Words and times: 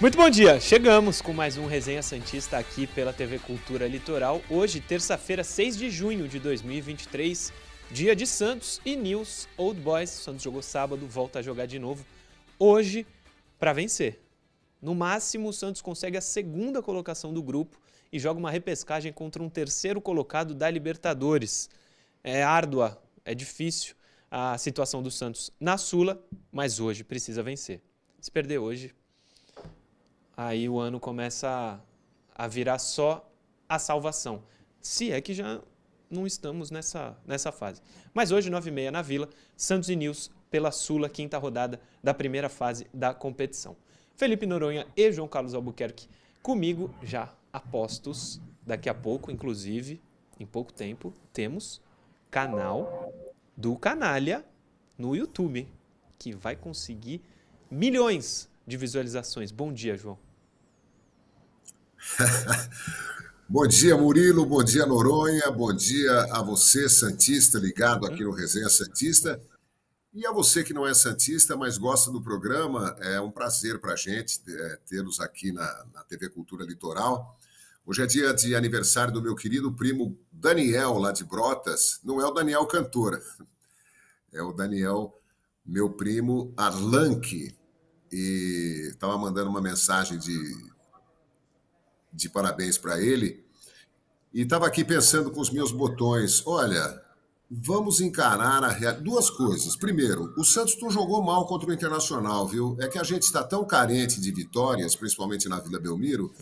Muito 0.00 0.18
bom 0.18 0.28
dia! 0.28 0.58
Chegamos 0.58 1.22
com 1.22 1.32
mais 1.32 1.56
um 1.56 1.66
Resenha 1.66 2.02
Santista 2.02 2.58
aqui 2.58 2.84
pela 2.84 3.12
TV 3.12 3.38
Cultura 3.38 3.86
Litoral. 3.86 4.42
Hoje, 4.50 4.80
terça-feira, 4.80 5.44
6 5.44 5.76
de 5.76 5.88
junho 5.88 6.26
de 6.26 6.40
2023, 6.40 7.52
dia 7.92 8.16
de 8.16 8.26
Santos 8.26 8.80
e 8.84 8.96
News 8.96 9.48
Old 9.56 9.80
Boys. 9.80 10.10
Santos 10.10 10.42
jogou 10.42 10.62
sábado, 10.62 11.06
volta 11.06 11.38
a 11.38 11.42
jogar 11.42 11.66
de 11.66 11.78
novo. 11.78 12.04
Hoje, 12.58 13.06
para 13.56 13.72
vencer. 13.72 14.20
No 14.82 14.96
máximo, 14.96 15.48
o 15.48 15.52
Santos 15.52 15.80
consegue 15.80 16.16
a 16.16 16.20
segunda 16.20 16.82
colocação 16.82 17.32
do 17.32 17.42
grupo 17.42 17.80
e 18.12 18.18
joga 18.18 18.40
uma 18.40 18.50
repescagem 18.50 19.12
contra 19.12 19.40
um 19.40 19.48
terceiro 19.48 20.00
colocado 20.00 20.56
da 20.56 20.68
Libertadores. 20.68 21.70
É 22.22 22.42
árdua, 22.42 23.00
é 23.24 23.32
difícil 23.32 23.94
a 24.28 24.58
situação 24.58 25.04
do 25.04 25.10
Santos 25.10 25.52
na 25.60 25.78
Sula, 25.78 26.20
mas 26.50 26.80
hoje 26.80 27.04
precisa 27.04 27.44
vencer. 27.44 27.80
Se 28.20 28.30
perder 28.30 28.58
hoje, 28.58 28.92
aí 30.36 30.68
o 30.68 30.78
ano 30.78 30.98
começa 31.00 31.80
a, 32.34 32.48
virar 32.48 32.78
só 32.78 33.28
a 33.68 33.78
salvação. 33.78 34.42
Se 34.80 35.10
é 35.10 35.20
que 35.20 35.34
já 35.34 35.60
não 36.10 36.26
estamos 36.26 36.70
nessa, 36.70 37.16
nessa 37.26 37.50
fase. 37.50 37.80
Mas 38.12 38.30
hoje, 38.30 38.50
9h30 38.50 38.90
na 38.90 39.02
Vila, 39.02 39.28
Santos 39.56 39.88
e 39.88 39.96
News 39.96 40.30
pela 40.50 40.70
Sula, 40.70 41.08
quinta 41.08 41.38
rodada 41.38 41.80
da 42.02 42.14
primeira 42.14 42.48
fase 42.48 42.86
da 42.92 43.12
competição. 43.12 43.76
Felipe 44.16 44.46
Noronha 44.46 44.86
e 44.96 45.10
João 45.10 45.26
Carlos 45.26 45.54
Albuquerque 45.54 46.08
comigo, 46.42 46.94
já 47.02 47.34
apostos. 47.52 48.40
Daqui 48.66 48.88
a 48.88 48.94
pouco, 48.94 49.30
inclusive, 49.30 50.00
em 50.38 50.46
pouco 50.46 50.72
tempo, 50.72 51.12
temos 51.32 51.82
canal 52.30 53.12
do 53.56 53.76
Canalha 53.76 54.44
no 54.96 55.14
YouTube, 55.14 55.68
que 56.18 56.32
vai 56.32 56.56
conseguir 56.56 57.22
milhões 57.70 58.48
de 58.66 58.76
visualizações. 58.76 59.50
Bom 59.50 59.72
dia, 59.72 59.96
João. 59.96 60.18
bom 63.48 63.66
dia, 63.66 63.96
Murilo. 63.96 64.44
Bom 64.44 64.62
dia, 64.62 64.86
Noronha. 64.86 65.50
Bom 65.50 65.72
dia 65.72 66.24
a 66.32 66.42
você, 66.42 66.88
Santista, 66.88 67.58
ligado 67.58 68.06
aqui 68.06 68.22
no 68.22 68.32
Resenha 68.32 68.68
Santista. 68.68 69.40
E 70.12 70.24
a 70.26 70.30
você 70.30 70.62
que 70.62 70.72
não 70.72 70.86
é 70.86 70.94
Santista, 70.94 71.56
mas 71.56 71.76
gosta 71.76 72.10
do 72.10 72.22
programa, 72.22 72.94
é 73.00 73.20
um 73.20 73.30
prazer 73.30 73.80
para 73.80 73.94
a 73.94 73.96
gente 73.96 74.40
é, 74.46 74.78
tê-los 74.86 75.18
aqui 75.18 75.50
na, 75.50 75.86
na 75.92 76.04
TV 76.04 76.28
Cultura 76.28 76.64
Litoral. 76.64 77.36
Hoje 77.84 78.02
é 78.02 78.06
dia 78.06 78.32
de 78.32 78.54
aniversário 78.54 79.12
do 79.12 79.22
meu 79.22 79.34
querido 79.34 79.72
primo 79.72 80.16
Daniel, 80.30 80.98
lá 80.98 81.10
de 81.10 81.24
Brotas. 81.24 82.00
Não 82.04 82.20
é 82.20 82.26
o 82.26 82.30
Daniel 82.30 82.64
cantora, 82.66 83.20
é 84.32 84.42
o 84.42 84.52
Daniel, 84.52 85.20
meu 85.66 85.90
primo 85.90 86.52
Arlanque. 86.56 87.54
E 88.12 88.90
estava 88.92 89.18
mandando 89.18 89.50
uma 89.50 89.60
mensagem 89.60 90.16
de, 90.16 90.73
de 92.14 92.28
parabéns 92.28 92.78
para 92.78 93.00
ele. 93.00 93.44
E 94.32 94.42
estava 94.42 94.66
aqui 94.66 94.84
pensando 94.84 95.30
com 95.30 95.40
os 95.40 95.50
meus 95.50 95.72
botões: 95.72 96.42
olha, 96.46 97.02
vamos 97.50 98.00
encarar 98.00 98.64
a 98.64 98.92
duas 98.92 99.30
coisas. 99.30 99.76
Primeiro, 99.76 100.32
o 100.36 100.44
Santos 100.44 100.80
não 100.80 100.90
jogou 100.90 101.22
mal 101.22 101.46
contra 101.46 101.70
o 101.70 101.72
Internacional, 101.72 102.46
viu? 102.46 102.76
É 102.80 102.88
que 102.88 102.98
a 102.98 103.04
gente 103.04 103.22
está 103.22 103.42
tão 103.42 103.64
carente 103.64 104.20
de 104.20 104.32
vitórias, 104.32 104.96
principalmente 104.96 105.48
na 105.48 105.60
Vila 105.60 105.78
Belmiro, 105.78 106.32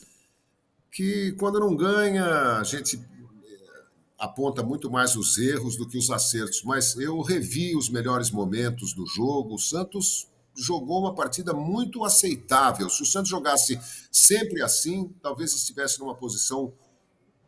que 0.91 1.33
quando 1.33 1.61
não 1.61 1.75
ganha, 1.75 2.59
a 2.59 2.65
gente 2.65 2.97
eh, 2.97 3.85
aponta 4.19 4.63
muito 4.63 4.91
mais 4.91 5.17
os 5.17 5.39
erros 5.39 5.77
do 5.77 5.89
que 5.89 5.99
os 5.99 6.11
acertos. 6.11 6.63
Mas 6.65 6.97
eu 6.97 7.21
revi 7.21 7.77
os 7.77 7.89
melhores 7.89 8.31
momentos 8.31 8.93
do 8.93 9.07
jogo. 9.07 9.55
O 9.55 9.59
Santos 9.59 10.29
jogou 10.57 11.01
uma 11.01 11.15
partida 11.15 11.53
muito 11.53 12.05
aceitável. 12.05 12.89
Se 12.91 13.03
o 13.03 13.07
Santos 13.07 13.31
jogasse 13.31 13.79
sempre 14.11 14.63
assim, 14.63 15.15
talvez 15.23 15.53
estivesse 15.55 15.99
numa 16.01 16.15
posição 16.15 16.73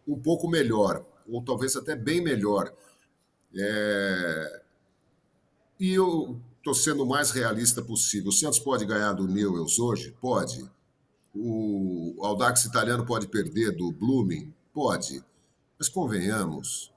um 0.07 0.19
pouco 0.19 0.49
melhor, 0.49 1.05
ou 1.29 1.43
talvez 1.43 1.77
até 1.77 1.97
bem 1.97 2.23
melhor. 2.23 2.73
É... 3.57 4.63
E 5.81 5.93
eu 5.93 6.41
estou 6.59 6.75
sendo 6.75 7.03
o 7.03 7.07
mais 7.07 7.31
realista 7.31 7.83
possível. 7.83 8.31
O 8.31 8.33
Santos 8.33 8.59
pode 8.59 8.87
ganhar 8.87 9.13
do 9.13 9.27
Newells 9.27 9.79
hoje? 9.79 10.15
Pode. 10.21 10.65
O 11.35 12.17
Audax 12.21 12.65
italiano 12.65 13.05
pode 13.05 13.27
perder 13.27 13.73
do 13.73 13.91
Blooming? 13.91 14.55
Pode. 14.73 15.23
Mas 15.79 15.89
convenhamos, 15.89 16.94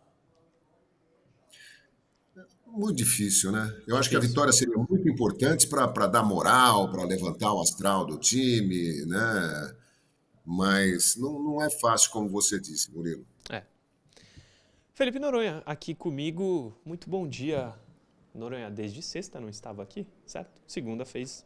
muito 2.78 2.96
difícil, 2.96 3.52
né? 3.52 3.76
Eu 3.88 3.98
acho 3.98 4.10
que 4.10 4.16
a 4.16 4.20
vitória 4.20 4.54
seria 4.54 4.78
muito 4.78 5.10
importante 5.10 5.68
para 5.68 6.08
dar 6.08 6.24
moral, 6.24 6.90
para 6.90 7.04
levantar 7.04 7.54
o 7.54 7.62
astral 7.62 8.06
do 8.06 8.18
time, 8.18 9.06
né? 9.06 9.76
Mas 10.46 11.18
não, 11.18 11.42
não 11.44 11.62
é 11.62 11.70
fácil, 11.70 12.12
como 12.12 12.30
você 12.30 12.60
disse, 12.60 12.92
Murilo. 12.94 13.26
É. 13.50 13.64
Felipe 14.94 15.20
Noronha, 15.20 15.62
aqui 15.66 15.94
comigo. 15.94 16.80
Muito 16.86 17.10
bom 17.10 17.28
dia. 17.28 17.74
Noronha, 18.34 18.70
desde 18.70 19.02
sexta 19.02 19.42
não 19.42 19.50
estava 19.50 19.84
aqui, 19.84 20.08
certo? 20.26 20.62
Segunda 20.66 21.04
fez 21.04 21.46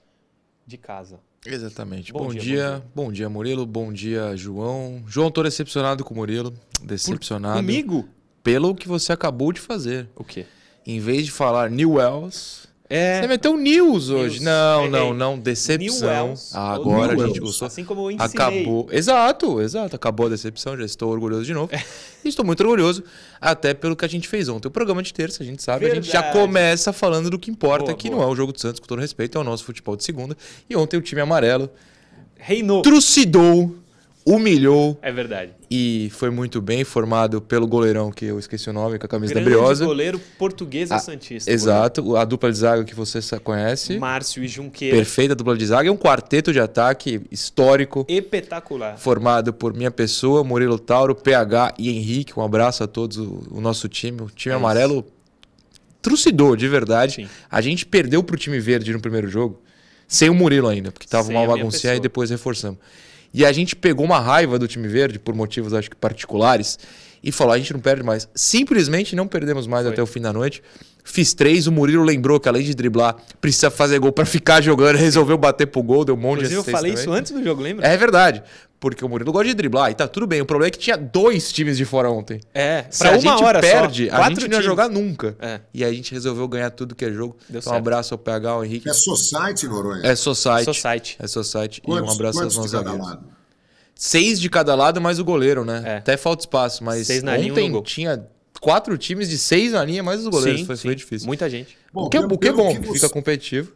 de 0.67 0.77
casa. 0.77 1.19
Exatamente. 1.45 2.13
Bom, 2.13 2.25
bom 2.25 2.31
dia, 2.31 2.41
dia, 2.41 2.69
bom 2.69 2.77
dia, 2.77 2.91
bom 2.93 3.11
dia, 3.11 3.29
Murilo. 3.29 3.65
Bom 3.65 3.91
dia, 3.91 4.35
João. 4.37 5.03
João, 5.07 5.31
tô 5.31 5.41
decepcionado 5.41 6.03
com 6.03 6.13
o 6.13 6.17
Murilo. 6.17 6.53
Decepcionado. 6.83 7.55
Por, 7.55 7.61
comigo? 7.61 8.07
Pelo 8.43 8.75
que 8.75 8.87
você 8.87 9.11
acabou 9.11 9.51
de 9.51 9.59
fazer. 9.59 10.07
O 10.15 10.23
quê? 10.23 10.45
Em 10.85 10.99
vez 10.99 11.25
de 11.25 11.31
falar 11.31 11.69
New 11.69 11.93
Wells, 11.93 12.61
é. 12.93 13.21
Você 13.21 13.27
meteu 13.27 13.55
news 13.55 14.09
hoje. 14.09 14.39
News. 14.39 14.43
Não, 14.43 14.89
não, 14.89 15.13
não. 15.13 15.39
Decepção. 15.39 16.33
Ah, 16.53 16.73
agora 16.73 17.13
a 17.13 17.27
gente 17.27 17.39
gostou. 17.39 17.65
Assim 17.65 17.85
como 17.85 18.01
eu 18.01 18.11
ensinei. 18.11 18.25
Acabou. 18.33 18.89
Exato, 18.91 19.61
exato. 19.61 19.95
Acabou 19.95 20.25
a 20.25 20.29
decepção. 20.29 20.77
Já 20.77 20.83
estou 20.83 21.09
orgulhoso 21.09 21.45
de 21.45 21.53
novo. 21.53 21.73
É. 21.73 21.81
estou 22.27 22.43
muito 22.43 22.59
orgulhoso, 22.59 23.01
até 23.39 23.73
pelo 23.73 23.95
que 23.95 24.03
a 24.03 24.09
gente 24.09 24.27
fez 24.27 24.49
ontem. 24.49 24.67
O 24.67 24.71
programa 24.71 25.01
de 25.01 25.13
terça, 25.13 25.41
a 25.41 25.45
gente 25.45 25.63
sabe, 25.63 25.85
Verdade. 25.85 25.99
a 25.99 26.03
gente 26.03 26.11
já 26.11 26.33
começa 26.33 26.91
falando 26.91 27.29
do 27.29 27.39
que 27.39 27.49
importa, 27.49 27.85
boa, 27.85 27.97
que 27.97 28.09
boa. 28.09 28.23
não 28.23 28.29
é 28.29 28.31
o 28.31 28.35
jogo 28.35 28.51
do 28.51 28.59
Santos, 28.59 28.81
com 28.81 28.87
todo 28.87 28.99
respeito, 28.99 29.37
é 29.37 29.41
o 29.41 29.43
nosso 29.43 29.63
futebol 29.63 29.95
de 29.95 30.03
segunda. 30.03 30.35
E 30.69 30.75
ontem 30.75 30.97
o 30.97 31.01
time 31.01 31.21
amarelo 31.21 31.69
reinou. 32.37 32.81
Trucidou 32.81 33.73
humilhou. 34.25 34.97
É 35.01 35.11
verdade. 35.11 35.51
E 35.69 36.09
foi 36.13 36.29
muito 36.29 36.61
bem 36.61 36.83
formado 36.83 37.41
pelo 37.41 37.67
goleirão, 37.67 38.11
que 38.11 38.25
eu 38.25 38.37
esqueci 38.37 38.69
o 38.69 38.73
nome, 38.73 38.99
com 38.99 39.05
a 39.05 39.09
camisa 39.09 39.33
Grande 39.33 39.49
da 39.49 39.55
Briosa. 39.55 39.85
goleiro 39.85 40.19
portuguesa 40.37 40.99
Santista. 40.99 41.51
Exato, 41.51 42.01
goleiro. 42.01 42.21
a 42.21 42.25
dupla 42.25 42.51
de 42.51 42.57
zaga 42.57 42.83
que 42.83 42.93
você 42.93 43.19
conhece. 43.39 43.97
Márcio 43.97 44.43
e 44.43 44.47
Junqueira. 44.47 44.95
Perfeita 44.95 45.35
dupla 45.35 45.57
de 45.57 45.65
zaga. 45.65 45.89
É 45.89 45.91
um 45.91 45.97
quarteto 45.97 46.51
de 46.51 46.59
ataque 46.59 47.21
histórico. 47.31 48.05
Espetacular. 48.07 48.97
Formado 48.97 49.53
por 49.53 49.73
minha 49.73 49.91
pessoa, 49.91 50.43
Murilo 50.43 50.77
Tauro, 50.77 51.15
PH 51.15 51.75
e 51.77 51.89
Henrique. 51.89 52.39
Um 52.39 52.43
abraço 52.43 52.83
a 52.83 52.87
todos 52.87 53.17
o, 53.17 53.43
o 53.51 53.61
nosso 53.61 53.87
time. 53.87 54.21
O 54.21 54.27
time 54.27 54.53
é 54.53 54.55
amarelo 54.57 55.05
trucidou, 56.01 56.55
de 56.55 56.67
verdade. 56.67 57.13
Sim. 57.13 57.29
A 57.49 57.61
gente 57.61 57.85
perdeu 57.85 58.23
pro 58.23 58.37
time 58.37 58.59
verde 58.59 58.91
no 58.91 58.99
primeiro 58.99 59.27
jogo, 59.27 59.61
sem 60.07 60.29
o 60.29 60.33
Murilo 60.33 60.67
ainda, 60.67 60.91
porque 60.91 61.07
tava 61.07 61.25
Sem 61.25 61.35
uma 61.35 61.45
baguncinha 61.45 61.95
e 61.95 61.99
depois 61.99 62.29
reforçamos. 62.29 62.79
E 63.33 63.45
a 63.45 63.51
gente 63.51 63.75
pegou 63.75 64.05
uma 64.05 64.19
raiva 64.19 64.59
do 64.59 64.67
time 64.67 64.87
verde, 64.87 65.17
por 65.19 65.33
motivos 65.33 65.73
acho 65.73 65.89
que 65.89 65.95
particulares, 65.95 66.77
e 67.23 67.31
falou: 67.31 67.53
a 67.53 67.57
gente 67.57 67.73
não 67.73 67.79
perde 67.79 68.03
mais. 68.03 68.27
Simplesmente 68.35 69.15
não 69.15 69.27
perdemos 69.27 69.67
mais 69.67 69.83
Foi. 69.83 69.93
até 69.93 70.01
o 70.01 70.05
fim 70.05 70.21
da 70.21 70.33
noite. 70.33 70.61
Fiz 71.03 71.33
três, 71.33 71.65
o 71.65 71.71
Murilo 71.71 72.03
lembrou 72.03 72.39
que 72.39 72.47
além 72.47 72.63
de 72.63 72.75
driblar, 72.75 73.15
precisa 73.39 73.71
fazer 73.71 73.97
gol 73.97 74.11
para 74.11 74.25
ficar 74.25 74.61
jogando, 74.61 74.97
resolveu 74.97 75.37
bater 75.37 75.65
pro 75.65 75.81
gol, 75.81 76.05
deu 76.05 76.15
um 76.15 76.17
monte 76.17 76.39
Inclusive, 76.43 76.61
de 76.61 76.67
eu 76.67 76.71
falei 76.71 76.91
também. 76.91 77.03
isso 77.03 77.13
antes 77.13 77.31
do 77.31 77.43
jogo, 77.43 77.61
lembra? 77.61 77.87
É 77.87 77.97
verdade. 77.97 78.43
Porque 78.81 79.05
o 79.05 79.07
Murilo 79.07 79.31
gosta 79.31 79.47
de 79.47 79.53
driblar 79.53 79.91
e 79.91 79.93
tá 79.93 80.07
tudo 80.07 80.25
bem. 80.25 80.41
O 80.41 80.45
problema 80.45 80.69
é 80.69 80.71
que 80.71 80.79
tinha 80.79 80.97
dois 80.97 81.53
times 81.53 81.77
de 81.77 81.85
fora 81.85 82.09
ontem. 82.09 82.41
É, 82.51 82.85
Se 82.89 83.05
a 83.05 83.15
gente 83.15 83.43
perde, 83.61 84.09
só, 84.09 84.15
a 84.15 84.29
gente 84.29 84.47
não 84.47 84.57
ia 84.57 84.63
jogar 84.63 84.89
nunca. 84.89 85.35
É. 85.39 85.61
E 85.71 85.85
aí 85.85 85.91
a 85.91 85.93
gente 85.93 86.11
resolveu 86.11 86.47
ganhar 86.47 86.71
tudo 86.71 86.95
que 86.95 87.05
é 87.05 87.11
jogo. 87.11 87.37
Deu 87.47 87.59
então, 87.59 87.61
certo. 87.61 87.75
um 87.75 87.77
abraço 87.77 88.15
ao 88.15 88.17
PH, 88.17 88.49
ao 88.49 88.65
Henrique. 88.65 88.89
É 88.89 88.93
Society, 88.93 89.67
Noronha? 89.67 90.01
É 90.03 90.15
Society. 90.15 90.65
Society. 90.65 91.15
É 91.19 91.27
Society. 91.27 91.81
Quantos, 91.81 92.07
e 92.07 92.09
um 92.09 92.11
abraço 92.11 92.41
aos 92.41 92.55
nossos 92.55 92.73
amigos. 92.73 93.17
Seis 93.93 94.39
de 94.39 94.49
cada 94.49 94.73
lado, 94.73 94.99
mais 94.99 95.19
o 95.19 95.23
goleiro, 95.23 95.63
né? 95.63 95.83
É. 95.85 95.97
Até 95.97 96.17
falta 96.17 96.41
espaço, 96.41 96.83
mas 96.83 97.05
seis 97.05 97.21
na 97.21 97.33
ontem 97.33 97.67
linha, 97.67 97.81
tinha 97.83 98.27
quatro 98.59 98.97
times 98.97 99.29
de 99.29 99.37
seis 99.37 99.73
na 99.73 99.85
linha, 99.85 100.01
mais 100.01 100.21
os 100.21 100.27
goleiros. 100.27 100.61
Sim, 100.61 100.65
foi, 100.65 100.75
sim. 100.75 100.87
foi 100.87 100.95
difícil. 100.95 101.27
Muita 101.27 101.47
gente. 101.47 101.77
Bom, 101.93 102.05
o 102.05 102.09
que, 102.09 102.17
é, 102.17 102.19
o 102.19 102.35
que 102.35 102.47
é 102.47 102.51
bom, 102.51 102.73
que 102.73 102.87
você... 102.87 102.93
fica 102.93 103.09
competitivo. 103.09 103.73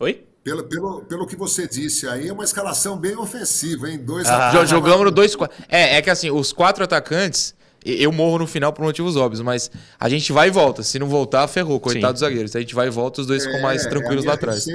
Oi? 0.00 0.24
Pelo, 0.48 0.64
pelo, 0.64 1.00
pelo 1.02 1.26
que 1.26 1.36
você 1.36 1.68
disse 1.68 2.08
aí, 2.08 2.28
é 2.28 2.32
uma 2.32 2.44
escalação 2.44 2.96
bem 2.96 3.14
ofensiva, 3.14 3.90
hein? 3.90 3.98
Dois 3.98 4.26
ah, 4.26 4.64
Jogamos 4.64 5.04
no 5.04 5.10
dois 5.10 5.36
É, 5.68 5.96
é 5.96 6.02
que 6.02 6.08
assim, 6.08 6.30
os 6.30 6.54
quatro 6.54 6.82
atacantes 6.82 7.54
Eu 7.84 8.10
morro 8.10 8.38
no 8.38 8.46
final 8.46 8.72
por 8.72 8.82
motivos 8.82 9.14
óbvios, 9.14 9.42
mas 9.42 9.70
a 10.00 10.08
gente 10.08 10.32
vai 10.32 10.48
e 10.48 10.50
volta. 10.50 10.82
Se 10.82 10.98
não 10.98 11.06
voltar, 11.06 11.46
ferrou, 11.48 11.78
coitado 11.78 12.14
dos 12.14 12.20
zagueiros. 12.20 12.56
A 12.56 12.60
gente 12.60 12.74
vai 12.74 12.86
e 12.86 12.90
volta, 12.90 13.20
os 13.20 13.26
dois 13.26 13.44
ficam 13.44 13.60
mais 13.60 13.84
é, 13.84 13.90
tranquilos 13.90 14.24
é 14.24 14.28
lá 14.28 14.34
atrás. 14.34 14.66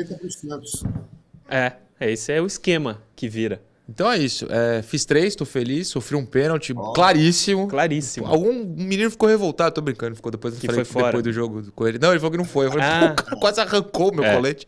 É, 1.50 1.74
esse 2.00 2.32
é 2.32 2.40
o 2.40 2.46
esquema 2.46 3.02
que 3.16 3.28
vira. 3.28 3.60
Então 3.90 4.12
é 4.12 4.18
isso. 4.20 4.48
É, 4.50 4.82
fiz 4.84 5.06
três, 5.06 5.36
tô 5.36 5.44
feliz, 5.44 5.88
sofri 5.88 6.16
um 6.16 6.26
pênalti 6.26 6.72
oh. 6.72 6.94
claríssimo. 6.94 7.68
Claríssimo. 7.68 8.28
Algum 8.28 8.64
menino 8.64 9.10
ficou 9.10 9.28
revoltado, 9.28 9.74
tô 9.74 9.82
brincando, 9.82 10.16
ficou 10.16 10.32
depois, 10.32 10.58
que 10.58 10.72
foi 10.72 10.86
fora. 10.86 11.08
depois 11.08 11.24
do 11.24 11.34
jogo 11.34 11.72
com 11.72 11.88
ele. 11.88 11.98
Não, 12.00 12.12
ele 12.12 12.20
falou 12.20 12.32
que 12.32 12.38
não 12.38 12.46
foi. 12.46 12.68
Eu 12.68 12.72
falei, 12.72 12.86
ah. 12.86 13.12
o 13.12 13.16
cara 13.16 13.40
quase 13.40 13.60
arrancou 13.60 14.14
meu 14.14 14.24
é. 14.24 14.36
colete. 14.36 14.68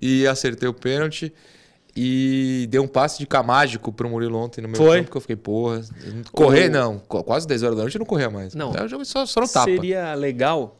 E 0.00 0.26
acertei 0.26 0.68
o 0.68 0.74
pênalti. 0.74 1.32
E 1.96 2.68
dei 2.70 2.80
um 2.80 2.86
passe 2.86 3.18
de 3.18 3.26
camágico 3.26 3.92
pro 3.92 4.08
Murilo 4.08 4.38
ontem 4.38 4.60
no 4.60 4.68
meu 4.68 4.76
Foi. 4.76 4.98
campo, 4.98 5.10
que 5.10 5.16
eu 5.16 5.20
fiquei, 5.20 5.36
porra. 5.36 5.82
Correr, 6.32 6.68
o... 6.68 6.72
não. 6.72 6.98
Quase 6.98 7.46
10 7.46 7.62
horas 7.64 7.76
da 7.76 7.82
noite 7.82 7.96
eu 7.96 7.98
não 7.98 8.06
corria 8.06 8.30
mais. 8.30 8.54
Não. 8.54 8.72
Eu 8.74 8.88
jogo 8.88 9.04
só, 9.04 9.26
só 9.26 9.40
no 9.40 9.48
tapa. 9.48 9.64
Seria 9.64 10.14
legal 10.14 10.78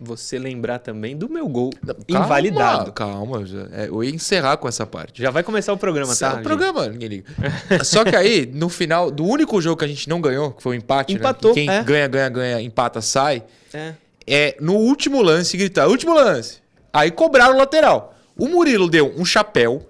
você 0.00 0.38
lembrar 0.38 0.78
também 0.78 1.14
do 1.14 1.28
meu 1.28 1.46
gol 1.46 1.70
calma, 1.84 2.24
invalidado. 2.24 2.92
Calma, 2.92 3.44
é, 3.72 3.88
eu 3.88 4.02
ia 4.02 4.10
encerrar 4.10 4.56
com 4.56 4.66
essa 4.66 4.86
parte. 4.86 5.20
Já 5.20 5.30
vai 5.30 5.42
começar 5.42 5.72
o 5.74 5.76
programa, 5.76 6.16
tá? 6.16 6.36
O 6.36 6.42
programa, 6.42 6.88
ninguém 6.88 7.08
liga. 7.08 7.30
Só 7.84 8.02
que 8.02 8.16
aí, 8.16 8.46
no 8.46 8.70
final, 8.70 9.10
do 9.10 9.24
único 9.24 9.60
jogo 9.60 9.76
que 9.76 9.84
a 9.84 9.88
gente 9.88 10.08
não 10.08 10.20
ganhou, 10.20 10.52
que 10.52 10.62
foi 10.62 10.76
o 10.76 10.78
empate, 10.78 11.12
né? 11.12 11.20
Empatou, 11.20 11.50
né? 11.50 11.54
Quem 11.54 11.70
é. 11.70 11.82
ganha, 11.82 12.08
ganha, 12.08 12.28
ganha, 12.30 12.60
empata, 12.62 13.02
sai. 13.02 13.42
É. 13.74 13.92
É 14.26 14.56
no 14.60 14.74
último 14.74 15.20
lance 15.20 15.56
gritar, 15.56 15.86
último 15.86 16.14
lance. 16.14 16.58
Aí 16.92 17.10
cobraram 17.10 17.54
o 17.54 17.58
lateral. 17.58 18.14
O 18.40 18.48
Murilo 18.48 18.88
deu 18.88 19.12
um 19.16 19.24
chapéu 19.24 19.86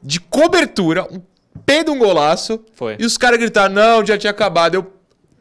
de 0.00 0.20
cobertura, 0.20 1.04
um 1.12 1.20
pé 1.64 1.82
de 1.82 1.90
um 1.90 1.98
golaço. 1.98 2.64
Foi. 2.74 2.96
E 2.96 3.04
os 3.04 3.18
caras 3.18 3.40
gritaram: 3.40 3.74
não, 3.74 4.06
já 4.06 4.16
tinha 4.16 4.30
acabado. 4.30 4.74
Eu 4.74 4.92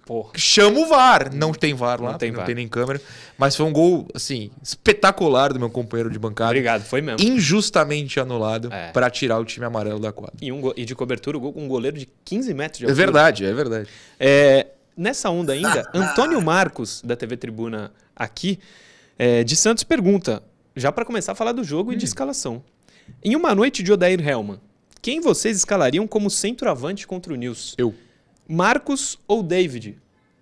Porra. 0.03 0.31
chamo 0.35 0.85
o 0.85 0.87
VAR. 0.87 1.33
Não 1.33 1.53
tem 1.53 1.75
VAR 1.75 2.01
lá, 2.01 2.11
não 2.11 2.17
tem, 2.17 2.31
não 2.31 2.37
VAR. 2.37 2.45
tem 2.47 2.55
nem 2.55 2.67
câmera. 2.67 2.99
Mas 3.37 3.55
foi 3.55 3.65
um 3.65 3.71
gol, 3.71 4.07
assim, 4.13 4.49
espetacular 4.61 5.53
do 5.53 5.59
meu 5.59 5.69
companheiro 5.69 6.09
de 6.09 6.17
bancada. 6.17 6.49
Obrigado, 6.49 6.83
foi 6.83 6.99
mesmo. 6.99 7.21
Injustamente 7.21 8.19
anulado 8.19 8.73
é. 8.73 8.91
para 8.91 9.07
tirar 9.11 9.39
o 9.39 9.45
time 9.45 9.65
amarelo 9.65 9.99
da 9.99 10.11
quadra. 10.11 10.35
E, 10.41 10.51
um, 10.51 10.73
e 10.75 10.83
de 10.83 10.95
cobertura, 10.95 11.37
um 11.37 11.67
goleiro 11.67 11.97
de 11.97 12.09
15 12.23 12.53
metros 12.55 12.79
de 12.79 12.85
altura. 12.85 13.03
É 13.03 13.05
verdade, 13.05 13.45
é 13.45 13.53
verdade. 13.53 13.89
É, 14.19 14.67
nessa 14.97 15.29
onda 15.29 15.53
ainda, 15.53 15.87
Antônio 15.93 16.41
Marcos, 16.41 17.01
da 17.03 17.15
TV 17.15 17.37
Tribuna 17.37 17.91
aqui, 18.15 18.59
é, 19.17 19.43
de 19.43 19.55
Santos, 19.55 19.83
pergunta, 19.83 20.41
já 20.75 20.91
para 20.91 21.05
começar 21.05 21.31
a 21.31 21.35
falar 21.35 21.51
do 21.51 21.63
jogo 21.63 21.91
hum. 21.91 21.93
e 21.93 21.97
de 21.97 22.05
hum. 22.05 22.07
escalação. 22.07 22.63
Em 23.23 23.35
uma 23.35 23.53
noite 23.53 23.83
de 23.83 23.91
Odair 23.91 24.25
Helman, 24.27 24.59
quem 25.01 25.19
vocês 25.19 25.57
escalariam 25.57 26.07
como 26.07 26.29
centroavante 26.29 27.05
contra 27.05 27.31
o 27.31 27.35
News? 27.35 27.75
Eu. 27.77 27.93
Marcos 28.47 29.19
ou 29.27 29.43
David? 29.43 29.97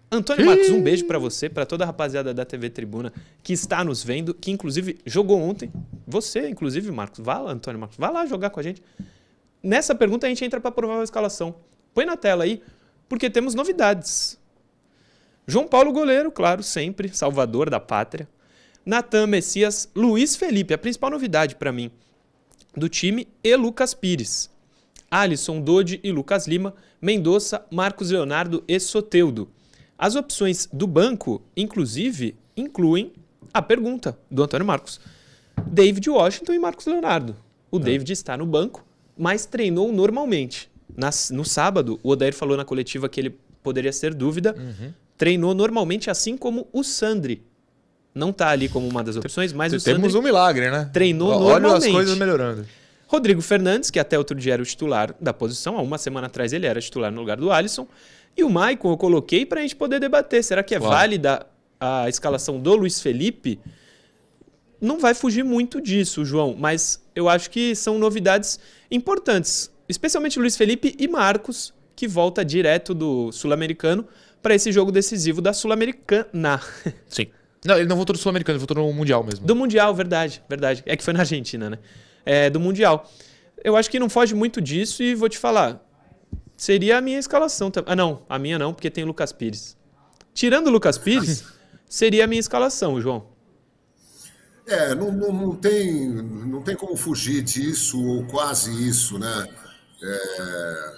Antônio 0.10 0.46
Marcos, 0.46 0.70
um 0.70 0.82
beijo 0.82 1.06
para 1.06 1.18
você, 1.18 1.50
para 1.50 1.66
toda 1.66 1.84
a 1.84 1.88
rapaziada 1.88 2.34
da 2.34 2.46
TV 2.46 2.70
Tribuna 2.70 3.12
que 3.42 3.52
está 3.52 3.84
nos 3.84 4.04
vendo, 4.04 4.34
que 4.34 4.52
inclusive 4.52 5.00
jogou 5.06 5.42
ontem. 5.42 5.72
Você, 6.08 6.48
inclusive, 6.48 6.92
Marcos. 6.92 7.20
Vá 7.20 7.40
lá, 7.40 7.52
Antônio 7.52 7.80
Marcos. 7.80 7.98
Vá 7.98 8.10
lá 8.10 8.26
jogar 8.26 8.52
com 8.52 8.60
a 8.60 8.64
gente. 8.64 8.82
Nessa 9.62 9.96
pergunta 9.96 10.28
a 10.28 10.30
gente 10.30 10.46
entra 10.46 10.60
para 10.60 10.70
a 10.70 10.72
provável 10.72 11.04
escalação. 11.04 11.56
Põe 11.94 12.06
na 12.06 12.16
tela 12.16 12.44
aí, 12.44 12.62
porque 13.10 13.30
temos 13.30 13.56
novidades. 13.56 14.38
João 15.48 15.68
Paulo 15.68 15.92
goleiro, 15.92 16.32
claro, 16.32 16.62
sempre, 16.62 17.10
salvador 17.10 17.70
da 17.70 17.80
pátria. 17.80 18.28
Natan 18.86 19.28
Messias, 19.28 19.90
Luiz 19.96 20.36
Felipe, 20.36 20.74
a 20.74 20.78
principal 20.78 21.10
novidade 21.10 21.56
para 21.56 21.72
mim 21.72 21.92
do 22.76 22.90
time, 22.90 23.28
e 23.44 23.56
Lucas 23.56 23.94
Pires. 23.94 24.50
Alisson 25.10 25.62
Dodi 25.62 26.00
e 26.04 26.12
Lucas 26.12 26.48
Lima, 26.48 26.74
Mendonça, 27.02 27.64
Marcos 27.72 28.10
Leonardo 28.10 28.64
e 28.68 28.80
Soteudo. 28.80 29.48
As 29.98 30.16
opções 30.16 30.68
do 30.74 30.88
banco, 30.88 31.42
inclusive, 31.56 32.36
incluem 32.58 33.14
a 33.54 33.62
pergunta 33.62 34.18
do 34.30 34.42
Antônio 34.42 34.66
Marcos. 34.66 35.00
David 35.68 36.10
Washington 36.10 36.54
e 36.54 36.60
Marcos 36.60 36.88
Leonardo. 36.88 37.36
O 37.70 37.78
é. 37.78 37.80
David 37.80 38.12
está 38.12 38.36
no 38.36 38.46
banco, 38.46 38.84
mas 39.16 39.46
treinou 39.46 39.94
normalmente. 39.94 40.70
Nas, 40.96 41.30
no 41.30 41.46
sábado, 41.46 42.00
o 42.02 42.10
Odair 42.10 42.34
falou 42.34 42.58
na 42.58 42.66
coletiva 42.66 43.08
que 43.08 43.20
ele 43.20 43.38
poderia 43.62 43.94
ser 43.94 44.14
dúvida. 44.14 44.56
Uhum. 44.58 44.92
Treinou 45.16 45.54
normalmente, 45.54 46.10
assim 46.10 46.36
como 46.36 46.68
o 46.74 46.84
Sandri, 46.84 47.44
não 48.14 48.30
está 48.30 48.50
ali 48.50 48.70
como 48.70 48.88
uma 48.88 49.04
das 49.04 49.16
opções, 49.16 49.52
mas 49.52 49.74
o 49.74 49.84
Temos 49.84 50.12
Sandri 50.12 50.18
um 50.18 50.22
milagre, 50.22 50.70
né? 50.70 50.90
Treinou 50.94 51.30
Olha 51.30 51.40
normalmente. 51.40 51.72
Olha 51.72 51.78
as 51.78 51.92
coisas 51.92 52.18
melhorando. 52.18 52.66
Rodrigo 53.08 53.42
Fernandes, 53.42 53.90
que 53.92 54.00
até 54.00 54.18
outro 54.18 54.36
dia 54.36 54.54
era 54.54 54.62
o 54.62 54.66
titular 54.66 55.16
da 55.20 55.34
posição, 55.34 55.78
há 55.78 55.82
uma 55.82 55.98
semana 55.98 56.28
atrás 56.28 56.52
ele 56.54 56.66
era 56.66 56.82
titular 56.82 57.12
no 57.12 57.20
lugar 57.20 57.38
do 57.38 57.52
Alisson. 57.52 57.88
E 58.36 58.44
o 58.44 58.50
Maicon 58.50 58.92
eu 58.92 58.98
coloquei 58.98 59.46
para 59.46 59.60
a 59.60 59.62
gente 59.62 59.76
poder 59.76 60.00
debater. 60.00 60.44
Será 60.44 60.64
que 60.64 60.74
é 60.74 60.80
claro. 60.80 60.96
válida 60.96 61.46
a 61.80 62.10
escalação 62.10 62.60
do 62.60 62.76
Luiz 62.76 63.02
Felipe? 63.02 63.60
Não 64.82 65.00
vai 65.00 65.14
fugir 65.14 65.44
muito 65.44 65.80
disso, 65.80 66.26
João, 66.26 66.56
mas 66.58 67.02
eu 67.16 67.30
acho 67.30 67.50
que 67.50 67.76
são 67.76 67.98
novidades 67.98 68.60
importantes, 68.92 69.72
especialmente 69.88 70.40
Luiz 70.40 70.58
Felipe 70.58 70.96
e 71.00 71.08
Marcos, 71.08 71.74
que 71.96 72.08
volta 72.08 72.44
direto 72.44 72.94
do 72.94 73.32
Sul-Americano 73.32 74.06
para 74.42 74.56
esse 74.56 74.72
jogo 74.72 74.92
decisivo 74.92 75.40
da 75.40 75.54
Sul-Americana. 75.54 76.60
Sim. 77.08 77.28
Não, 77.66 77.78
ele 77.78 77.88
não 77.88 77.96
voltou 77.96 78.14
do 78.14 78.20
Sul-Americano, 78.20 78.58
ele 78.58 78.66
voltou 78.66 78.86
no 78.86 78.94
Mundial 78.94 79.24
mesmo. 79.24 79.46
Do 79.46 79.56
Mundial, 79.56 79.94
verdade, 79.96 80.44
verdade. 80.50 80.84
É 80.86 80.98
que 80.98 81.04
foi 81.04 81.14
na 81.14 81.22
Argentina, 81.22 81.70
né? 81.70 81.80
É, 82.26 82.50
do 82.50 82.60
Mundial. 82.60 83.10
Eu 83.64 83.76
acho 83.76 83.90
que 83.90 84.00
não 84.00 84.10
foge 84.10 84.36
muito 84.36 84.62
disso 84.62 85.02
e 85.02 85.16
vou 85.16 85.30
te 85.30 85.38
falar. 85.38 85.82
Seria 86.58 86.98
a 86.98 87.02
minha 87.02 87.18
escalação 87.18 87.72
também. 87.72 87.94
Ah, 87.94 87.96
não, 87.96 88.24
a 88.28 88.38
minha 88.38 88.60
não, 88.60 88.74
porque 88.74 88.90
tem 88.90 89.04
o 89.04 89.08
Lucas 89.08 89.32
Pires. 89.32 89.78
Tirando 90.34 90.68
o 90.68 90.70
Lucas 90.70 90.98
Pires, 90.98 91.44
seria 91.90 92.26
a 92.26 92.28
minha 92.28 92.40
escalação, 92.40 93.00
João. 93.00 93.32
É, 94.66 94.96
não, 94.96 95.12
não, 95.12 95.34
não, 95.34 95.56
tem, 95.56 96.10
não 96.10 96.62
tem 96.62 96.76
como 96.76 96.96
fugir 96.96 97.42
disso, 97.42 98.02
ou 98.02 98.26
quase 98.28 98.72
isso, 98.88 99.20
né? 99.20 99.48
É, 100.02 100.94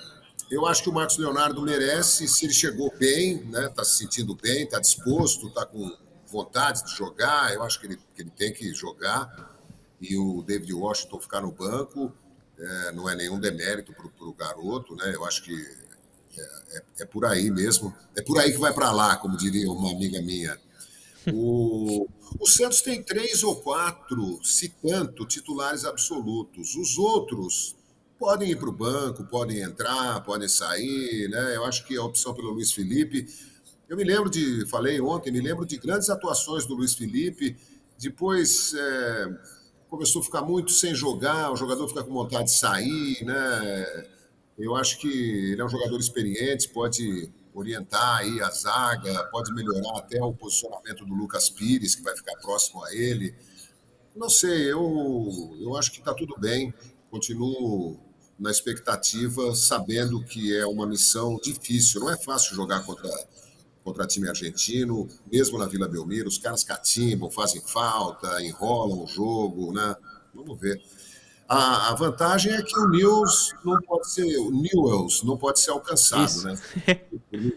eu 0.52 0.66
acho 0.68 0.84
que 0.84 0.90
o 0.90 0.94
Marcos 0.94 1.18
Leonardo 1.18 1.62
merece, 1.62 2.28
se 2.28 2.46
ele 2.46 2.54
chegou 2.54 2.94
bem, 2.98 3.44
né? 3.46 3.70
Tá 3.76 3.84
se 3.84 3.98
sentindo 3.98 4.36
bem, 4.36 4.68
tá 4.68 4.80
disposto, 4.80 5.50
tá 5.50 5.66
com 5.66 5.92
vontade 6.36 6.84
de 6.84 6.92
jogar, 6.92 7.54
eu 7.54 7.64
acho 7.64 7.80
que 7.80 7.88
ele, 7.88 7.98
que 8.14 8.22
ele 8.22 8.32
tem 8.32 8.52
que 8.52 8.74
jogar. 8.74 9.56
E 10.02 10.18
o 10.18 10.44
David 10.44 10.74
Washington 10.74 11.20
ficar 11.22 11.42
no 11.42 11.52
banco 11.52 12.12
é, 12.60 12.92
não 12.92 13.10
é 13.10 13.16
nenhum 13.16 13.40
demérito 13.40 13.94
para 13.94 14.28
o 14.28 14.34
garoto, 14.34 14.96
né? 14.96 15.14
Eu 15.16 15.24
acho 15.24 15.44
que 15.44 15.56
é, 16.38 16.78
é, 16.78 16.84
é, 17.00 17.06
por 17.06 17.26
aí 17.26 17.50
mesmo. 17.50 17.96
É 18.16 18.22
por 18.22 18.38
aí 18.38 18.52
que 18.52 18.60
vai 18.60 18.74
para 18.74 18.92
lá, 18.92 19.16
como 19.16 19.38
diria 19.38 19.72
uma 19.72 19.92
amiga 19.92 20.22
minha. 20.22 20.60
O, 21.34 22.08
o 22.38 22.48
Santos 22.48 22.82
tem 22.82 23.02
três 23.02 23.42
ou 23.42 23.56
quatro, 23.56 24.40
se 24.44 24.70
tanto, 24.70 25.26
titulares 25.26 25.86
absolutos. 25.86 26.76
Os 26.76 26.98
outros 26.98 27.76
podem 28.20 28.52
ir 28.52 28.58
para 28.58 28.70
o 28.70 28.74
banco, 28.74 29.24
podem 29.26 29.62
entrar, 29.62 30.22
podem 30.22 30.50
sair, 30.50 31.30
né? 31.30 31.56
Eu 31.56 31.66
acho 31.66 31.86
que 31.86 31.96
a 31.98 32.04
opção 32.04 32.34
pelo 32.34 32.52
Luiz 32.52 32.74
Felipe 32.74 33.26
eu 33.88 33.96
me 33.96 34.04
lembro 34.04 34.30
de, 34.30 34.66
falei 34.68 35.00
ontem, 35.00 35.32
me 35.32 35.42
lembro 35.42 35.66
de 35.66 35.78
grandes 35.78 36.10
atuações 36.10 36.66
do 36.66 36.74
Luiz 36.74 36.94
Felipe. 36.94 37.56
Depois 37.98 38.74
é, 38.74 39.28
começou 39.90 40.22
a 40.22 40.26
ficar 40.26 40.42
muito 40.42 40.72
sem 40.72 40.94
jogar, 40.94 41.52
o 41.52 41.56
jogador 41.56 41.88
fica 41.88 42.04
com 42.04 42.14
vontade 42.14 42.46
de 42.46 42.58
sair, 42.58 43.24
né? 43.24 44.06
Eu 44.58 44.76
acho 44.76 45.00
que 45.00 45.08
ele 45.52 45.62
é 45.62 45.66
um 45.66 45.70
jogador 45.70 46.00
experiente, 46.00 46.70
pode 46.70 47.30
orientar 47.54 48.18
aí 48.18 48.42
a 48.42 48.50
zaga, 48.50 49.24
pode 49.32 49.54
melhorar 49.54 49.98
até 49.98 50.22
o 50.22 50.34
posicionamento 50.34 51.06
do 51.06 51.14
Lucas 51.14 51.50
Pires, 51.50 51.96
que 51.96 52.04
vai 52.04 52.16
ficar 52.16 52.36
próximo 52.42 52.84
a 52.84 52.94
ele. 52.94 53.34
Não 54.16 54.30
sei, 54.30 54.72
eu, 54.72 55.56
eu 55.60 55.76
acho 55.78 55.92
que 55.92 56.00
está 56.00 56.14
tudo 56.14 56.36
bem. 56.38 56.74
Continuo 57.12 58.00
na 58.38 58.52
expectativa, 58.52 59.56
sabendo 59.56 60.24
que 60.24 60.56
é 60.56 60.66
uma 60.66 60.86
missão 60.86 61.38
difícil. 61.42 62.02
Não 62.02 62.10
é 62.10 62.18
fácil 62.18 62.56
jogar 62.56 62.86
contra 62.86 63.10
contra 63.86 64.08
time 64.08 64.28
argentino, 64.28 65.08
mesmo 65.32 65.60
na 65.60 65.68
Vila 65.68 65.88
Belmiro, 65.88 66.28
os 66.28 66.40
caras 66.40 66.64
catimbam, 66.64 67.30
fazem 67.30 67.62
falta, 67.62 68.42
enrolam 68.42 69.04
o 69.04 69.08
jogo, 69.08 69.72
né? 69.72 69.96
Vamos 70.34 70.60
ver. 70.60 70.82
A, 71.48 71.92
a 71.92 71.94
vantagem 71.94 72.52
é 72.52 72.64
que 72.64 72.78
o 72.80 72.90
News 72.90 73.54
não 73.64 73.80
pode 73.84 74.10
ser, 74.10 74.38
o 74.40 74.50
Newells 74.50 75.24
não 75.24 75.38
pode 75.38 75.60
ser 75.60 75.70
alcançado, 75.70 76.26
Isso. 76.26 76.48
né? 76.48 76.56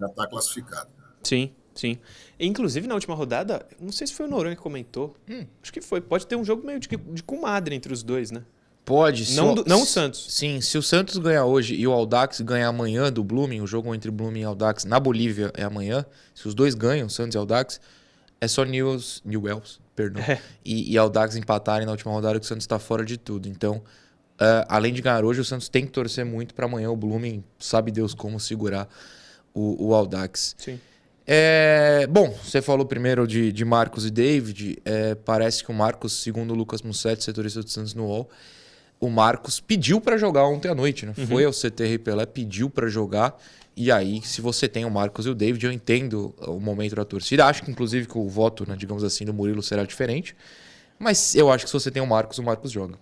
Já 0.00 0.06
está 0.06 0.26
classificado. 0.26 0.88
Sim, 1.22 1.52
sim. 1.74 1.98
Inclusive, 2.40 2.86
na 2.86 2.94
última 2.94 3.14
rodada, 3.14 3.66
não 3.78 3.92
sei 3.92 4.06
se 4.06 4.14
foi 4.14 4.24
o 4.24 4.30
Noronha 4.30 4.56
que 4.56 4.62
comentou, 4.62 5.14
hum. 5.28 5.46
acho 5.62 5.72
que 5.72 5.82
foi. 5.82 6.00
Pode 6.00 6.26
ter 6.26 6.36
um 6.36 6.44
jogo 6.44 6.66
meio 6.66 6.80
de, 6.80 6.88
de 6.88 7.22
comadre 7.22 7.74
entre 7.74 7.92
os 7.92 8.02
dois, 8.02 8.30
né? 8.30 8.42
Pode. 8.86 9.34
Não, 9.34 9.52
o, 9.52 9.64
não 9.66 9.82
o 9.82 9.84
Santos. 9.84 10.26
Sim, 10.28 10.60
se 10.60 10.78
o 10.78 10.82
Santos 10.82 11.18
ganhar 11.18 11.44
hoje 11.44 11.74
e 11.74 11.84
o 11.88 11.92
Aldax 11.92 12.40
ganhar 12.40 12.68
amanhã 12.68 13.12
do 13.12 13.24
Blooming, 13.24 13.60
o 13.60 13.66
jogo 13.66 13.92
entre 13.92 14.12
Blooming 14.12 14.42
e 14.42 14.44
Aldax 14.44 14.84
na 14.84 15.00
Bolívia 15.00 15.50
é 15.54 15.64
amanhã. 15.64 16.06
Se 16.32 16.46
os 16.46 16.54
dois 16.54 16.72
ganham, 16.72 17.08
Santos 17.08 17.34
e 17.34 17.38
Aldax, 17.38 17.80
é 18.40 18.46
só 18.46 18.62
News, 18.62 19.20
Newells, 19.24 19.80
perdão, 19.96 20.22
é. 20.22 20.40
e, 20.64 20.92
e 20.92 20.96
Aldax 20.96 21.34
empatarem 21.34 21.84
na 21.84 21.90
última 21.90 22.12
rodada 22.12 22.38
que 22.38 22.44
o 22.44 22.48
Santos 22.48 22.62
está 22.62 22.78
fora 22.78 23.04
de 23.04 23.16
tudo. 23.16 23.48
Então, 23.48 23.78
uh, 24.40 24.64
além 24.68 24.92
de 24.92 25.02
ganhar 25.02 25.24
hoje, 25.24 25.40
o 25.40 25.44
Santos 25.44 25.68
tem 25.68 25.84
que 25.84 25.90
torcer 25.90 26.24
muito 26.24 26.54
para 26.54 26.66
amanhã 26.66 26.88
o 26.88 26.96
Blooming, 26.96 27.42
sabe 27.58 27.90
Deus 27.90 28.14
como 28.14 28.38
segurar 28.38 28.88
o, 29.52 29.88
o 29.88 29.94
Aldax. 29.94 30.54
Sim. 30.56 30.78
É, 31.26 32.06
bom, 32.08 32.30
você 32.40 32.62
falou 32.62 32.86
primeiro 32.86 33.26
de, 33.26 33.50
de 33.50 33.64
Marcos 33.64 34.06
e 34.06 34.12
David. 34.12 34.78
É, 34.84 35.16
parece 35.16 35.64
que 35.64 35.72
o 35.72 35.74
Marcos, 35.74 36.12
segundo 36.12 36.52
o 36.52 36.56
Lucas 36.56 36.82
Mussetti, 36.82 37.24
setorista 37.24 37.64
do 37.64 37.68
Santos 37.68 37.94
no 37.94 38.04
UOL, 38.04 38.30
o 39.00 39.08
Marcos 39.10 39.60
pediu 39.60 40.00
para 40.00 40.16
jogar 40.16 40.46
ontem 40.46 40.68
à 40.68 40.74
noite, 40.74 41.06
né? 41.06 41.12
Uhum. 41.16 41.26
Foi 41.26 41.44
ao 41.44 41.52
CT 41.52 41.98
Pelé, 41.98 42.26
pediu 42.26 42.70
para 42.70 42.88
jogar. 42.88 43.38
E 43.76 43.92
aí, 43.92 44.22
se 44.22 44.40
você 44.40 44.66
tem 44.66 44.84
o 44.84 44.90
Marcos 44.90 45.26
e 45.26 45.28
o 45.28 45.34
David, 45.34 45.66
eu 45.66 45.72
entendo 45.72 46.34
o 46.38 46.58
momento 46.58 46.96
da 46.96 47.04
torcida. 47.04 47.44
Acho 47.44 47.62
que, 47.62 47.70
inclusive, 47.70 48.06
que 48.06 48.16
o 48.16 48.26
voto, 48.26 48.66
né, 48.66 48.74
digamos 48.76 49.04
assim, 49.04 49.24
do 49.24 49.34
Murilo 49.34 49.62
será 49.62 49.84
diferente. 49.84 50.34
Mas 50.98 51.34
eu 51.34 51.52
acho 51.52 51.64
que 51.64 51.70
se 51.70 51.74
você 51.74 51.90
tem 51.90 52.02
o 52.02 52.06
Marcos, 52.06 52.38
o 52.38 52.42
Marcos 52.42 52.72
joga. 52.72 52.94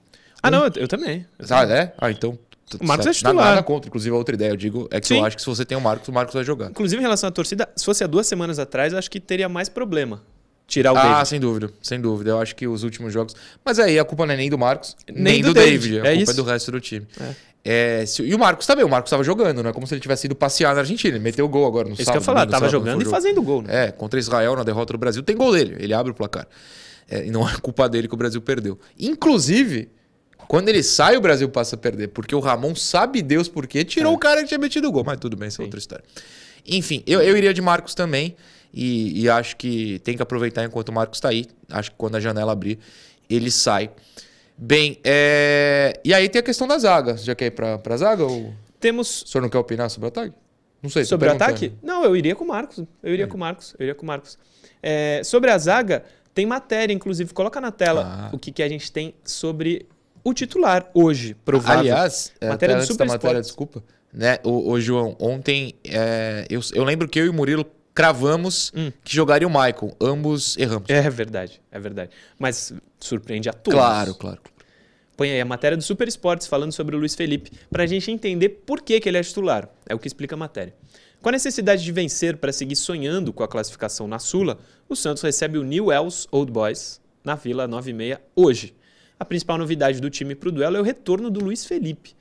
Ah, 0.43 0.49
um... 0.49 0.51
não, 0.51 0.65
eu, 0.65 0.73
eu 0.75 0.89
também. 0.89 1.25
Eu 1.39 1.47
ah, 1.57 1.63
é? 1.63 1.95
Ah, 1.97 2.11
então 2.11 2.37
o 2.81 2.87
Marcos 2.87 3.07
é 3.07 3.13
titular. 3.13 3.35
Nada, 3.37 3.51
nada 3.51 3.63
contra. 3.63 3.89
Inclusive, 3.89 4.15
a 4.15 4.19
outra 4.19 4.35
ideia, 4.35 4.51
eu 4.51 4.57
digo, 4.57 4.89
é 4.91 5.01
que 5.01 5.07
Sim. 5.07 5.19
eu 5.19 5.25
acho 5.25 5.37
que 5.37 5.43
se 5.43 5.49
você 5.49 5.65
tem 5.65 5.77
o 5.77 5.81
Marcos, 5.81 6.09
o 6.09 6.13
Marcos 6.13 6.35
vai 6.35 6.43
jogar. 6.43 6.71
Inclusive, 6.71 7.01
em 7.01 7.05
relação 7.05 7.29
à 7.29 7.33
torcida, 7.33 7.69
se 7.77 7.85
fosse 7.85 8.03
há 8.03 8.07
duas 8.07 8.27
semanas 8.27 8.59
atrás, 8.59 8.93
eu 8.93 8.99
acho 8.99 9.11
que 9.11 9.21
teria 9.21 9.49
mais 9.49 9.69
problema. 9.69 10.23
Tirar 10.67 10.93
o 10.93 10.97
ah, 10.97 11.03
David. 11.03 11.29
sem 11.29 11.41
dúvida, 11.41 11.71
sem 11.83 12.01
dúvida. 12.01 12.31
Eu 12.31 12.41
acho 12.41 12.57
que 12.57 12.67
os 12.67 12.83
últimos 12.83 13.13
jogos. 13.13 13.35
Mas 13.65 13.79
aí 13.79 13.99
a 13.99 14.05
culpa 14.05 14.25
não 14.25 14.33
é 14.33 14.37
nem 14.37 14.49
do 14.49 14.57
Marcos, 14.57 14.97
nem, 15.07 15.23
nem 15.23 15.43
do, 15.43 15.49
do, 15.49 15.55
David. 15.55 15.79
David. 15.79 15.95
A 15.95 16.11
é 16.11 16.17
culpa 16.17 16.23
isso. 16.23 16.31
é 16.31 16.35
do 16.35 16.43
resto 16.43 16.73
do 16.73 16.81
time. 16.81 17.07
É. 17.21 17.55
É, 17.67 18.05
se, 18.05 18.23
e 18.23 18.35
o 18.35 18.39
Marcos 18.39 18.67
também, 18.67 18.85
o 18.85 18.89
Marcos 18.89 19.09
estava 19.09 19.25
jogando, 19.25 19.63
não 19.63 19.71
é 19.71 19.73
como 19.73 19.87
se 19.87 19.95
ele 19.95 20.01
tivesse 20.01 20.27
ido 20.27 20.35
passear 20.35 20.75
na 20.75 20.81
Argentina. 20.81 21.15
Ele 21.15 21.25
meteu 21.25 21.47
o 21.47 21.49
gol 21.49 21.67
agora 21.67 21.89
no 21.89 21.95
Isso 21.95 22.05
sábado. 22.05 22.21
Isso 22.21 22.25
que 22.25 22.31
eu 22.31 22.35
falar, 22.35 22.47
tava 22.47 22.69
jogando 22.69 23.03
e 23.03 23.05
fazendo 23.07 23.43
gol, 23.43 23.63
né? 23.63 23.87
É, 23.87 23.91
contra 23.91 24.19
Israel 24.19 24.55
na 24.57 24.63
derrota 24.63 24.93
do 24.93 24.99
Brasil, 24.99 25.23
tem 25.23 25.35
gol 25.35 25.53
dele, 25.53 25.77
ele 25.79 25.95
abre 25.95 26.13
o 26.13 26.15
placar. 26.15 26.47
É, 27.09 27.27
e 27.27 27.31
não 27.31 27.49
é 27.49 27.57
culpa 27.57 27.89
dele 27.89 28.07
que 28.07 28.15
o 28.15 28.17
Brasil 28.19 28.41
perdeu. 28.43 28.79
Inclusive, 28.99 29.89
quando 30.47 30.69
ele 30.69 30.83
sai, 30.83 31.17
o 31.17 31.21
Brasil 31.21 31.49
passa 31.49 31.75
a 31.75 31.79
perder, 31.79 32.09
porque 32.09 32.35
o 32.35 32.41
Ramon 32.41 32.75
sabe 32.75 33.23
Deus 33.23 33.49
por 33.49 33.67
quê, 33.67 33.83
tirou 33.83 34.13
é. 34.13 34.15
o 34.15 34.19
cara 34.19 34.43
que 34.43 34.49
tinha 34.49 34.59
metido 34.59 34.89
o 34.89 34.93
gol. 34.93 35.05
Mas 35.05 35.19
tudo 35.19 35.37
bem, 35.37 35.49
isso 35.49 35.63
é 35.63 35.65
outra 35.65 35.79
história. 35.79 36.05
Enfim, 36.67 37.03
eu, 37.07 37.21
eu 37.23 37.37
iria 37.37 37.55
de 37.55 37.63
Marcos 37.63 37.95
também. 37.95 38.37
E, 38.75 39.23
e, 39.23 39.29
acho 39.29 39.57
que 39.57 40.01
tem 40.01 40.17
que 40.17 40.23
aproveitar 40.23 40.65
enquanto 40.65 40.89
o 40.89 40.93
Marcos 40.93 41.19
está 41.19 41.29
aí. 41.29 41.47
Acho 41.71 41.93
que 41.93 41.97
quando 41.97 42.17
a 42.17 42.21
janela 42.21 42.53
abrir, 42.53 42.79
ele 43.31 43.51
sai. 43.51 43.91
Bem, 44.57 44.99
é... 45.05 46.01
e 46.05 46.13
aí 46.13 46.29
tem 46.29 46.41
a 46.41 46.43
questão 46.43 46.67
da 46.67 46.77
zaga. 46.79 47.17
Já 47.17 47.35
quer 47.35 47.47
ir 47.47 47.51
para 47.53 47.81
a 47.85 47.97
zaga? 47.97 48.25
Ou... 48.25 48.53
Temos. 48.81 49.23
O 49.23 49.29
senhor 49.29 49.43
não 49.43 49.49
quer 49.49 49.59
opinar 49.59 49.89
sobre 49.91 50.07
o 50.07 50.09
ataque? 50.09 50.35
Não 50.83 50.91
sei. 50.91 51.05
Sobre 51.05 51.29
o 51.29 51.33
ataque? 51.33 51.73
Não, 51.83 52.05
eu 52.05 52.17
iria 52.17 52.35
com 52.35 52.45
o 52.45 52.49
Marcos. 52.49 52.85
Eu 53.03 53.13
iria 53.13 53.25
é. 53.25 53.29
com 53.29 53.37
o 53.37 53.41
Marcos. 53.41 53.75
Eu 53.79 53.85
iria 53.85 53.95
com 53.95 54.03
o 54.03 54.07
Marcos. 54.07 54.37
É, 54.83 55.23
sobre 55.25 55.51
a 55.51 55.57
zaga, 55.57 56.05
tem 56.35 56.45
matéria, 56.45 56.93
inclusive. 56.93 57.33
Coloca 57.33 57.61
na 57.61 57.71
tela 57.71 58.29
ah. 58.31 58.35
o 58.35 58.39
que, 58.39 58.51
que 58.53 58.63
a 58.63 58.69
gente 58.69 58.91
tem 58.91 59.15
sobre 59.25 59.87
o 60.25 60.35
titular 60.35 60.91
hoje, 60.95 61.35
provável. 61.45 61.81
Aliás, 61.81 62.33
é, 62.41 62.49
matéria 62.49 62.77
do 62.77 62.85
Super 62.85 63.07
matéria, 63.07 63.41
desculpa. 63.41 63.85
Né? 64.13 64.39
O, 64.43 64.71
o 64.71 64.81
João, 64.81 65.17
ontem 65.19 65.75
é, 65.85 66.47
eu, 66.49 66.61
eu 66.73 66.83
lembro 66.85 67.07
que 67.09 67.21
eu 67.21 67.27
e 67.27 67.29
o 67.29 67.33
Murilo 67.35 67.67
cravamos 67.95 68.73
hum. 68.75 68.91
que 69.03 69.15
jogaria 69.15 69.47
o 69.47 69.51
Michael. 69.51 69.97
Ambos 70.01 70.57
erramos. 70.59 70.91
É 70.91 71.09
verdade, 71.09 71.63
é 71.71 71.79
verdade. 71.79 72.11
Mas 72.39 72.75
surpreende 72.99 73.49
a 73.49 73.53
todos. 73.53 73.79
Claro, 73.79 74.15
claro. 74.15 74.41
Põe 75.17 75.31
aí 75.31 75.41
a 75.41 75.45
matéria 75.45 75.77
do 75.77 75.83
Super 75.83 76.09
Esportes 76.09 76.49
falando 76.49 76.73
sobre 76.73 76.97
o 76.97 76.99
Luiz 76.99 77.15
Felipe, 77.15 77.53
para 77.71 77.85
a 77.85 77.87
gente 77.87 78.11
entender 78.11 78.49
por 78.49 78.83
que, 78.83 78.99
que 78.99 79.09
ele 79.09 79.17
é 79.17 79.23
titular. 79.23 79.69
É 79.87 79.95
o 79.95 79.99
que 79.99 80.09
explica 80.09 80.35
a 80.35 80.39
matéria. 80.39 80.75
Com 81.23 81.29
a 81.29 81.33
necessidade 81.33 81.85
de 81.85 81.93
vencer 81.93 82.37
para 82.37 82.53
seguir 82.53 82.77
sonhando 82.77 83.33
com 83.33 83.45
a 83.45 83.49
classificação 83.49 84.09
na 84.09 84.19
Sula, 84.19 84.59
o 84.89 84.97
Santos 84.97 85.23
recebe 85.23 85.57
o 85.57 85.63
New 85.63 85.87
Wells 85.87 86.27
Old 86.33 86.51
Boys 86.51 87.01
na 87.23 87.37
Vila 87.37 87.69
96 87.69 88.19
hoje. 88.35 88.75
A 89.19 89.25
principal 89.25 89.57
novidade 89.57 90.01
do 90.01 90.11
time 90.11 90.35
para 90.35 90.49
o 90.49 90.53
duelo 90.53 90.77
é 90.77 90.81
o 90.81 90.83
retorno 90.83 91.31
do 91.31 91.41
Luiz 91.43 91.65
Felipe. 91.65 92.15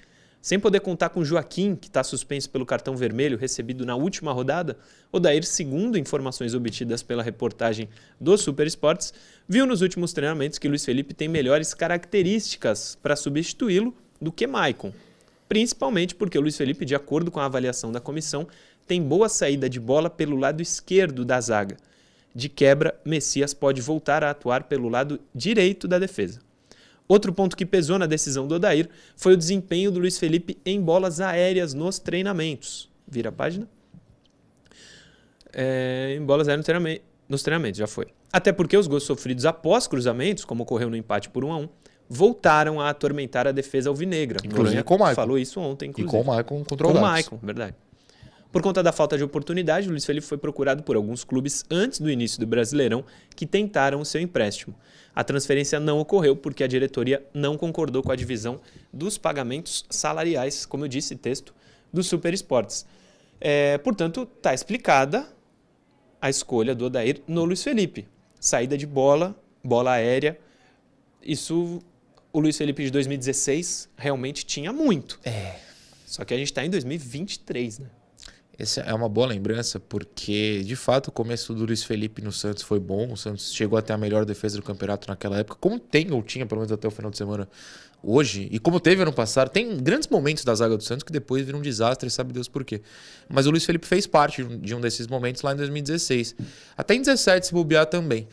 Sem 0.44 0.60
poder 0.60 0.82
contar 0.82 1.08
com 1.08 1.24
Joaquim, 1.24 1.74
que 1.74 1.88
está 1.88 2.04
suspenso 2.04 2.50
pelo 2.50 2.66
cartão 2.66 2.98
vermelho 2.98 3.38
recebido 3.38 3.86
na 3.86 3.96
última 3.96 4.34
rodada, 4.34 4.78
Odair, 5.10 5.46
segundo 5.46 5.98
informações 5.98 6.54
obtidas 6.54 7.02
pela 7.02 7.24
reportagem 7.24 7.88
do 8.20 8.38
Super 8.38 8.68
Esportes, 8.68 9.14
viu 9.48 9.66
nos 9.66 9.82
últimos 9.82 10.12
treinamentos 10.12 10.60
que 10.60 10.68
Luiz 10.68 10.84
Felipe 10.84 11.14
tem 11.14 11.30
melhores 11.30 11.74
características 11.74 12.98
para 13.02 13.16
substituí-lo 13.16 13.96
do 14.20 14.34
que 14.34 14.46
Maicon. 14.46 14.92
Principalmente 15.48 16.14
porque 16.14 16.38
o 16.38 16.42
Luiz 16.42 16.58
Felipe, 16.58 16.84
de 16.84 16.94
acordo 16.94 17.32
com 17.32 17.40
a 17.40 17.46
avaliação 17.46 17.90
da 17.90 18.02
comissão, 18.02 18.46
tem 18.86 19.02
boa 19.02 19.30
saída 19.30 19.70
de 19.70 19.80
bola 19.80 20.10
pelo 20.10 20.36
lado 20.36 20.62
esquerdo 20.62 21.24
da 21.24 21.40
zaga. 21.40 21.78
De 22.36 22.50
quebra, 22.50 23.00
Messias 23.06 23.54
pode 23.54 23.80
voltar 23.80 24.26
a 24.26 24.32
atuar 24.32 24.66
pelo 24.66 24.90
lado 24.90 25.22
direito 25.34 25.88
da 25.88 25.98
defesa. 25.98 26.42
Outro 27.14 27.32
ponto 27.32 27.56
que 27.56 27.64
pesou 27.64 28.00
na 28.00 28.08
decisão 28.08 28.48
do 28.48 28.56
Odair 28.56 28.90
foi 29.16 29.34
o 29.34 29.38
desempenho 29.38 29.92
do 29.92 30.00
Luiz 30.00 30.18
Felipe 30.18 30.58
em 30.66 30.82
bolas 30.82 31.22
aéreas 31.22 31.72
nos 31.72 32.00
treinamentos. 32.00 32.90
Vira 33.08 33.30
a 33.30 33.32
página. 33.32 33.68
É, 35.54 36.16
em 36.18 36.26
bolas 36.26 36.48
aéreas 36.48 36.66
nos 37.30 37.44
treinamentos, 37.44 37.78
já 37.78 37.86
foi. 37.86 38.08
Até 38.32 38.52
porque 38.52 38.76
os 38.76 38.88
gols 38.88 39.04
sofridos 39.04 39.46
após 39.46 39.86
cruzamentos, 39.86 40.44
como 40.44 40.64
ocorreu 40.64 40.90
no 40.90 40.96
empate 40.96 41.30
por 41.30 41.46
1 41.46 41.52
a 41.52 41.58
1 41.60 41.70
voltaram 42.10 42.82
a 42.82 42.90
atormentar 42.90 43.48
a 43.48 43.52
defesa 43.52 43.90
alvinegra. 43.90 44.40
Inclusive 44.44 44.82
com 44.82 44.96
o 44.96 45.00
Maicon. 45.00 45.16
Falou 45.16 45.38
isso 45.38 45.60
ontem, 45.60 45.90
inclusive. 45.90 46.10
E 46.10 46.20
com 46.20 46.22
o 46.22 46.34
Maicon 46.34 46.64
contra 46.64 46.88
o 46.88 46.92
Com 46.92 46.98
o 46.98 47.02
Maicon, 47.02 47.40
verdade. 47.44 47.76
Por 48.52 48.62
conta 48.62 48.84
da 48.84 48.92
falta 48.92 49.18
de 49.18 49.24
oportunidade, 49.24 49.88
o 49.88 49.92
Luiz 49.92 50.06
Felipe 50.06 50.26
foi 50.26 50.38
procurado 50.38 50.84
por 50.84 50.96
alguns 50.96 51.24
clubes 51.24 51.64
antes 51.72 52.00
do 52.00 52.10
início 52.10 52.40
do 52.40 52.46
Brasileirão 52.46 53.04
que 53.36 53.48
tentaram 53.48 54.00
o 54.00 54.06
seu 54.06 54.22
empréstimo. 54.22 54.76
A 55.16 55.24
transferência 55.24 55.80
não 55.80 56.00
ocorreu 56.00 56.36
porque 56.36 56.64
a 56.64 56.68
diretoria 56.68 57.24
não 57.34 57.58
concordou 57.58 58.02
com 58.02 58.12
a 58.12 58.16
divisão 58.16 58.60
dos 58.92 59.18
pagamentos 59.18 59.86
salariais, 59.90 60.66
como 60.66 60.86
eu 60.86 60.88
disse, 60.88 61.16
texto 61.16 61.54
do 61.92 62.04
Super 62.04 62.34
Esportes. 62.34 62.86
É, 63.40 63.78
portanto, 63.78 64.28
está 64.38 64.54
explicada 64.54 65.28
a 66.22 66.30
escolha 66.30 66.74
do 66.74 66.86
Odair 66.86 67.22
no 67.28 67.44
Luiz 67.44 67.64
Felipe. 67.64 68.08
Saída 68.40 68.78
de 68.78 68.88
bola, 68.88 69.36
bola 69.64 69.92
aérea. 69.92 70.40
Isso 71.22 71.82
o 72.32 72.40
Luiz 72.40 72.58
Felipe 72.58 72.84
de 72.84 72.90
2016 72.90 73.90
realmente 73.96 74.46
tinha 74.46 74.74
muito. 74.74 75.20
É. 75.24 75.60
Só 76.06 76.26
que 76.26 76.34
a 76.34 76.38
gente 76.38 76.48
está 76.48 76.66
em 76.66 76.70
2023, 76.70 77.80
né? 77.80 77.90
Essa 78.58 78.82
é 78.82 78.94
uma 78.94 79.10
boa 79.10 79.28
lembrança, 79.28 79.80
porque 79.80 80.62
de 80.64 80.76
fato 80.76 81.08
o 81.08 81.12
começo 81.12 81.56
do 81.56 81.66
Luiz 81.66 81.84
Felipe 81.84 82.22
no 82.22 82.32
Santos 82.32 82.62
foi 82.62 82.80
bom. 82.80 83.12
O 83.12 83.18
Santos 83.18 83.52
chegou 83.52 83.80
até 83.80 83.94
a 83.94 83.98
melhor 83.98 84.26
defesa 84.26 84.58
do 84.58 84.64
campeonato 84.64 85.08
naquela 85.08 85.40
época, 85.40 85.58
como 85.60 85.80
tem 85.80 86.12
ou 86.12 86.22
tinha, 86.22 86.46
pelo 86.46 86.62
menos 86.62 86.72
até 86.72 86.88
o 86.88 86.92
final 86.92 87.10
de 87.10 87.18
semana 87.18 87.50
hoje, 88.04 88.48
e 88.52 88.60
como 88.60 88.80
teve 88.80 89.02
ano 89.02 89.14
passado. 89.14 89.50
Tem 89.50 89.78
grandes 89.78 90.08
momentos 90.08 90.44
da 90.44 90.54
zaga 90.54 90.78
do 90.78 90.84
Santos 90.84 91.04
que 91.04 91.12
depois 91.12 91.44
viram 91.44 91.60
um 91.60 91.62
desastre, 91.64 92.10
sabe 92.12 92.32
Deus 92.32 92.48
por 92.48 92.64
quê. 92.64 92.82
Mas 93.28 93.48
o 93.48 93.50
Luiz 93.50 93.66
Felipe 93.66 93.88
fez 93.88 94.06
parte 94.06 94.44
de 94.44 94.76
um 94.76 94.82
desses 94.82 95.08
momentos 95.08 95.42
lá 95.42 95.54
em 95.54 95.56
2016. 95.56 96.36
Até 96.78 96.94
em 96.94 96.98
2017 96.98 97.48
se 97.48 97.54
bobear 97.54 97.88
também. 97.88 98.28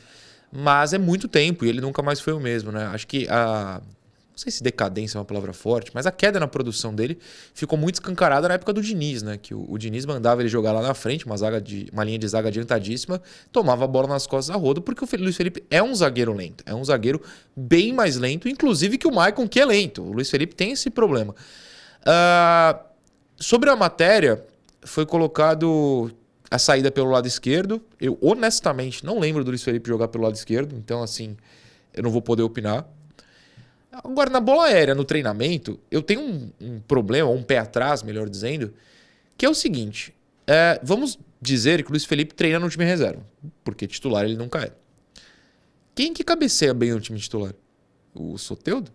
Mas 0.53 0.93
é 0.93 0.99
muito 0.99 1.29
tempo 1.29 1.65
e 1.65 1.69
ele 1.69 1.81
nunca 1.81 2.03
mais 2.03 2.21
foi 2.21 2.33
o 2.35 2.41
mesmo, 2.41 2.73
né? 2.73 2.87
Acho 2.87 3.07
que 3.07 3.27
a 3.31 3.81
sei 4.41 4.51
se 4.51 4.63
decadência 4.63 5.17
é 5.17 5.19
uma 5.19 5.25
palavra 5.25 5.53
forte, 5.53 5.91
mas 5.93 6.07
a 6.07 6.11
queda 6.11 6.41
na 6.41 6.49
produção 6.49 6.95
dele 6.95 7.19
ficou 7.53 7.79
muito 7.79 7.97
escancarada 7.97 8.49
na 8.49 8.55
época 8.55 8.73
do 8.73 8.81
Diniz, 8.81 9.23
né? 9.23 9.37
Que 9.37 9.55
o, 9.55 9.71
o 9.71 9.77
Diniz 9.77 10.07
mandava 10.07 10.41
ele 10.41 10.49
jogar 10.49 10.73
lá 10.73 10.81
na 10.81 10.95
frente, 10.95 11.27
uma, 11.27 11.37
zaga 11.37 11.61
de, 11.61 11.89
uma 11.93 12.03
linha 12.03 12.19
de 12.19 12.27
zaga 12.27 12.49
adiantadíssima, 12.49 13.21
tomava 13.53 13.85
a 13.85 13.87
bola 13.87 14.09
nas 14.09 14.27
costas 14.27 14.55
a 14.55 14.59
rodo, 14.59 14.81
porque 14.81 15.05
o 15.05 15.21
Luiz 15.21 15.37
Felipe 15.37 15.63
é 15.71 15.83
um 15.83 15.95
zagueiro 15.95 16.33
lento. 16.33 16.65
É 16.67 16.75
um 16.75 16.85
zagueiro 16.85 17.21
bem 17.55 17.93
mais 17.93 18.17
lento, 18.17 18.49
inclusive 18.49 18.97
que 18.97 19.07
o 19.07 19.15
Maicon, 19.15 19.47
que 19.47 19.61
é 19.61 19.65
lento. 19.65 20.03
O 20.03 20.13
Luiz 20.13 20.31
Felipe 20.31 20.55
tem 20.55 20.73
esse 20.73 20.89
problema. 20.89 21.35
Uh, 22.01 22.81
sobre 23.37 23.69
a 23.69 23.77
matéria, 23.77 24.43
foi 24.83 25.05
colocado 25.05 26.11
a 26.51 26.59
saída 26.59 26.91
pelo 26.91 27.11
lado 27.11 27.27
esquerdo. 27.27 27.81
Eu 28.01 28.19
honestamente 28.21 29.05
não 29.05 29.19
lembro 29.19 29.45
do 29.45 29.51
Luiz 29.51 29.63
Felipe 29.63 29.89
jogar 29.89 30.09
pelo 30.09 30.25
lado 30.25 30.35
esquerdo, 30.35 30.75
então 30.77 31.03
assim, 31.03 31.37
eu 31.95 32.03
não 32.03 32.11
vou 32.11 32.23
poder 32.23 32.43
opinar. 32.43 32.87
Agora, 33.93 34.31
na 34.31 34.41
bola 34.41 34.67
aérea, 34.67 34.95
no 34.95 35.05
treinamento, 35.05 35.79
eu 35.91 36.01
tenho 36.03 36.21
um, 36.21 36.51
um 36.61 36.81
problema, 36.81 37.29
um 37.29 37.43
pé 37.43 37.59
atrás, 37.59 38.03
melhor 38.03 38.29
dizendo, 38.29 38.73
que 39.37 39.45
é 39.45 39.49
o 39.49 39.55
seguinte: 39.55 40.15
é, 40.47 40.81
vamos 40.83 41.19
dizer 41.41 41.83
que 41.83 41.89
o 41.89 41.93
Luiz 41.93 42.05
Felipe 42.05 42.35
treina 42.35 42.59
no 42.59 42.69
time 42.69 42.85
reserva, 42.85 43.25
porque 43.65 43.87
titular 43.87 44.25
ele 44.25 44.37
nunca 44.37 44.63
é. 44.63 44.73
Quem 45.95 46.13
que 46.13 46.23
cabeceia 46.23 46.73
bem 46.73 46.93
no 46.93 47.01
time 47.01 47.19
titular? 47.19 47.53
O 48.15 48.39
Soteudo? 48.39 48.93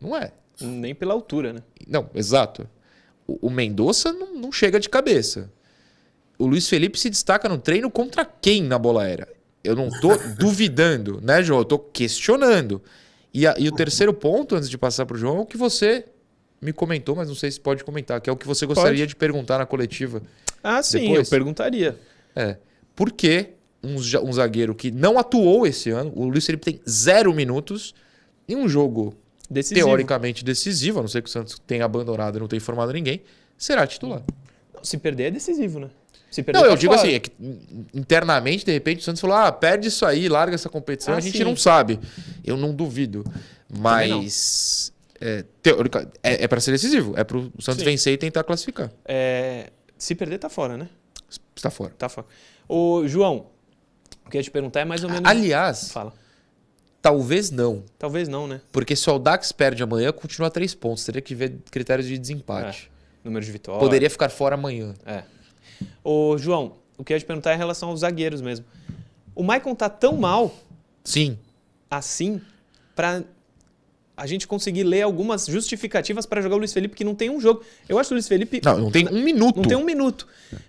Não 0.00 0.16
é. 0.16 0.32
Nem 0.60 0.94
pela 0.94 1.14
altura, 1.14 1.52
né? 1.52 1.62
Não, 1.86 2.10
exato. 2.14 2.68
O, 3.26 3.46
o 3.46 3.50
Mendonça 3.50 4.12
não, 4.12 4.34
não 4.34 4.52
chega 4.52 4.80
de 4.80 4.88
cabeça. 4.88 5.50
O 6.38 6.46
Luiz 6.46 6.68
Felipe 6.68 6.98
se 6.98 7.08
destaca 7.08 7.48
no 7.48 7.58
treino 7.58 7.90
contra 7.90 8.24
quem 8.24 8.62
na 8.62 8.78
bola 8.78 9.04
aérea? 9.04 9.28
Eu 9.62 9.76
não 9.76 9.88
tô 9.88 10.16
duvidando, 10.38 11.20
né, 11.22 11.42
João? 11.42 11.60
Eu 11.60 11.64
tô 11.64 11.78
questionando. 11.78 12.82
E, 13.32 13.46
a, 13.46 13.54
e 13.58 13.68
o 13.68 13.72
terceiro 13.72 14.12
ponto, 14.12 14.54
antes 14.54 14.68
de 14.68 14.76
passar 14.76 15.06
para 15.06 15.14
o 15.14 15.18
João, 15.18 15.38
é 15.38 15.40
o 15.40 15.46
que 15.46 15.56
você 15.56 16.04
me 16.60 16.72
comentou, 16.72 17.16
mas 17.16 17.28
não 17.28 17.34
sei 17.34 17.50
se 17.50 17.58
pode 17.58 17.82
comentar, 17.82 18.20
que 18.20 18.30
é 18.30 18.32
o 18.32 18.36
que 18.36 18.46
você 18.46 18.66
gostaria 18.66 19.00
pode. 19.00 19.06
de 19.06 19.16
perguntar 19.16 19.58
na 19.58 19.66
coletiva. 19.66 20.22
Ah, 20.62 20.82
sim, 20.82 21.00
depois. 21.00 21.26
eu 21.26 21.30
perguntaria. 21.30 21.98
É. 22.36 22.56
Por 22.94 23.10
que 23.10 23.48
um, 23.82 23.96
um, 23.96 24.32
zagueiro 24.32 24.74
que 24.74 24.90
não 24.90 25.18
atuou 25.18 25.66
esse 25.66 25.90
ano, 25.90 26.12
o 26.14 26.28
Luiz 26.28 26.46
Felipe 26.46 26.64
tem 26.64 26.80
zero 26.88 27.34
minutos, 27.34 27.94
em 28.48 28.54
um 28.54 28.68
jogo 28.68 29.14
decisivo. 29.50 29.86
teoricamente 29.86 30.44
decisivo, 30.44 31.00
a 31.00 31.02
não 31.02 31.08
ser 31.08 31.22
que 31.22 31.28
o 31.28 31.32
Santos 31.32 31.60
tenha 31.66 31.84
abandonado 31.84 32.36
e 32.36 32.40
não 32.40 32.46
tenha 32.46 32.58
informado 32.58 32.92
ninguém, 32.92 33.22
será 33.56 33.86
titular? 33.86 34.22
Se 34.82 34.98
perder 34.98 35.24
é 35.24 35.30
decisivo, 35.30 35.80
né? 35.80 35.90
Se 36.32 36.42
perder, 36.42 36.58
Não, 36.60 36.64
eu 36.66 36.72
tá 36.72 36.76
digo 36.80 36.94
fora. 36.94 37.06
assim, 37.06 37.14
é 37.14 37.20
que 37.20 37.30
internamente, 37.94 38.64
de 38.64 38.72
repente, 38.72 39.00
o 39.00 39.02
Santos 39.02 39.20
falou: 39.20 39.36
ah, 39.36 39.52
perde 39.52 39.88
isso 39.88 40.04
aí, 40.06 40.28
larga 40.28 40.54
essa 40.54 40.68
competição, 40.68 41.12
Ah, 41.14 41.18
a 41.18 41.20
gente 41.20 41.36
sim. 41.38 41.44
não 41.44 41.54
sabe. 41.54 42.00
Eu 42.44 42.56
não 42.56 42.74
duvido. 42.74 43.22
Mas. 43.68 44.92
É, 45.20 45.44
teórica, 45.62 46.10
é, 46.22 46.44
é 46.44 46.48
para 46.48 46.58
ser 46.60 46.72
decisivo. 46.72 47.14
É 47.16 47.22
pro 47.22 47.52
Santos 47.60 47.80
Sim. 47.80 47.84
vencer 47.84 48.12
e 48.12 48.16
tentar 48.16 48.42
classificar. 48.42 48.90
É, 49.04 49.70
se 49.96 50.16
perder, 50.16 50.38
tá 50.38 50.48
fora, 50.48 50.76
né? 50.76 50.88
Está 51.54 51.70
fora. 51.70 51.92
Tá 51.96 52.08
fora. 52.08 52.26
Ô, 52.68 53.06
João, 53.06 53.46
o 54.26 54.30
que 54.30 54.36
eu 54.36 54.40
ia 54.40 54.42
te 54.42 54.50
perguntar 54.50 54.80
é 54.80 54.84
mais 54.84 55.04
ou 55.04 55.10
menos. 55.10 55.30
Aliás, 55.30 55.92
Fala. 55.92 56.12
talvez 57.00 57.52
não. 57.52 57.84
Talvez 57.98 58.26
não, 58.28 58.48
né? 58.48 58.60
Porque 58.72 58.96
se 58.96 59.08
o 59.08 59.12
Audax 59.12 59.52
perde 59.52 59.80
amanhã, 59.82 60.10
continua 60.12 60.48
a 60.48 60.50
três 60.50 60.74
pontos. 60.74 61.04
Teria 61.04 61.22
que 61.22 61.34
ver 61.36 61.56
critérios 61.70 62.08
de 62.08 62.18
desempate. 62.18 62.90
Número 63.22 63.44
de 63.44 63.52
vitórias. 63.52 63.80
Poderia 63.84 64.10
ficar 64.10 64.28
fora 64.28 64.56
amanhã. 64.56 64.92
É. 65.06 65.22
Ô, 66.02 66.36
João, 66.38 66.72
o 66.98 67.04
que 67.04 67.12
eu 67.12 67.16
ia 67.16 67.20
te 67.20 67.26
perguntar 67.26 67.52
é 67.52 67.54
em 67.54 67.58
relação 67.58 67.88
aos 67.90 68.00
zagueiros 68.00 68.40
mesmo. 68.40 68.64
O 69.34 69.42
Maicon 69.42 69.74
tá 69.74 69.88
tão 69.88 70.16
mal 70.16 70.54
Sim. 71.04 71.38
assim 71.90 72.40
pra 72.94 73.22
a 74.16 74.26
gente 74.26 74.46
conseguir 74.46 74.84
ler 74.84 75.02
algumas 75.02 75.46
justificativas 75.46 76.26
para 76.26 76.40
jogar 76.42 76.54
o 76.56 76.58
Luiz 76.58 76.72
Felipe 76.72 76.94
que 76.94 77.02
não 77.04 77.14
tem 77.14 77.30
um 77.30 77.40
jogo. 77.40 77.62
Eu 77.88 77.98
acho 77.98 78.08
que 78.08 78.14
o 78.14 78.16
Luiz 78.16 78.28
Felipe 78.28 78.60
Não, 78.62 78.78
não 78.78 78.90
tem 78.90 79.08
um 79.08 79.22
minuto. 79.22 79.56
não 79.56 79.64
tem 79.64 79.76
um 79.76 79.84
minuto. 79.84 80.26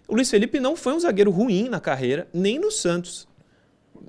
O 0.08 0.16
Luiz 0.16 0.30
Felipe 0.30 0.60
não 0.60 0.76
foi 0.76 0.94
um 0.94 1.00
zagueiro 1.00 1.30
ruim 1.30 1.68
na 1.70 1.80
carreira, 1.80 2.28
nem 2.34 2.58
no 2.58 2.72
Santos. 2.72 3.28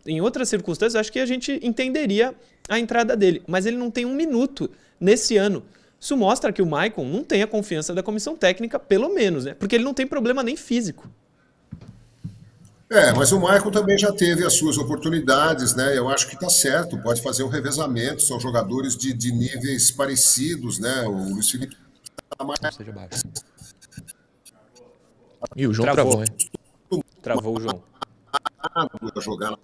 Em 0.07 0.21
outras 0.21 0.49
circunstâncias, 0.49 0.95
acho 1.01 1.11
que 1.13 1.19
a 1.19 1.27
gente 1.27 1.59
entenderia 1.63 2.35
a 2.69 2.79
entrada 2.79 3.17
dele. 3.17 3.43
Mas 3.47 3.67
ele 3.67 3.77
não 3.77 3.91
tem 3.91 4.05
um 4.05 4.15
minuto 4.15 4.71
nesse 5.01 5.37
ano. 5.37 5.65
Isso 6.05 6.19
mostra 6.19 6.53
que 6.53 6.61
o 6.61 6.67
Maicon 6.67 7.07
não 7.07 7.25
tem 7.25 7.43
a 7.43 7.47
confiança 7.47 7.95
da 7.95 8.03
comissão 8.03 8.37
técnica, 8.37 8.79
pelo 8.79 9.15
menos, 9.15 9.47
né? 9.47 9.55
Porque 9.55 9.75
ele 9.75 9.85
não 9.85 9.95
tem 9.95 10.07
problema 10.07 10.43
nem 10.43 10.55
físico. 10.55 11.09
É, 12.91 13.11
mas 13.15 13.33
o 13.33 13.41
Michael 13.41 13.71
também 13.71 13.97
já 13.97 14.13
teve 14.13 14.45
as 14.45 14.53
suas 14.53 14.77
oportunidades, 14.77 15.75
né? 15.75 15.97
Eu 15.97 16.11
acho 16.11 16.29
que 16.29 16.39
tá 16.39 16.51
certo, 16.51 16.99
pode 16.99 17.23
fazer 17.23 17.43
um 17.43 17.49
revezamento, 17.49 18.21
são 18.21 18.39
jogadores 18.39 18.99
de, 18.99 19.15
de 19.15 19.33
níveis 19.33 19.91
parecidos, 19.91 20.79
né? 20.79 21.05
O 21.05 21.33
Luiz 21.33 21.51
Felipe 21.51 21.75
tá 22.37 22.45
mais 22.45 22.61
Não 22.61 22.71
seja 22.71 22.93
baixo. 22.93 23.23
E 25.57 25.67
o 25.67 25.73
João 25.73 25.91
Travou. 25.91 26.19
travou, 26.19 26.27
hein? 26.93 27.03
Travou 27.23 27.57
o 27.57 27.61
João. 27.63 27.83
jogar. 29.23 29.57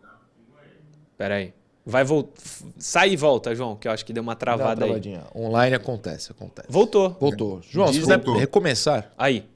Pera 1.18 1.34
aí. 1.34 1.59
Vai 1.90 2.04
voltar. 2.04 2.40
Sai 2.78 3.10
e 3.10 3.16
volta, 3.16 3.54
João, 3.54 3.76
que 3.76 3.86
eu 3.88 3.92
acho 3.92 4.04
que 4.04 4.12
deu 4.12 4.22
uma 4.22 4.34
Dá 4.34 4.52
uma 4.52 4.56
travada 4.56 4.84
aí. 4.86 5.20
Online 5.34 5.74
acontece, 5.76 6.30
acontece. 6.32 6.68
Voltou. 6.70 7.16
Voltou. 7.20 7.60
João, 7.68 7.88
se 7.88 7.94
Diz- 7.94 8.02
quiser 8.02 8.16
Voltou. 8.18 8.36
recomeçar. 8.38 9.12
Aí. 9.18 9.46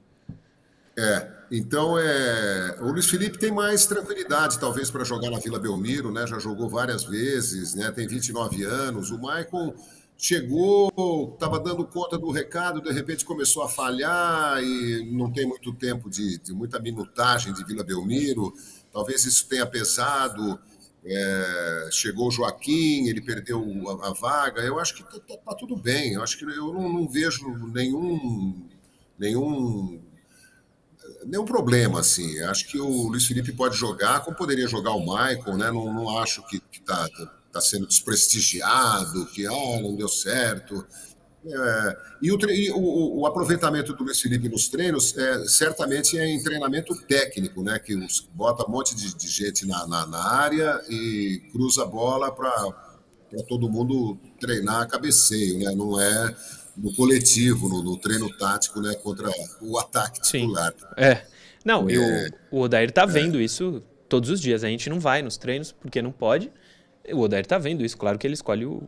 É, 0.97 1.29
então 1.51 1.99
é, 1.99 2.77
o 2.81 2.93
Luiz 2.93 3.07
Felipe 3.07 3.39
tem 3.39 3.51
mais 3.51 3.85
tranquilidade, 3.87 4.59
talvez, 4.61 4.91
para 4.91 5.03
jogar 5.05 5.31
na 5.31 5.39
Vila 5.39 5.59
Belmiro, 5.59 6.13
né? 6.13 6.27
Já 6.27 6.39
jogou 6.39 6.69
várias 6.69 7.05
vezes, 7.05 7.75
né? 7.75 7.91
Tem 7.91 8.07
29 8.07 8.63
anos. 8.65 9.11
O 9.11 9.17
Michael 9.19 9.75
chegou, 10.17 11.33
estava 11.35 11.59
dando 11.59 11.85
conta 11.85 12.17
do 12.17 12.31
recado, 12.31 12.81
de 12.81 12.93
repente 12.93 13.25
começou 13.25 13.63
a 13.65 13.69
falhar 13.69 14.63
e 14.63 15.11
não 15.13 15.31
tem 15.33 15.47
muito 15.47 15.73
tempo 15.75 16.09
de, 16.09 16.39
de 16.39 16.53
muita 16.53 16.79
minutagem 16.79 17.53
de 17.53 17.65
Vila 17.65 17.83
Belmiro. 17.83 18.55
Talvez 18.93 19.25
isso 19.25 19.49
tenha 19.49 19.67
pesado. 19.67 20.59
É, 21.07 21.89
chegou 21.93 22.29
o 22.29 22.31
Joaquim, 22.31 23.09
ele 23.09 23.21
perdeu 23.21 23.63
a, 24.03 24.09
a 24.09 24.13
vaga. 24.13 24.63
Eu 24.63 24.79
acho 24.81 24.95
que 24.95 25.03
tá, 25.05 25.21
tá- 25.21 25.37
tá 25.37 25.55
tudo 25.55 25.77
bem. 25.77 26.15
Eu 26.15 26.23
acho 26.23 26.39
que 26.39 26.45
eu 26.45 26.73
não, 26.73 26.93
não 26.93 27.09
vejo 27.09 27.47
nenhum 27.69 28.67
nenhum 29.19 30.01
nenhum 31.27 31.45
problema, 31.45 32.01
assim. 32.01 32.41
Acho 32.43 32.67
que 32.69 32.79
o 32.79 33.09
Luiz 33.09 33.27
Felipe 33.27 33.53
pode 33.53 33.77
jogar, 33.77 34.21
como 34.21 34.37
poderia 34.37 34.67
jogar 34.69 34.93
o 34.93 35.01
Michael, 35.01 35.57
né? 35.57 35.71
Não, 35.71 35.93
não 35.93 36.19
acho 36.19 36.47
que 36.47 36.61
está 36.73 37.09
tá 37.53 37.61
sendo 37.61 37.87
desprestigiado, 37.87 39.27
que 39.27 39.47
ah, 39.47 39.81
não 39.81 39.95
deu 39.97 40.09
certo. 40.09 40.85
É, 41.47 41.97
e 42.23 42.33
o, 42.33 42.39
e 42.51 42.71
o- 42.71 43.21
o- 43.21 43.27
aproveitamento 43.27 43.93
do 43.95 44.03
Luiz 44.05 44.19
Felipe 44.21 44.49
nos 44.49 44.69
treinos 44.69 45.17
é, 45.17 45.47
certamente 45.47 46.19
é 46.19 46.27
em 46.27 46.43
treinamento 46.43 46.95
técnico, 47.07 47.63
né? 47.63 47.79
Que 47.79 47.95
os, 47.95 48.21
bota 48.33 48.67
um 48.67 48.71
monte 48.73 48.95
de, 48.95 49.15
de 49.15 49.29
gente 49.29 49.67
na, 49.67 49.87
na, 49.87 50.07
na 50.07 50.25
área 50.25 50.81
e 50.89 51.43
cruza 51.53 51.83
a 51.83 51.87
bola 51.87 52.33
para 52.35 52.51
todo 53.49 53.69
mundo 53.69 54.19
treinar 54.41 54.89
cabeceio, 54.89 55.59
né? 55.59 55.71
Não 55.75 56.01
é 56.01 56.35
no 56.77 56.95
coletivo, 56.95 57.69
no, 57.69 57.83
no 57.83 57.97
treino 57.99 58.29
tático, 58.39 58.81
né? 58.81 58.95
Contra 58.95 59.31
o 59.61 59.79
ataque 59.79 60.27
Sim. 60.27 60.41
titular. 60.47 60.73
É. 60.97 61.27
Não, 61.65 61.89
É. 61.91 62.29
o, 62.51 62.59
o 62.59 62.61
Odair 62.63 62.91
tá 62.91 63.05
vendo 63.07 63.41
isso 63.41 63.83
todos 64.09 64.31
os 64.31 64.41
dias. 64.41 64.65
A 64.65 64.69
gente 64.69 64.89
não 64.89 64.99
vai 64.99 65.21
nos 65.23 65.37
treinos 65.37 65.73
porque 65.73 66.01
não 66.01 66.11
pode. 66.13 66.51
O 67.13 67.21
Odair 67.21 67.45
tá 67.47 67.59
vendo 67.59 67.85
isso. 67.85 67.97
Claro 67.99 68.19
que 68.19 68.27
ele 68.27 68.35
escolhe 68.35 68.65
o 68.65 68.83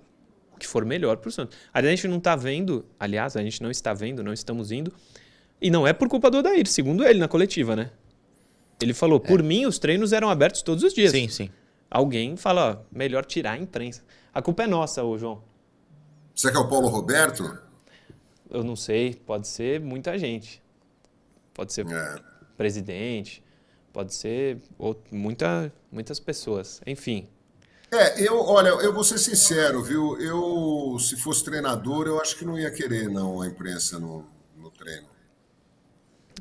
o 0.56 0.58
que 0.58 0.66
for 0.66 0.84
melhor 0.84 1.18
pro 1.18 1.30
Santos. 1.30 1.56
A 1.72 1.80
gente 1.82 2.08
não 2.08 2.18
tá 2.18 2.34
vendo, 2.34 2.84
aliás, 2.98 3.36
a 3.36 3.42
gente 3.42 3.62
não 3.62 3.70
está 3.70 3.92
vendo, 3.94 4.24
não 4.24 4.32
estamos 4.32 4.72
indo. 4.72 4.92
E 5.60 5.70
não 5.70 5.86
é 5.86 5.92
por 5.92 6.08
culpa 6.08 6.30
do 6.30 6.38
Odair, 6.38 6.66
segundo 6.66 7.04
ele 7.06 7.18
na 7.18 7.28
coletiva, 7.28 7.76
né? 7.76 7.90
Ele 8.80 8.92
falou, 8.92 9.18
por 9.20 9.42
mim, 9.42 9.64
os 9.64 9.78
treinos 9.78 10.12
eram 10.12 10.28
abertos 10.28 10.62
todos 10.62 10.82
os 10.82 10.92
dias. 10.92 11.12
Sim, 11.12 11.28
sim. 11.28 11.50
Alguém 11.90 12.36
fala, 12.36 12.72
ó, 12.72 12.94
melhor 12.94 13.24
tirar 13.24 13.52
a 13.52 13.58
imprensa. 13.58 14.02
A 14.34 14.42
culpa 14.42 14.64
é 14.64 14.66
nossa, 14.66 15.02
ô 15.02 15.16
João. 15.16 15.42
Será 16.34 16.52
que 16.52 16.58
é 16.58 16.60
o 16.60 16.68
Paulo 16.68 16.88
Roberto? 16.88 17.58
Eu 18.50 18.62
não 18.62 18.76
sei, 18.76 19.14
pode 19.14 19.48
ser 19.48 19.80
muita 19.80 20.18
gente. 20.18 20.62
Pode 21.54 21.72
ser 21.72 21.86
É. 21.86 22.16
presidente, 22.56 23.42
pode 23.92 24.14
ser 24.14 24.58
muita, 25.10 25.72
muitas 25.90 26.20
pessoas. 26.20 26.82
Enfim, 26.86 27.26
É, 27.90 28.20
eu, 28.26 28.40
olha, 28.40 28.68
eu 28.70 28.92
vou 28.92 29.04
ser 29.04 29.18
sincero, 29.18 29.82
viu? 29.82 30.20
Eu, 30.20 30.98
se 30.98 31.16
fosse 31.16 31.44
treinador, 31.44 32.06
eu 32.06 32.20
acho 32.20 32.36
que 32.36 32.44
não 32.44 32.58
ia 32.58 32.70
querer, 32.70 33.08
não, 33.08 33.40
a 33.40 33.46
imprensa 33.46 33.98
no, 33.98 34.24
no 34.56 34.70
treino. 34.70 35.06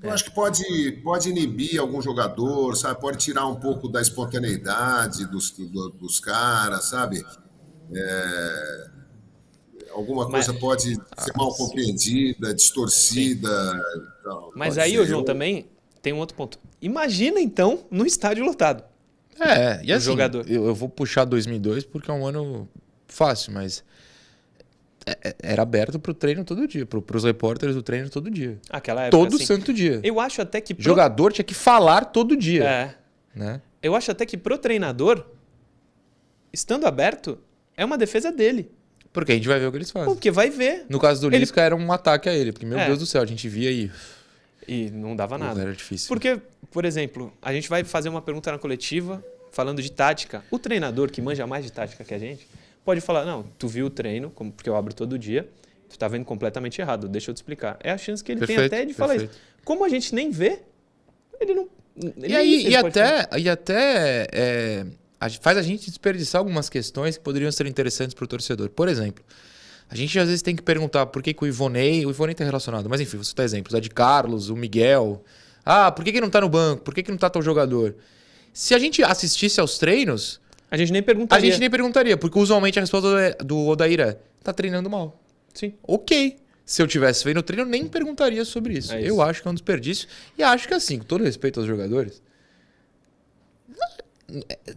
Eu 0.01 0.11
acho 0.11 0.25
que 0.25 0.31
pode, 0.31 0.91
pode 1.03 1.29
inibir 1.29 1.79
algum 1.79 2.01
jogador, 2.01 2.75
sabe? 2.75 2.99
Pode 2.99 3.17
tirar 3.17 3.45
um 3.47 3.55
pouco 3.55 3.87
da 3.87 4.01
espontaneidade 4.01 5.25
dos, 5.27 5.51
do- 5.51 5.89
dos 5.91 6.19
caras, 6.19 6.85
sabe? 6.85 7.23
É, 7.93 8.87
alguma 9.91 10.27
Mas- 10.27 10.47
coisa 10.47 10.59
pode 10.59 10.95
ser 10.95 11.33
mal 11.37 11.53
compreendida, 11.55 12.53
distorcida. 12.53 13.49
tal. 14.23 14.51
mas 14.55 14.77
aí, 14.77 14.91
ser. 14.97 15.05
João, 15.05 15.21
Eu- 15.21 15.25
também 15.25 15.69
tem 16.01 16.11
um 16.11 16.17
outro 16.19 16.35
ponto. 16.35 16.59
Imagina 16.81 17.39
então 17.39 17.85
no 17.89 18.05
estádio 18.05 18.43
lotado. 18.43 18.83
É, 19.39 19.81
e 19.83 19.91
assim, 19.91 20.05
jogador. 20.05 20.45
Eu, 20.49 20.65
eu 20.67 20.75
vou 20.75 20.87
puxar 20.89 21.25
2002 21.25 21.83
porque 21.85 22.09
é 22.09 22.13
um 22.13 22.25
ano 22.25 22.67
fácil, 23.07 23.51
mas 23.53 23.83
é- 25.05 25.17
é- 25.29 25.35
era 25.43 25.61
aberto 25.61 25.99
pro 25.99 26.13
treino 26.13 26.43
todo 26.43 26.67
dia, 26.67 26.85
pro, 26.85 27.01
pros 27.01 27.23
repórteres 27.23 27.75
do 27.75 27.83
treino 27.83 28.09
todo 28.09 28.29
dia. 28.31 28.57
Aquela 28.69 29.03
época 29.03 29.17
Todo 29.23 29.35
assim. 29.35 29.45
santo 29.45 29.73
dia. 29.73 29.99
Eu 30.03 30.19
acho 30.19 30.41
até 30.41 30.59
que 30.61 30.73
pro... 30.73 30.83
Jogador 30.83 31.31
tinha 31.33 31.45
que 31.45 31.53
falar 31.53 32.05
todo 32.05 32.35
dia, 32.35 32.63
É, 32.63 32.95
né? 33.35 33.61
eu 33.83 33.95
acho 33.95 34.09
até 34.11 34.25
que 34.25 34.37
pro 34.37 34.57
treinador 34.57 35.25
estando 36.51 36.85
aberto 36.87 37.37
é 37.77 37.83
uma 37.83 37.97
defesa 37.97 38.31
dele, 38.31 38.71
Porque 39.11 39.31
a 39.33 39.35
gente 39.35 39.47
vai 39.47 39.59
ver 39.59 39.67
o 39.67 39.71
que 39.71 39.77
eles 39.77 39.91
fazem. 39.91 40.07
porque 40.07 40.31
vai 40.31 40.49
ver 40.49 40.85
No 40.89 40.99
caso 40.99 41.21
do 41.21 41.27
Ele- 41.27 41.39
Lisca 41.39 41.61
era 41.61 41.75
um 41.75 41.91
ataque 41.91 42.29
a 42.29 42.33
ele, 42.33 42.51
porque 42.51 42.65
meu 42.65 42.79
É. 42.79 42.85
Deus 42.87 42.99
do 42.99 43.05
céu, 43.05 43.21
a 43.21 43.25
gente 43.25 43.47
via 43.49 43.69
aí, 43.69 43.85
e 43.85 43.91
não 44.91 45.15
dava 45.15 45.37
nada. 45.37 45.61
era 45.61 45.73
difícil. 45.73 46.07
Porque, 46.07 46.39
por 46.71 46.85
exemplo, 46.85 47.31
a 47.41 47.53
gente 47.53 47.69
vai 47.69 47.83
fazer 47.83 48.09
uma 48.09 48.21
pergunta 48.21 48.51
na 48.51 48.57
coletiva 48.57 49.23
falando 49.51 49.81
de 49.81 49.91
tática. 49.91 50.43
O 50.51 50.59
treinador 50.59 51.09
que 51.09 51.21
manja 51.21 51.47
mais 51.47 51.63
de 51.63 51.71
tática 51.71 52.03
que 52.03 52.13
a 52.13 52.19
gente 52.19 52.47
pode 52.83 53.01
falar: 53.01 53.25
não, 53.25 53.43
tu 53.57 53.67
viu 53.67 53.87
o 53.87 53.89
treino, 53.89 54.29
porque 54.29 54.69
eu 54.69 54.75
abro 54.75 54.93
todo 54.93 55.17
dia, 55.17 55.47
tu 55.89 55.97
tá 55.97 56.07
vendo 56.07 56.25
completamente 56.25 56.79
errado, 56.81 57.07
deixa 57.07 57.31
eu 57.31 57.33
te 57.33 57.37
explicar. 57.37 57.77
É 57.81 57.91
a 57.91 57.97
chance 57.97 58.23
que 58.23 58.31
ele 58.31 58.39
Perfeito, 58.39 58.69
tem 58.69 58.79
até 58.79 58.85
de 58.85 58.93
falar 58.93 59.13
perfeito. 59.13 59.31
isso. 59.31 59.41
Como 59.63 59.83
a 59.83 59.89
gente 59.89 60.13
nem 60.13 60.29
vê, 60.29 60.59
ele 61.39 61.53
não. 61.55 61.67
ele 61.97 62.27
E 62.27 62.35
aí, 62.35 62.67
e 62.67 62.71
falar. 62.73 62.89
até, 62.89 63.39
e 63.39 63.49
até 63.49 64.27
é, 64.31 64.85
faz 65.41 65.57
a 65.57 65.61
gente 65.61 65.89
desperdiçar 65.89 66.39
algumas 66.39 66.69
questões 66.69 67.17
que 67.17 67.23
poderiam 67.23 67.51
ser 67.51 67.65
interessantes 67.65 68.13
para 68.13 68.25
o 68.25 68.27
torcedor. 68.27 68.69
Por 68.69 68.87
exemplo, 68.87 69.23
a 69.89 69.95
gente 69.95 70.17
às 70.19 70.27
vezes 70.27 70.41
tem 70.41 70.55
que 70.55 70.61
perguntar 70.63 71.05
por 71.07 71.21
que, 71.21 71.33
que 71.33 71.43
o 71.43 71.47
Ivonei, 71.47 72.05
o 72.05 72.09
Ivonei 72.09 72.31
está 72.33 72.43
relacionado, 72.43 72.89
mas 72.89 72.99
enfim, 73.01 73.17
vou 73.17 73.23
citar 73.23 73.45
exemplos, 73.45 73.75
a 73.75 73.79
de 73.79 73.89
Carlos, 73.89 74.49
o 74.49 74.55
Miguel. 74.55 75.23
Ah, 75.65 75.91
por 75.91 76.03
que, 76.03 76.11
que 76.11 76.21
não 76.21 76.29
tá 76.29 76.41
no 76.41 76.49
banco? 76.49 76.83
Por 76.83 76.93
que, 76.93 77.03
que 77.03 77.11
não 77.11 77.17
tá 77.17 77.29
tal 77.29 77.41
jogador? 77.41 77.95
Se 78.53 78.73
a 78.73 78.79
gente 78.79 79.03
assistisse 79.03 79.59
aos 79.59 79.77
treinos, 79.77 80.39
A 80.71 80.77
gente 80.77 80.91
nem 80.91 81.01
a 81.01 81.03
perguntaria. 81.03 81.49
gente 81.51 81.59
nem 81.59 81.69
perguntaria, 81.69 82.17
porque 82.17 82.37
usualmente 82.39 82.79
a 82.79 82.81
resposta 82.81 83.35
do- 83.43 83.67
Odair 83.67 83.99
é: 83.99 84.17
tá 84.43 84.51
treinando 84.53 84.89
mal. 84.89 85.19
Sim. 85.53 85.73
Ok. 85.83 86.37
Se 86.65 86.81
eu 86.81 86.87
tivesse 86.87 87.23
feito 87.23 87.35
no 87.35 87.43
treino, 87.43 87.63
eu 87.63 87.67
nem 87.67 87.85
perguntaria 87.85 88.43
sobre 88.43 88.73
isso. 88.77 88.91
É 88.93 88.99
isso. 88.99 89.07
Eu 89.07 89.21
acho 89.21 89.41
que 89.41 89.47
é 89.47 89.51
um 89.51 89.53
desperdício. 89.53 90.07
E 90.37 90.41
acho 90.41 90.67
que, 90.67 90.73
assim, 90.73 90.97
com 90.97 91.05
todo 91.05 91.23
respeito 91.23 91.59
aos 91.59 91.67
jogadores, 91.67 92.21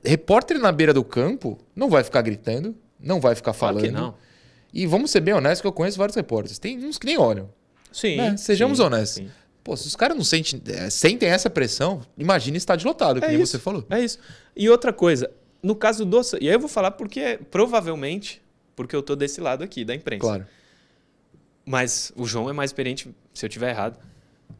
repórter 0.05 0.59
na 0.59 0.71
beira 0.71 0.92
do 0.92 1.03
campo 1.05 1.59
não 1.75 1.88
vai 1.88 2.05
ficar 2.05 2.23
gritando, 2.23 2.77
não 3.01 3.21
vai 3.21 3.35
ficar 3.35 3.55
Claro 3.55 3.77
falando. 3.79 3.85
que 3.87 3.90
não. 3.90 4.14
E 4.72 4.87
vamos 4.87 5.11
ser 5.11 5.20
bem 5.20 5.35
honestos 5.35 5.61
que 5.61 5.66
eu 5.66 5.72
conheço 5.72 5.96
vários 5.98 6.14
repórteres. 6.16 6.59
Tem 6.59 6.85
uns 6.85 6.98
que 6.98 7.07
nem 7.07 7.18
olham. 7.18 7.48
Sim. 7.92 8.16
né? 8.16 8.37
Sejamos 8.37 8.78
sim, 8.78 8.85
honestos. 8.85 9.16
sim. 9.24 9.31
Pô, 9.64 9.76
se 9.76 9.87
os 9.87 9.96
caras 9.96 10.16
não 10.16 10.24
sentem, 10.24 10.62
é, 10.74 10.88
sentem 10.90 11.28
essa 11.28 11.50
pressão, 11.50 12.00
imagine 12.16 12.57
estádio 12.57 12.87
lotado, 12.88 13.18
é 13.22 13.26
como 13.26 13.46
você 13.46 13.59
falou. 13.59 13.85
É 13.90 14.00
isso. 14.00 14.18
E 14.57 14.68
outra 14.68 14.92
coisa, 14.92 15.31
no 15.62 15.74
caso 15.74 16.04
do. 16.04 16.20
E 16.40 16.48
aí 16.48 16.54
eu 16.54 16.61
vou 16.61 16.68
falar 16.68 16.92
porque, 16.92 17.38
provavelmente, 17.50 18.40
porque 18.76 18.94
eu 18.94 19.02
tô 19.02 19.14
desse 19.16 19.40
lado 19.40 19.62
aqui, 19.64 19.85
da 19.85 19.94
imprensa. 19.94 20.20
Claro. 20.20 20.46
Mas 21.64 22.12
o 22.16 22.24
João 22.26 22.48
é 22.48 22.52
mais 22.52 22.70
experiente, 22.70 23.14
se 23.35 23.44
eu 23.44 23.48
tiver 23.50 23.70
errado. 23.70 23.98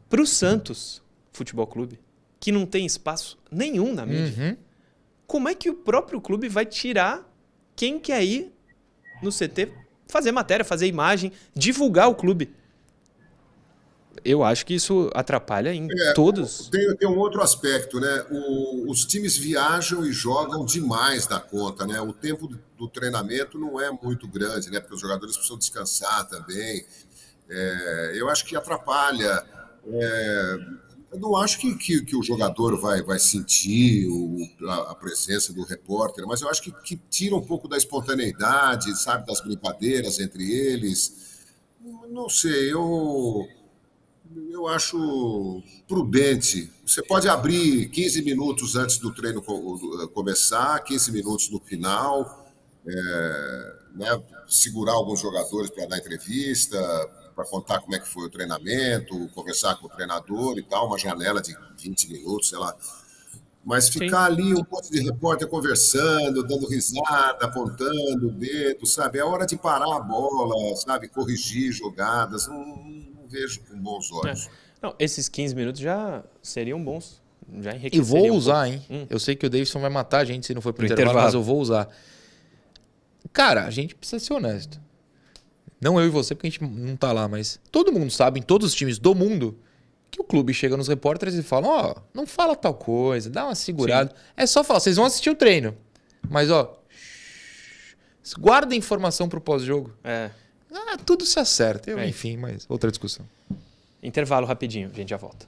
Pro 0.09 0.25
Santos 0.25 1.01
Futebol 1.33 1.65
Clube, 1.67 1.99
que 2.39 2.51
não 2.51 2.65
tem 2.65 2.85
espaço 2.85 3.37
nenhum 3.51 3.93
na 3.93 4.05
mídia, 4.05 4.49
Uhum. 4.49 4.57
como 5.25 5.49
é 5.49 5.55
que 5.55 5.69
o 5.69 5.73
próprio 5.73 6.21
clube 6.21 6.47
vai 6.47 6.65
tirar 6.65 7.27
quem 7.75 7.99
quer 7.99 8.23
ir 8.23 8.51
no 9.23 9.31
CT 9.31 9.71
fazer 10.09 10.31
matéria, 10.33 10.65
fazer 10.65 10.87
imagem, 10.87 11.31
divulgar 11.55 12.09
o 12.09 12.15
clube? 12.15 12.53
Eu 14.25 14.43
acho 14.43 14.65
que 14.65 14.73
isso 14.73 15.09
atrapalha 15.13 15.73
em 15.73 15.87
É, 15.89 16.13
todos. 16.13 16.67
Tem, 16.67 16.93
tem 16.97 17.07
um 17.07 17.17
outro 17.17 17.41
aspecto, 17.41 18.01
né? 18.01 18.25
O- 18.29 18.91
os 18.91 19.05
times 19.05 19.37
viajam 19.37 20.05
e 20.05 20.11
jogam 20.11 20.65
demais 20.65 21.25
da 21.25 21.39
conta, 21.39 21.85
né? 21.87 22.01
O 22.01 22.11
tempo 22.11 22.47
do, 22.77 22.89
treinamento 22.89 23.57
não 23.57 23.79
é 23.79 23.89
muito 23.91 24.27
grande, 24.27 24.69
né? 24.71 24.79
Porque 24.81 24.95
os 24.95 24.99
jogadores 25.01 25.35
precisam 25.37 25.57
descansar 25.57 26.27
também. 26.27 26.85
É, 27.49 28.11
eu 28.15 28.27
acho 28.29 28.43
que 28.45 28.55
atrapalha. 28.57 29.43
É, 29.87 30.57
eu 31.11 31.19
não 31.19 31.35
acho 31.35 31.59
que, 31.59 31.75
que, 31.75 32.01
que 32.05 32.15
o 32.15 32.23
jogador 32.23 32.79
vai, 32.79 33.01
vai 33.01 33.19
sentir 33.19 34.07
o- 34.07 34.37
a, 34.69 34.91
a 34.91 34.95
presença 34.95 35.51
do 35.53 35.63
repórter, 35.63 36.25
mas 36.27 36.41
eu 36.41 36.49
acho 36.49 36.61
que, 36.61 36.71
que 36.83 36.97
tira 37.09 37.35
um 37.35 37.41
pouco 37.41 37.67
da 37.67 37.77
espontaneidade, 37.77 38.97
sabe? 38.99 39.25
Das 39.25 39.41
brincadeiras 39.41 40.19
entre 40.19 40.51
eles. 40.51 41.29
Não 42.09 42.29
sei, 42.29 42.71
eu. 42.73 43.47
Eu 44.51 44.67
acho 44.67 45.63
prudente. 45.87 46.69
Você 46.85 47.01
pode 47.01 47.27
abrir 47.27 47.89
15 47.89 48.21
minutos 48.21 48.75
antes 48.75 48.97
do 48.99 49.13
treino 49.13 49.41
co- 49.41 50.07
começar, 50.09 50.79
15 50.83 51.11
minutos 51.11 51.49
no 51.49 51.59
final, 51.59 52.47
é, 52.85 53.75
né, 53.95 54.23
segurar 54.47 54.93
alguns 54.93 55.19
jogadores 55.21 55.71
para 55.71 55.87
dar 55.87 55.97
entrevista, 55.97 56.77
para 57.39 57.45
contar 57.45 57.79
como 57.79 57.95
é 57.95 57.99
que 57.99 58.07
foi 58.07 58.25
o 58.25 58.29
treinamento, 58.29 59.29
conversar 59.33 59.75
com 59.75 59.87
o 59.87 59.89
treinador 59.89 60.57
e 60.57 60.63
tal, 60.63 60.87
uma 60.87 60.97
janela 60.97 61.41
de 61.41 61.55
20 61.77 62.11
minutos, 62.11 62.49
sei 62.49 62.59
lá. 62.59 62.75
Mas 63.63 63.87
ficar 63.87 64.25
ali 64.25 64.53
um 64.53 64.65
monte 64.69 64.91
de 64.91 65.01
repórter 65.01 65.47
conversando, 65.47 66.43
dando 66.43 66.67
risada, 66.67 67.45
apontando 67.45 68.27
o 68.27 68.31
dedo, 68.31 68.85
sabe? 68.85 69.19
É 69.19 69.23
hora 69.23 69.45
de 69.45 69.55
parar 69.55 69.95
a 69.95 69.99
bola, 70.01 70.75
sabe? 70.75 71.07
Corrigir 71.07 71.71
jogadas. 71.71 72.47
Não, 72.47 72.57
não 72.57 73.27
vejo 73.29 73.61
com 73.61 73.77
bons 73.79 74.11
olhos. 74.11 74.49
Não, 74.81 74.93
esses 74.99 75.29
15 75.29 75.55
minutos 75.55 75.79
já 75.79 76.23
seriam 76.41 76.83
bons. 76.83 77.21
Já 77.61 77.71
E 77.73 78.01
vou 78.01 78.27
um 78.27 78.33
usar, 78.35 78.67
hein? 78.67 78.85
Hum. 78.89 79.07
Eu 79.09 79.19
sei 79.19 79.35
que 79.35 79.45
o 79.45 79.49
Davidson 79.49 79.79
vai 79.79 79.89
matar 79.89 80.19
a 80.19 80.25
gente 80.25 80.45
se 80.45 80.53
não 80.53 80.61
for 80.61 80.73
pro 80.73 80.81
No 80.85 80.87
intervalo, 80.87 81.11
intervalo. 81.11 81.25
mas 81.25 81.33
eu 81.35 81.43
vou 81.43 81.61
usar. 81.61 81.87
Cara, 83.31 83.65
a 83.65 83.69
gente 83.69 83.95
precisa 83.95 84.19
ser 84.19 84.33
honesto. 84.33 84.88
Não 85.81 85.99
eu 85.99 86.05
e 86.07 86.09
você, 86.09 86.35
porque 86.35 86.47
a 86.47 86.49
gente 86.49 86.63
não 86.63 86.95
tá 86.95 87.11
lá, 87.11 87.27
mas 87.27 87.59
todo 87.71 87.91
mundo 87.91 88.11
sabe, 88.11 88.39
em 88.39 88.43
todos 88.43 88.67
os 88.67 88.75
times 88.75 88.97
do 88.99 89.15
mundo, 89.15 89.57
que 90.11 90.19
o 90.21 90.23
clube 90.23 90.53
chega 90.53 90.75
nos 90.75 90.87
repórteres 90.87 91.35
e 91.35 91.43
fala: 91.43 91.67
Ó, 91.67 91.95
não 92.13 92.27
fala 92.27 92.55
tal 92.55 92.73
coisa, 92.73 93.29
dá 93.29 93.45
uma 93.45 93.55
segurada. 93.55 94.13
É 94.35 94.45
só 94.45 94.63
falar, 94.63 94.79
vocês 94.81 94.95
vão 94.97 95.05
assistir 95.05 95.29
o 95.29 95.35
treino. 95.35 95.75
Mas, 96.29 96.51
ó, 96.51 96.77
guarda 98.37 98.73
a 98.73 98.77
informação 98.77 99.29
pro 99.29 99.39
pós-jogo. 99.39 99.93
É. 100.03 100.29
Ah, 100.71 100.97
tudo 100.97 101.25
se 101.25 101.39
acerta. 101.39 101.89
Eu, 101.89 101.97
É. 101.99 102.07
enfim, 102.07 102.35
mas 102.37 102.65
outra 102.67 102.89
discussão. 102.91 103.25
Intervalo 104.03 104.45
rapidinho, 104.45 104.89
a 104.91 104.95
gente 104.95 105.09
já 105.09 105.17
volta. 105.17 105.47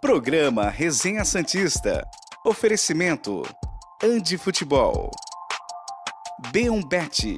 Programa 0.00 0.68
Resenha 0.70 1.24
Santista. 1.24 2.04
Oferecimento. 2.44 3.42
Andi 4.02 4.36
Futebol. 4.38 5.10
B1Bet. 6.52 7.36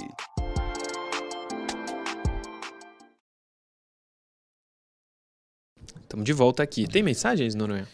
Estamos 6.02 6.24
de 6.24 6.32
volta 6.32 6.62
aqui. 6.62 6.86
Tem 6.86 7.02
mensagens, 7.02 7.54
Noronha? 7.54 7.86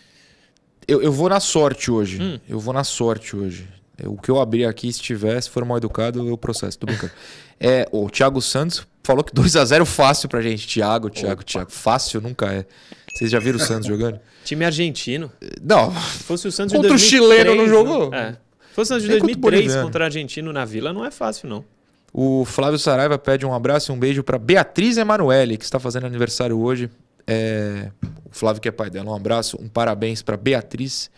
Eu, 0.87 1.03
eu 1.03 1.11
vou 1.13 1.29
na 1.29 1.41
sorte 1.41 1.91
hoje. 1.91 2.23
Hum. 2.23 2.39
Eu 2.49 2.61
vou 2.61 2.73
na 2.73 2.85
sorte 2.85 3.35
hoje. 3.35 3.69
Eu- 3.99 4.13
O 4.13 4.19
que 4.19 4.31
eu 4.31 4.41
abrir 4.41 4.65
aqui, 4.67 4.93
se 4.93 5.01
tiver, 5.01 5.41
se 5.41 5.51
for 5.51 5.65
mal 5.65 5.79
educado, 5.79 6.27
eu 6.29 6.37
processo. 6.39 6.79
Tô 6.79 6.87
brincando. 6.87 7.13
é, 7.59 7.89
o 7.91 8.09
Thiago 8.11 8.41
Santos 8.41 8.87
falou 9.03 9.25
que 9.25 9.33
2x0 9.33 9.85
fácil 9.85 10.29
pra 10.29 10.41
gente. 10.41 10.67
Thiago, 10.67 11.11
Thiago, 11.11 11.43
Thiago. 11.43 11.71
Fácil 11.71 12.21
nunca 12.21 12.53
é. 12.53 12.67
Vocês 13.15 13.31
já 13.31 13.39
viram 13.39 13.59
o 13.59 13.63
Santos 13.63 13.87
jogando? 13.87 14.19
Time 14.45 14.65
argentino. 14.65 15.31
Não. 15.63 15.93
Se 15.95 16.25
fosse 16.25 16.49
o 16.49 16.53
Santos 16.53 16.75
Contra 16.75 16.93
o 16.93 16.97
de 16.97 17.03
2003, 17.11 17.41
chileno 17.43 17.55
não 17.57 17.65
né? 17.65 17.69
jogou. 17.71 18.15
É. 18.15 18.37
Se 18.75 18.89
fosse 18.89 19.01
de 19.01 19.09
Nem 19.09 19.19
contra 19.21 19.33
o 19.33 19.41
2003 19.41 19.41
boliviano. 19.63 19.87
contra 19.87 20.03
o 20.03 20.05
argentino 20.05 20.53
na 20.53 20.65
Vila, 20.65 20.93
não 20.93 21.05
é 21.05 21.11
fácil, 21.11 21.49
não. 21.49 21.65
O 22.13 22.45
Flávio 22.45 22.79
Saraiva 22.79 23.17
pede 23.19 23.47
um 23.47 23.55
abraço 23.55 23.93
e 23.93 23.95
um 23.95 23.99
beijo 23.99 24.23
pra 24.25 24.37
Beatriz 24.39 24.97
Emanuele, 24.97 25.57
que 25.57 25.65
está 25.65 25.79
fazendo 25.79 26.07
aniversário 26.07 26.59
hoje. 26.59 26.91
É, 27.27 27.89
O 28.27 28.31
Flávio, 28.33 28.61
que 28.61 28.69
é 28.69 28.73
pai 28.73 28.91
dela, 28.91 29.11
um 29.11 29.15
abraço, 29.15 29.57
um 29.61 29.69
parabéns 29.69 30.23
pra 30.23 30.37
Beatriz 30.37 31.09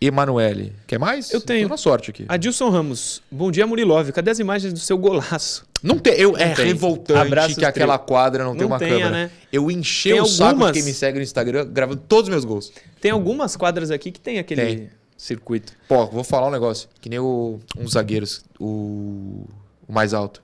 Emanuele. 0.00 0.72
Quer 0.86 0.98
mais? 0.98 1.32
Eu 1.32 1.40
tenho. 1.40 1.62
Tô 1.66 1.70
na 1.70 1.76
sorte 1.76 2.10
aqui. 2.10 2.24
Adilson 2.28 2.68
Ramos. 2.70 3.22
Bom 3.30 3.50
dia, 3.50 3.66
Murilov. 3.66 4.10
Cadê 4.12 4.30
as 4.30 4.38
imagens 4.38 4.72
do 4.72 4.78
seu 4.78 4.96
golaço? 4.96 5.66
Não 5.82 5.98
tem, 5.98 6.14
eu, 6.14 6.36
é 6.36 6.54
tem. 6.54 6.66
revoltante 6.66 7.18
Abraços 7.20 7.56
que 7.56 7.64
aquela 7.64 7.98
quadra 7.98 8.44
não, 8.44 8.52
tem 8.52 8.60
Não 8.62 8.68
uma 8.68 8.78
tenha, 8.78 8.90
câmera. 8.92 9.10
né? 9.10 9.30
Eu 9.52 9.70
enchei 9.70 10.12
Tem 10.12 10.20
o 10.20 10.26
saco 10.26 10.36
de 10.36 10.42
algumas- 10.54 10.72
quem 10.72 10.82
me 10.82 10.92
segue 10.92 11.18
no 11.18 11.22
Instagram 11.24 11.66
gravando 11.70 12.00
todos 12.06 12.24
os 12.24 12.28
meus 12.30 12.44
gols. 12.44 12.72
Tem 13.00 13.10
algumas 13.10 13.56
quadras 13.56 13.90
aqui 13.90 14.10
que 14.12 14.20
tem 14.20 14.38
aquele 14.38 14.60
Tem. 14.64 14.90
Circuito. 15.18 15.74
Pô, 15.88 16.06
vou 16.06 16.24
falar 16.24 16.46
um 16.46 16.50
negócio. 16.50 16.88
Que 17.00 17.10
nem 17.10 17.18
o, 17.18 17.58
uns 17.76 17.92
zagueiros, 17.92 18.44
o, 18.58 19.44
o 19.86 19.92
mais 19.92 20.14
alto. 20.14 20.42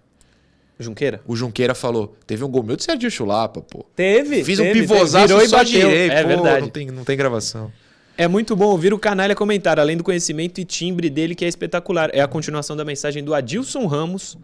Junqueira? 0.78 1.22
O 1.24 1.36
Junqueira 1.36 1.74
falou, 1.74 2.16
teve 2.26 2.42
um 2.42 2.48
gol 2.48 2.64
meu 2.64 2.76
de 2.76 2.82
Serginho 2.82 3.10
Chulapa, 3.10 3.60
pô. 3.60 3.86
Teve. 3.94 4.42
Fiz 4.42 4.58
um 4.58 4.64
teve, 4.64 4.80
pivôzaço 4.80 5.28
virou 5.28 5.42
e 5.42 5.48
só 5.48 5.58
bateu. 5.58 5.80
girei. 5.80 6.10
É 6.10 6.22
pô, 6.22 6.28
verdade. 6.28 6.60
Não 6.62 6.68
tem, 6.68 6.86
não 6.90 7.04
tem 7.04 7.16
gravação. 7.16 7.72
É 8.18 8.26
muito 8.26 8.54
bom 8.56 8.66
ouvir 8.66 8.92
o 8.92 8.98
canalha 8.98 9.34
comentar, 9.34 9.78
além 9.78 9.96
do 9.96 10.04
conhecimento 10.04 10.60
e 10.60 10.64
timbre 10.64 11.08
dele, 11.08 11.34
que 11.34 11.44
é 11.44 11.48
espetacular. 11.48 12.10
É 12.12 12.20
a 12.20 12.28
continuação 12.28 12.76
da 12.76 12.84
mensagem 12.84 13.22
do 13.22 13.32
Adilson 13.32 13.86
Ramos 13.86 14.36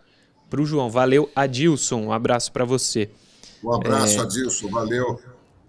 pro 0.49 0.64
João. 0.64 0.88
Valeu, 0.88 1.29
Adilson. 1.35 2.03
Um 2.03 2.12
abraço 2.12 2.53
pra 2.53 2.64
você. 2.64 3.11
Um 3.62 3.73
abraço, 3.73 4.21
Adilson. 4.21 4.69
Valeu. 4.69 5.21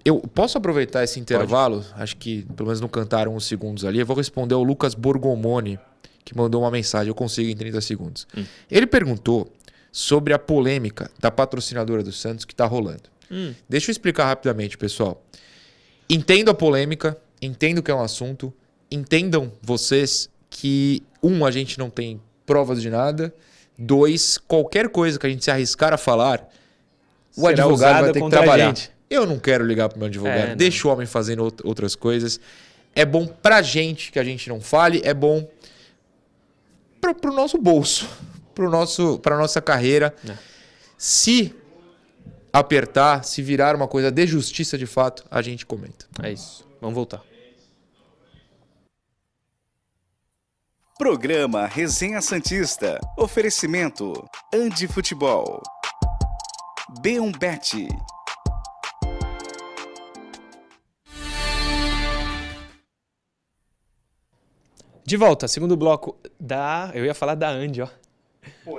Eu 0.03 0.19
posso 0.19 0.57
aproveitar 0.57 1.03
esse 1.03 1.19
intervalo? 1.19 1.85
Acho 1.95 2.17
que 2.17 2.43
pelo 2.55 2.67
menos 2.67 2.81
não 2.81 2.87
cantaram 2.87 3.35
uns 3.35 3.45
segundos 3.45 3.85
ali. 3.85 3.99
Eu 3.99 4.05
vou 4.05 4.15
responder 4.15 4.55
ao 4.55 4.63
Lucas 4.63 4.95
Borgomoni, 4.95 5.79
que 6.25 6.35
mandou 6.35 6.61
uma 6.61 6.71
mensagem. 6.71 7.09
Eu 7.09 7.15
consigo 7.15 7.49
em 7.49 7.55
30 7.55 7.81
segundos. 7.81 8.27
Ele 8.69 8.87
perguntou 8.87 9.51
sobre 9.91 10.33
a 10.33 10.39
polêmica 10.39 11.11
da 11.19 11.29
patrocinadora 11.29 12.01
do 12.01 12.11
Santos 12.11 12.45
que 12.45 12.53
está 12.53 12.65
rolando. 12.65 13.03
Hum. 13.29 13.53
Deixa 13.67 13.89
eu 13.89 13.91
explicar 13.91 14.25
rapidamente, 14.25 14.77
pessoal. 14.77 15.23
Entendo 16.09 16.49
a 16.49 16.53
polêmica, 16.53 17.17
entendo 17.41 17.83
que 17.83 17.91
é 17.91 17.95
um 17.95 18.01
assunto, 18.01 18.53
entendam 18.89 19.51
vocês 19.61 20.29
que, 20.49 21.03
um, 21.23 21.45
a 21.45 21.51
gente 21.51 21.77
não 21.77 21.89
tem 21.89 22.21
provas 22.45 22.81
de 22.81 22.89
nada, 22.89 23.33
dois, 23.77 24.37
qualquer 24.37 24.89
coisa 24.89 25.17
que 25.17 25.25
a 25.25 25.29
gente 25.29 25.43
se 25.43 25.51
arriscar 25.51 25.93
a 25.93 25.97
falar, 25.97 26.47
o 27.35 27.41
Será 27.41 27.51
advogado 27.51 28.01
vai 28.01 28.11
ter 28.11 28.21
que 28.21 28.29
trabalhar. 28.29 28.75
Eu 29.11 29.25
não 29.27 29.37
quero 29.37 29.65
ligar 29.65 29.89
pro 29.89 29.99
meu 29.99 30.07
advogado, 30.07 30.51
É, 30.51 30.55
deixa 30.55 30.87
o 30.87 30.91
homem 30.91 31.05
fazendo 31.05 31.43
out- 31.43 31.61
outras 31.65 31.95
coisas. 31.95 32.39
É 32.95 33.05
bom 33.05 33.27
pra 33.27 33.61
gente 33.61 34.11
que 34.11 34.17
a 34.17 34.23
gente 34.23 34.47
não 34.47 34.61
fale, 34.61 35.01
é 35.03 35.13
bom 35.13 35.45
pro, 37.01 37.13
pro 37.13 37.33
nosso 37.33 37.57
bolso, 37.57 38.07
pro 38.55 38.69
nosso, 38.69 39.19
pra 39.19 39.37
nossa 39.37 39.61
carreira. 39.61 40.15
É. 40.27 40.33
Se 40.97 41.53
apertar, 42.53 43.23
se 43.25 43.41
virar 43.41 43.75
uma 43.75 43.87
coisa 43.87 44.09
de 44.11 44.25
justiça 44.25 44.77
de 44.77 44.85
fato, 44.85 45.25
a 45.29 45.41
gente 45.41 45.65
comenta. 45.65 46.05
É 46.23 46.31
isso. 46.31 46.65
Vamos 46.79 46.95
voltar. 46.95 47.21
Programa 50.97 51.65
Resenha 51.65 52.21
Santista. 52.21 52.99
Oferecimento. 53.17 54.13
Andi 54.53 54.87
Futebol. 54.87 55.61
B1Bet. 57.01 57.87
De 65.11 65.17
volta, 65.17 65.45
segundo 65.45 65.75
bloco 65.75 66.15
da. 66.39 66.89
Eu 66.93 67.03
ia 67.03 67.13
falar 67.13 67.35
da 67.35 67.49
Andy, 67.49 67.81
ó. 67.81 67.87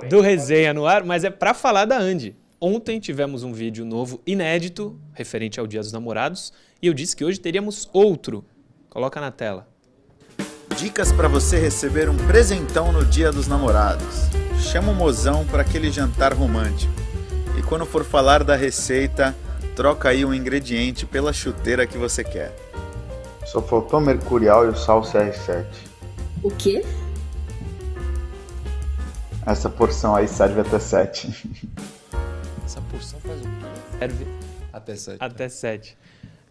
Do 0.09 0.19
resenha 0.19 0.73
no 0.73 0.87
ar, 0.87 1.03
mas 1.03 1.23
é 1.23 1.29
pra 1.29 1.53
falar 1.53 1.85
da 1.85 1.95
Andy. 1.95 2.35
Ontem 2.59 2.99
tivemos 2.99 3.43
um 3.43 3.53
vídeo 3.53 3.85
novo, 3.85 4.19
inédito, 4.25 4.99
referente 5.13 5.59
ao 5.59 5.67
Dia 5.67 5.81
dos 5.81 5.91
Namorados, 5.91 6.51
e 6.81 6.87
eu 6.87 6.93
disse 6.95 7.15
que 7.15 7.23
hoje 7.23 7.39
teríamos 7.39 7.87
outro. 7.93 8.43
Coloca 8.89 9.21
na 9.21 9.29
tela. 9.29 9.67
Dicas 10.75 11.11
para 11.11 11.27
você 11.27 11.59
receber 11.59 12.09
um 12.09 12.17
presentão 12.25 12.91
no 12.91 13.05
Dia 13.05 13.31
dos 13.31 13.47
Namorados. 13.47 14.27
Chama 14.57 14.91
o 14.91 14.95
mozão 14.95 15.45
para 15.45 15.61
aquele 15.61 15.91
jantar 15.91 16.33
romântico. 16.33 16.91
E 17.59 17.61
quando 17.61 17.85
for 17.85 18.03
falar 18.03 18.43
da 18.43 18.55
receita, 18.55 19.35
troca 19.75 20.09
aí 20.09 20.25
um 20.25 20.33
ingrediente 20.33 21.05
pela 21.05 21.31
chuteira 21.31 21.85
que 21.85 21.99
você 21.99 22.23
quer. 22.23 22.51
Só 23.45 23.61
faltou 23.61 24.01
mercurial 24.01 24.65
e 24.65 24.69
o 24.69 24.75
sal 24.75 25.03
CR7. 25.03 25.92
O 26.43 26.51
quê? 26.51 26.83
Essa 29.45 29.69
porção 29.69 30.15
aí 30.15 30.27
serve 30.27 30.61
até 30.61 30.79
7. 30.79 31.49
Essa 32.65 32.81
porção 32.81 33.19
faz 33.19 33.39
o 33.41 33.43
quê? 33.43 33.49
Serve 33.99 34.27
Até 34.71 34.95
7. 34.95 35.17
até 35.19 35.49
7. 35.49 35.97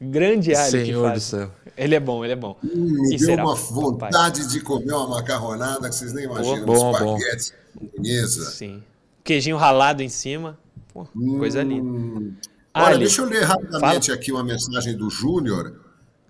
Grande 0.00 0.54
alho 0.54 0.72
que 0.72 0.84
Senhor 0.86 1.08
faz. 1.08 1.18
do 1.22 1.24
céu. 1.24 1.50
Ele 1.76 1.94
é 1.94 2.00
bom, 2.00 2.24
ele 2.24 2.32
é 2.32 2.36
bom. 2.36 2.56
Hum, 2.64 2.68
Me 2.74 3.14
E 3.14 3.18
deu 3.18 3.26
será, 3.28 3.44
uma 3.44 3.54
papai? 3.56 3.70
vontade 3.72 4.48
de 4.48 4.60
comer 4.60 4.92
uma 4.92 5.06
macarronada 5.08 5.88
que 5.88 5.94
vocês 5.94 6.12
nem 6.12 6.24
imaginam. 6.24 6.66
bom, 6.66 6.88
um 6.90 6.92
bom. 6.98 7.16
espaguete, 7.16 7.52
bolonhesa. 7.74 8.50
Sim. 8.50 8.82
Queijinho 9.22 9.56
ralado 9.56 10.02
em 10.02 10.08
cima. 10.08 10.58
Pô, 10.92 11.06
coisa 11.38 11.62
linda. 11.62 11.84
Hum. 11.84 12.34
Olha, 12.74 12.86
Ali. 12.88 12.98
deixa 13.00 13.22
eu 13.22 13.26
ler 13.26 13.44
rapidamente 13.44 14.10
aqui 14.10 14.32
uma 14.32 14.42
mensagem 14.42 14.96
do 14.96 15.08
Júnior. 15.08 15.74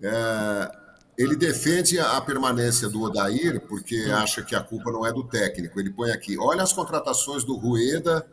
É, 0.01 0.71
ele 1.17 1.35
defende 1.35 1.99
a 1.99 2.19
permanência 2.21 2.89
do 2.89 3.01
Odair 3.01 3.61
porque 3.67 3.95
acha 4.11 4.41
que 4.41 4.55
a 4.55 4.61
culpa 4.61 4.91
não 4.91 5.05
é 5.05 5.13
do 5.13 5.23
técnico. 5.23 5.79
Ele 5.79 5.91
põe 5.91 6.11
aqui: 6.11 6.37
olha 6.37 6.63
as 6.63 6.73
contratações 6.73 7.43
do 7.43 7.55
Rueda, 7.55 8.25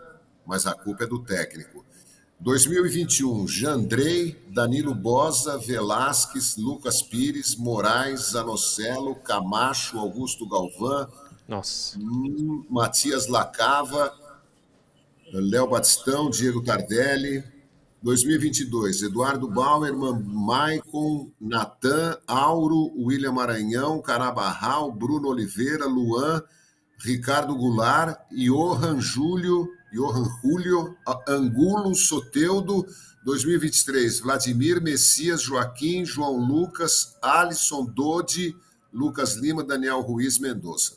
mas 0.47 0.67
a 0.67 0.75
culpa 0.75 1.05
é 1.05 1.07
do 1.07 1.19
técnico. 1.19 1.85
2021, 2.41 3.47
Jandrei, 3.47 4.43
Danilo 4.49 4.95
Bosa, 4.95 5.59
Velasquez, 5.59 6.57
Lucas 6.57 7.03
Pires, 7.03 7.55
Moraes, 7.55 8.31
Zanocelo, 8.31 9.15
Camacho, 9.15 9.99
Augusto 9.99 10.49
Galvão, 10.49 11.07
Nossa. 11.47 11.99
Matias 12.71 13.27
Lacava, 13.27 14.15
Léo 15.31 15.69
Batistão, 15.69 16.31
Diego 16.31 16.65
Tardelli. 16.65 17.45
2022, 18.03 19.03
Eduardo 19.03 19.49
Bauerman, 19.49 20.23
Maicon, 20.25 21.31
Natan, 21.41 22.19
Auro, 22.27 22.93
William 22.97 23.33
Maranhão, 23.33 24.01
Carabarral, 24.01 24.91
Bruno 24.91 25.29
Oliveira, 25.29 25.85
Luan, 25.85 26.43
Ricardo 26.99 27.55
Goulart, 27.55 28.19
Johan 28.33 29.01
Júlio, 29.01 29.69
Johan 29.93 30.25
Julio, 30.43 30.97
Angulo, 31.29 31.95
Soteudo. 31.95 32.87
2023, 33.23 34.21
Vladimir 34.21 34.81
Messias, 34.81 35.43
Joaquim, 35.43 36.05
João 36.07 36.37
Lucas, 36.37 37.19
Alisson 37.21 37.85
Dodi, 37.85 38.57
Lucas 38.93 39.35
Lima, 39.37 39.63
Daniel 39.63 40.01
Ruiz 40.01 40.39
Mendonça. 40.39 40.95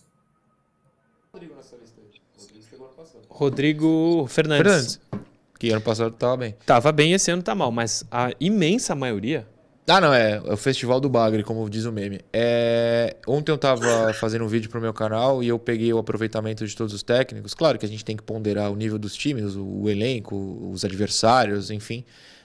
Rodrigo 3.30 4.26
Fernandes. 4.30 5.00
Fernandes. 5.00 5.23
Que 5.64 5.72
ano 5.72 5.80
passado 5.80 6.14
tava 6.14 6.36
bem. 6.36 6.56
Tava 6.66 6.92
bem, 6.92 7.14
esse 7.14 7.32
ano 7.32 7.42
tá 7.42 7.56
mal, 7.56 7.72
mas 7.72 8.04
a 8.12 8.34
imensa 8.38 8.94
maioria. 8.94 9.48
Ah, 9.88 10.02
não, 10.02 10.14
é, 10.14 10.42
é 10.46 10.54
o 10.54 10.58
Festival 10.58 11.00
do 11.00 11.08
Bagre, 11.08 11.42
como 11.42 11.70
diz 11.70 11.86
o 11.86 11.92
meme. 11.92 12.20
É, 12.34 13.16
ontem 13.26 13.50
eu 13.50 13.58
tava 13.58 14.12
fazendo 14.20 14.44
um 14.44 14.48
vídeo 14.50 14.70
pro 14.70 14.82
meu 14.82 14.94
canal 14.94 15.42
e 15.42 15.48
eu 15.48 15.58
peguei 15.58 15.94
o 15.94 15.98
aproveitamento 15.98 16.68
de 16.68 16.76
todos 16.76 16.94
os 16.94 17.02
técnicos. 17.02 17.54
Claro 17.54 17.80
que 17.80 17.86
a 17.86 17.88
gente 17.88 18.04
tem 18.04 18.18
que 18.18 18.24
ponderar 18.24 18.70
o 18.74 18.76
nível 18.76 19.00
dos 19.00 19.16
times, 19.16 19.56
o, 19.56 19.64
o 19.64 19.90
elenco, 19.90 20.36
os 20.70 20.84
adversários, 20.84 21.72
enfim. 21.72 22.04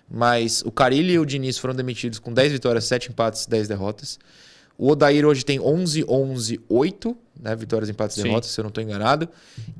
Mas 0.08 0.62
o 0.64 0.70
Carilli 0.70 1.14
e 1.14 1.18
o 1.18 1.26
Diniz 1.26 1.58
foram 1.58 1.74
demitidos 1.74 2.20
com 2.20 2.32
10 2.32 2.52
vitórias, 2.52 2.84
7 2.84 3.10
empates, 3.10 3.46
10 3.46 3.66
derrotas. 3.66 4.16
O 4.78 4.90
Odair 4.92 5.26
hoje 5.26 5.44
tem 5.44 5.58
11, 5.58 6.04
11, 6.08 6.60
8, 6.68 7.16
né? 7.40 7.56
Vitórias, 7.56 7.90
empates 7.90 8.16
e 8.16 8.22
derrotas, 8.22 8.52
se 8.52 8.60
eu 8.60 8.62
não 8.62 8.68
estou 8.68 8.82
enganado. 8.82 9.28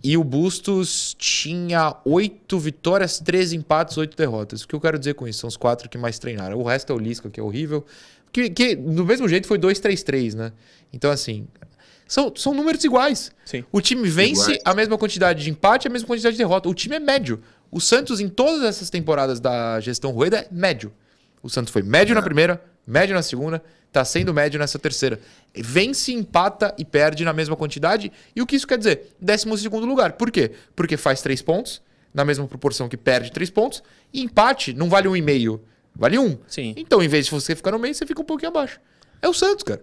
E 0.03 0.17
o 0.17 0.25
Bustos 0.25 1.15
tinha 1.17 1.95
8 2.05 2.59
vitórias, 2.59 3.21
13 3.21 3.57
empates, 3.57 3.97
8 3.97 4.17
derrotas. 4.17 4.63
O 4.63 4.69
que 4.69 4.75
eu 4.75 4.81
quero 4.81 4.99
dizer 4.99 5.15
com 5.15 5.29
isso? 5.29 5.39
São 5.39 5.49
os 5.49 5.57
quatro 5.57 5.89
que 5.89 5.97
mais 5.97 6.19
treinaram. 6.19 6.59
O 6.59 6.65
resto 6.65 6.93
é 6.93 6.97
o 6.97 6.99
Lisca, 6.99 7.31
que 7.31 7.39
é 7.39 7.43
horrível. 7.43 7.87
Que, 8.33 8.51
que 8.51 8.75
do 8.75 9.07
mesmo 9.07 9.29
jeito 9.29 9.47
foi 9.47 9.57
2-3-3, 9.57 10.35
né? 10.35 10.53
Então, 10.93 11.13
assim, 11.13 11.47
são, 12.09 12.33
são 12.35 12.53
números 12.53 12.83
iguais. 12.83 13.31
Sim. 13.45 13.65
O 13.71 13.81
time 13.81 14.09
vence 14.09 14.41
Iguais. 14.43 14.63
a 14.65 14.75
mesma 14.75 14.99
quantidade 14.99 15.45
de 15.45 15.51
empate 15.51 15.87
e 15.87 15.89
a 15.89 15.93
mesma 15.93 16.09
quantidade 16.09 16.35
de 16.35 16.39
derrota. 16.39 16.69
O 16.69 16.75
time 16.75 16.97
é 16.97 16.99
médio. 16.99 17.41
O 17.71 17.81
Santos, 17.81 18.19
em 18.19 18.29
todas 18.29 18.65
essas 18.65 18.91
temporadas 18.91 19.39
da 19.39 19.79
gestão 19.79 20.11
Rueda, 20.11 20.39
é 20.39 20.49
médio. 20.51 20.93
O 21.41 21.49
Santos 21.49 21.73
foi 21.73 21.83
médio 21.83 22.15
na 22.15 22.23
primeira, 22.23 22.61
médio 22.87 23.15
na 23.15 23.23
segunda, 23.23 23.63
tá 23.93 24.05
sendo 24.05 24.33
médio 24.35 24.59
nessa 24.59 24.79
terceira. 24.79 25.19
Vence, 25.55 26.13
empata 26.13 26.75
e 26.79 26.85
perde 26.85 27.25
na 27.25 27.33
mesma 27.33 27.57
quantidade. 27.57 28.13
E 28.35 28.43
o 28.43 28.47
que 28.47 28.57
isso 28.57 28.67
quer 28.67 28.79
dizer? 28.79 29.15
Décimo 29.21 29.57
segundo 29.57 29.87
lugar. 29.87 30.13
Por 30.13 30.31
quê? 30.31 30.53
Porque 30.77 30.97
faz 30.97 31.23
três 31.23 31.41
pontos, 31.43 31.81
na 32.13 32.25
mesma 32.25 32.47
proporção 32.47 32.89
que 32.89 32.97
perde 32.97 33.33
três 33.33 33.51
pontos, 33.51 33.83
e 34.13 34.21
empate 34.23 34.73
não 34.73 34.89
vale 34.89 35.09
um 35.09 35.17
e 35.17 35.23
meio, 35.23 35.63
vale 35.95 36.19
um. 36.19 36.39
Sim. 36.47 36.75
Então, 36.77 37.03
em 37.03 37.09
vez 37.09 37.27
de 37.27 37.31
você 37.33 37.55
ficar 37.57 37.71
no 37.73 37.79
meio, 37.79 37.95
você 37.95 38.07
fica 38.07 38.21
um 38.21 38.25
pouquinho 38.25 38.51
abaixo. 38.51 38.81
É 39.21 39.29
o 39.29 39.35
Santos, 39.35 39.65
cara. 39.65 39.83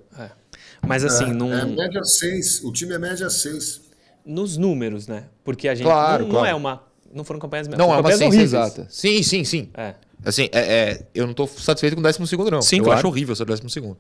Mas 0.86 1.04
assim, 1.04 1.34
num- 1.34 1.54
É 1.54 1.66
média 1.66 2.04
6. 2.04 2.64
O 2.64 2.72
time 2.72 2.94
é 2.94 3.00
média 3.00 3.30
6. 3.30 3.82
nos 4.26 4.56
números, 4.58 5.08
né? 5.08 5.26
Porque 5.44 5.68
a 5.68 5.76
gente 5.76 5.86
Claro, 5.86 6.24
não, 6.24 6.30
não 6.30 6.40
claro. 6.40 6.48
é 6.50 6.56
uma. 6.56 6.84
Não 7.14 7.24
foram 7.24 7.40
campanhas 7.40 7.68
Não 7.68 7.94
é 7.94 7.98
uma 7.98 8.08
ciência 8.10 8.28
horríveis. 8.28 8.50
exata. 8.54 8.88
Sim, 8.90 9.22
sim, 9.24 9.44
sim. 9.44 9.70
É. 9.74 9.94
Assim, 10.26 10.50
é, 10.52 10.60
é, 10.60 11.06
eu 11.14 11.28
não 11.28 11.34
tô 11.34 11.46
satisfeito 11.46 11.94
com 11.94 12.00
o 12.00 12.04
décimo 12.04 12.26
segundo, 12.26 12.50
não. 12.50 12.62
Sim, 12.62 12.78
eu 12.78 12.86
claro. 12.86 12.98
acho 12.98 13.08
horrível 13.08 13.36
ser 13.36 13.44
o 13.44 13.46
décimo 13.46 13.70
segundo. 13.70 13.98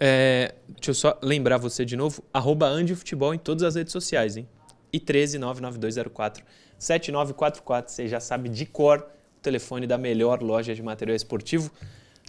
É, 0.00 0.54
deixa 0.66 0.90
eu 0.90 0.94
só 0.94 1.18
lembrar 1.22 1.58
você 1.58 1.84
de 1.84 1.94
novo. 1.94 2.24
Arroba 2.32 2.66
Andifutebol 2.66 3.34
em 3.34 3.38
todas 3.38 3.62
as 3.62 3.74
redes 3.74 3.92
sociais, 3.92 4.36
hein? 4.36 4.48
E 4.92 4.98
13 4.98 5.38
99204 5.38 6.44
7944. 6.78 7.92
Você 7.92 8.08
já 8.08 8.18
sabe 8.18 8.48
de 8.48 8.64
cor 8.64 9.06
o 9.36 9.40
telefone 9.42 9.86
da 9.86 9.98
melhor 9.98 10.42
loja 10.42 10.74
de 10.74 10.82
material 10.82 11.14
esportivo 11.14 11.70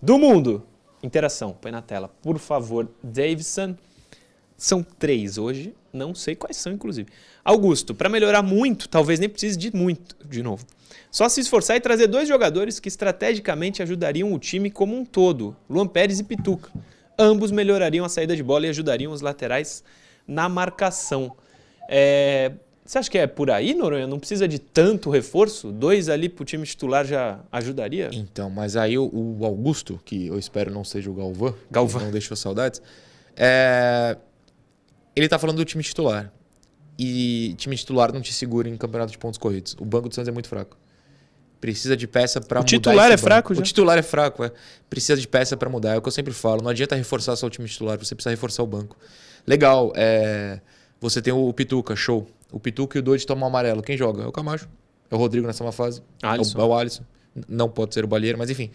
do 0.03 0.19
mundo. 0.19 0.65
Interação, 1.01 1.53
põe 1.53 1.71
na 1.71 1.81
tela. 1.81 2.09
Por 2.21 2.38
favor, 2.39 2.89
Davidson. 3.01 3.75
São 4.57 4.81
três 4.81 5.38
hoje, 5.38 5.75
não 5.91 6.15
sei 6.15 6.33
quais 6.33 6.55
são, 6.55 6.71
inclusive. 6.71 7.09
Augusto, 7.43 7.93
para 7.93 8.07
melhorar 8.07 8.41
muito, 8.41 8.88
talvez 8.88 9.19
nem 9.19 9.27
precise 9.27 9.57
de 9.57 9.75
muito, 9.75 10.15
de 10.25 10.41
novo. 10.41 10.65
Só 11.15 11.30
se 11.30 11.39
esforçar 11.39 11.78
e 11.78 11.80
trazer 11.80 12.08
dois 12.08 12.28
jogadores 12.28 12.78
que 12.78 12.89
estrategicamente 12.89 13.82
ajudariam 13.82 14.34
o 14.34 14.38
time 14.38 14.69
como 14.69 14.93
um 14.93 15.06
todo, 15.06 15.56
Luan 15.69 15.88
Pérez 15.88 16.19
e 16.19 16.25
Pituca. 16.25 16.69
Ambos 17.17 17.51
melhorariam 17.51 18.04
a 18.04 18.10
saída 18.10 18.36
de 18.36 18.43
bola 18.43 18.67
e 18.67 18.69
ajudariam 18.69 19.13
os 19.13 19.21
laterais 19.21 19.82
na 20.28 20.49
marcação. 20.49 21.32
É, 21.88 22.51
Você 22.86 22.97
acha 22.97 23.10
que 23.10 23.17
é 23.17 23.25
por 23.28 23.49
aí, 23.49 23.73
Noronha? 23.73 24.06
Não 24.06 24.19
precisa 24.19 24.45
de 24.45 24.60
tanto 24.60 25.10
reforço? 25.10 25.71
Dois 25.71 26.10
ali 26.10 26.28
pro 26.28 26.43
time 26.43 26.65
titular 26.65 27.06
já 27.06 27.39
ajudaria? 27.49 28.10
Então, 28.12 28.49
mas 28.49 28.75
aí 28.75 28.97
o, 28.97 29.10
o 29.10 29.45
Augusto, 29.45 29.97
que 30.04 30.28
eu 30.28 30.38
espero 30.38 30.69
não 30.69 30.84
seja 30.84 31.10
o 31.10 31.13
Galvão, 31.13 31.56
Galvão. 31.71 32.01
não 32.04 32.12
deixou 32.12 32.36
saudades, 32.36 32.82
é, 33.38 34.17
ele 35.15 35.30
tá 35.30 35.39
falando 35.39 35.56
do 35.56 35.63
time 35.63 35.82
titular. 35.82 36.30
E 36.99 37.56
time 37.58 37.78
titular 37.78 38.12
não 38.12 38.19
te 38.19 38.34
segura 38.34 38.67
em 38.67 38.75
campeonato 38.75 39.13
de 39.13 39.17
pontos 39.17 39.38
corridos. 39.38 39.78
O 39.80 39.86
banco 39.86 40.10
do 40.10 40.13
Santos 40.13 40.28
é 40.28 40.32
muito 40.34 40.49
fraco. 40.49 40.75
Precisa 41.65 41.97
de 41.97 42.06
peça 42.06 42.39
para 42.39 42.60
O 42.60 42.62
mudar 42.62 42.69
titular 42.69 43.06
esse 43.08 43.13
é 43.15 43.17
fraco 43.17 43.56
já? 43.56 43.60
O 43.60 43.63
titular 43.63 43.97
é 43.97 44.04
fraco, 44.04 44.43
é. 44.43 44.51
Precisa 44.88 45.19
de 45.19 45.28
peça 45.28 45.58
para 45.58 45.67
mudar. 45.67 45.95
É 45.95 45.97
o 45.97 46.01
que 46.01 46.08
eu 46.08 46.12
sempre 46.12 46.32
falo. 46.32 46.62
Não 46.62 46.69
adianta 46.69 46.95
reforçar 46.95 47.36
só 47.36 47.47
o 47.47 47.49
time 47.49 47.67
titular, 47.67 47.97
você 47.97 48.13
precisa 48.13 48.30
reforçar 48.30 48.62
o 48.62 48.67
banco. 48.67 48.95
Legal, 49.47 49.91
é, 49.95 50.62
você 51.01 51.23
tem 51.23 51.34
o 51.34 51.51
Pituca, 51.54 51.95
show. 51.95 52.28
O 52.51 52.60
Pituca 52.60 52.99
e 52.99 52.99
o 52.99 53.01
Doide 53.01 53.25
tomam 53.25 53.47
amarelo. 53.47 53.82
Quem 53.82 53.97
joga? 53.97 54.21
É 54.21 54.28
o 54.28 54.32
Camacho. 54.32 54.69
É 55.10 55.15
o 55.15 55.17
Rodrigo 55.17 55.47
nessa 55.47 55.63
uma 55.63 55.71
fase. 55.71 56.04
Alisson. 56.21 56.60
É 56.60 56.62
o, 56.62 56.65
é 56.65 56.67
o 56.67 56.73
Alisson. 56.75 57.04
Não 57.49 57.67
pode 57.67 57.95
ser 57.95 58.06
o 58.06 58.08
Balheiro, 58.08 58.38
mas 58.38 58.51
enfim. 58.51 58.69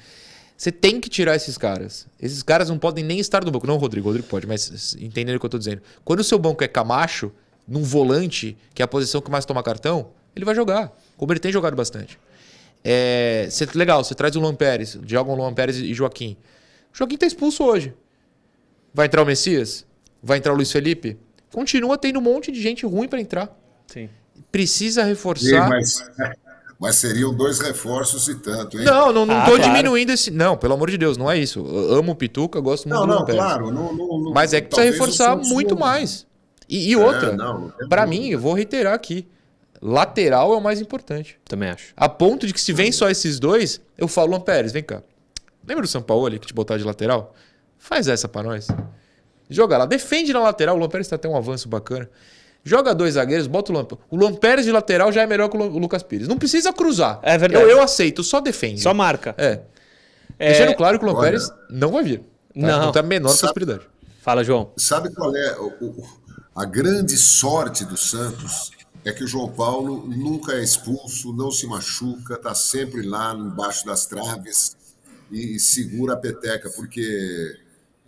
Você 0.57 0.73
tem 0.73 1.01
que 1.01 1.09
tirar 1.09 1.37
esses 1.37 1.57
caras. 1.57 2.09
Esses 2.21 2.43
caras 2.43 2.69
não 2.69 2.77
podem 2.77 3.05
nem 3.05 3.21
estar 3.21 3.45
no 3.45 3.53
banco. 3.53 3.69
Não 3.69 3.77
o 3.77 3.79
Rodrigo, 3.79 4.09
o 4.09 4.11
Rodrigo 4.11 4.27
pode, 4.27 4.49
mas 4.49 4.97
entendendo 5.01 5.37
o 5.37 5.39
que 5.39 5.47
eu 5.47 5.51
tô 5.51 5.59
dizendo. 5.59 5.81
Quando 6.05 6.19
o 6.19 6.25
seu 6.25 6.41
banco 6.41 6.65
é 6.65 6.67
Camacho, 6.67 7.31
num 7.69 7.85
volante, 7.85 8.57
que 8.75 8.83
é 8.83 8.85
a 8.85 8.89
posição 8.89 9.21
que 9.21 9.31
mais 9.31 9.45
toma 9.45 9.63
cartão, 9.63 10.09
ele 10.35 10.45
vai 10.45 10.57
jogar. 10.57 10.93
Como 11.17 11.33
ele 11.33 11.39
tem 11.39 11.53
jogado 11.53 11.77
bastante. 11.77 12.19
É, 12.83 13.47
cê- 13.51 13.69
legal, 13.75 14.03
você 14.03 14.15
traz 14.15 14.35
o 14.37 14.41
Luan 14.41 14.55
Pérez, 14.55 14.99
jogam 15.07 15.35
o 15.35 15.37
Luan 15.37 15.53
Pérez 15.53 15.77
e 15.79 15.93
Joaquim. 15.93 16.37
O 16.93 16.97
Joaquim 16.97 17.17
tá 17.17 17.27
expulso 17.27 17.63
hoje. 17.65 17.95
Vai 18.93 19.07
entrar 19.07 19.23
o 19.23 19.27
Messias? 19.27 19.87
Vai 20.23 20.39
entrar 20.39 20.53
o 20.53 20.57
Luiz 20.57 20.73
Felipe? 20.73 21.19
Continua 21.53 21.99
tendo 21.99 22.19
um 22.19 22.23
monte 22.23 22.51
de 22.51 22.61
gente 22.61 22.87
ruim 22.87 23.09
para 23.09 23.21
entrar. 23.21 23.57
Sim. 23.87 24.09
Precisa 24.51 25.03
Sim, 25.03 25.09
reforçar. 25.09 25.69
mas, 25.69 26.05
mas 26.81 26.97
seriam 26.97 27.35
dois 27.35 27.59
reforços 27.61 28.27
e 28.29 28.35
tanto, 28.37 28.79
hein? 28.79 28.85
Não, 28.85 29.13
não, 29.13 29.27
não 29.27 29.37
Ah, 29.37 29.45
tô 29.45 29.57
claro. 29.57 29.63
diminuindo 29.63 30.11
esse. 30.13 30.31
Não, 30.31 30.57
pelo 30.57 30.75
amor 30.75 30.91
de 30.91 30.97
Deus, 30.99 31.17
não 31.17 31.31
é 31.31 31.39
isso. 31.39 31.59
Eu 31.61 31.95
amo 31.99 32.13
o 32.13 32.15
Pituca, 32.17 32.61
gosto 32.61 32.89
muito 32.89 32.99
não, 32.99 33.07
do 33.07 33.09
não, 33.09 33.17
Luan 33.19 33.27
Pérez. 33.27 33.43
claro. 33.43 33.71
Não, 33.71 33.93
não, 33.95 34.19
não- 34.23 34.33
Mas 34.33 34.53
é 34.55 34.61
que 34.61 34.69
precisa 34.69 34.91
reforçar 34.91 35.37
muito 35.37 35.75
não- 35.75 35.81
mais. 35.81 36.27
E, 36.69 36.91
e 36.91 36.97
outra, 36.97 37.33
não, 37.37 37.61
não 37.63 37.71
tem 37.71 37.89
pra 37.89 38.05
dúvida. 38.05 38.23
mim, 38.23 38.29
eu 38.31 38.39
vou 38.41 38.55
reiterar 38.55 38.95
aqui. 38.95 39.27
Lateral 39.83 40.53
é 40.53 40.57
o 40.57 40.61
mais 40.61 40.81
importante. 40.81 41.39
Também 41.47 41.71
acho. 41.71 41.93
A 41.97 42.09
ponto 42.09 42.47
de 42.47 42.53
que 42.53 42.61
se 42.61 42.73
vem 42.73 42.93
só 42.93 43.09
esses 43.09 43.39
dois, 43.39 43.81
eu 43.97 44.07
falo, 44.07 44.31
Luan 44.31 44.41
Pérez, 44.41 44.73
vem 44.73 44.83
cá. 44.83 45.03
Lembra 45.67 45.83
do 45.83 45.89
São 45.89 46.03
Paulo 46.03 46.27
ali 46.27 46.39
que 46.39 46.47
te 46.47 46.55
botar 46.55 46.77
de 46.77 46.85
lateral? 46.85 47.35
Faz 47.79 48.07
essa 48.09 48.29
pra 48.29 48.43
nós. 48.43 48.69
Joga 49.49 49.79
lá, 49.79 49.87
defende 49.87 50.33
na 50.33 50.41
lateral. 50.41 50.77
O 50.77 50.79
Luan 50.79 50.89
Pérez 50.89 51.09
tá 51.09 51.17
até 51.17 51.29
um 51.29 51.37
avanço 51.37 51.69
bacana. 51.69 52.09
Joga 52.63 52.95
dois 52.95 53.15
zagueiros, 53.15 53.47
bota 53.47 53.73
o 53.73 53.75
Luan. 53.75 53.87
O 54.11 54.17
Luan 54.17 54.35
Pérez 54.35 54.67
de 54.67 54.73
lateral 54.73 55.11
já 55.11 55.23
é 55.23 55.27
melhor 55.27 55.49
que 55.49 55.57
o 55.57 55.79
Lucas 55.79 56.03
Pires. 56.03 56.29
Não 56.29 56.37
precisa 56.37 56.73
cruzar. 56.75 57.19
É 57.23 57.39
verdade. 57.39 57.65
Eu, 57.65 57.71
eu 57.71 57.83
aceito, 57.83 58.23
só 58.23 58.39
defende. 58.39 58.83
Só 58.83 58.93
marca. 58.93 59.35
É. 59.39 59.61
é... 60.39 60.49
Deixando 60.53 60.75
claro 60.77 60.99
que 60.99 61.05
o 61.05 61.09
Luan 61.09 61.17
Olha, 61.19 61.25
Pérez 61.31 61.51
não 61.71 61.93
vai 61.93 62.05
vir. 62.05 62.19
Tá? 62.19 62.25
Não. 62.55 62.81
Não 62.87 62.93
tem 62.93 63.01
a 63.01 63.03
menor 63.03 63.31
Sabe- 63.31 63.55
possibilidade. 63.55 63.89
Fala, 64.21 64.45
João. 64.45 64.73
Sabe 64.77 65.11
qual 65.15 65.35
é 65.35 65.57
o- 65.59 65.73
o- 65.87 66.05
a 66.55 66.67
grande 66.67 67.17
sorte 67.17 67.87
do 67.87 67.97
Santos? 67.97 68.73
É 69.05 69.13
que 69.13 69.25
o 69.25 69.27
João 69.27 69.51
Paulo 69.51 70.07
nunca 70.07 70.53
é 70.53 70.63
expulso, 70.63 71.33
não 71.33 71.51
se 71.51 71.67
machuca, 71.67 72.35
está 72.35 72.55
sempre 72.55 73.03
lá 73.03 73.35
embaixo 73.35 73.87
das 73.87 74.05
traves 74.07 74.77
e 75.31 75.59
segura 75.59 76.15
a 76.15 76.17
peteca, 76.17 76.69
porque 76.71 77.59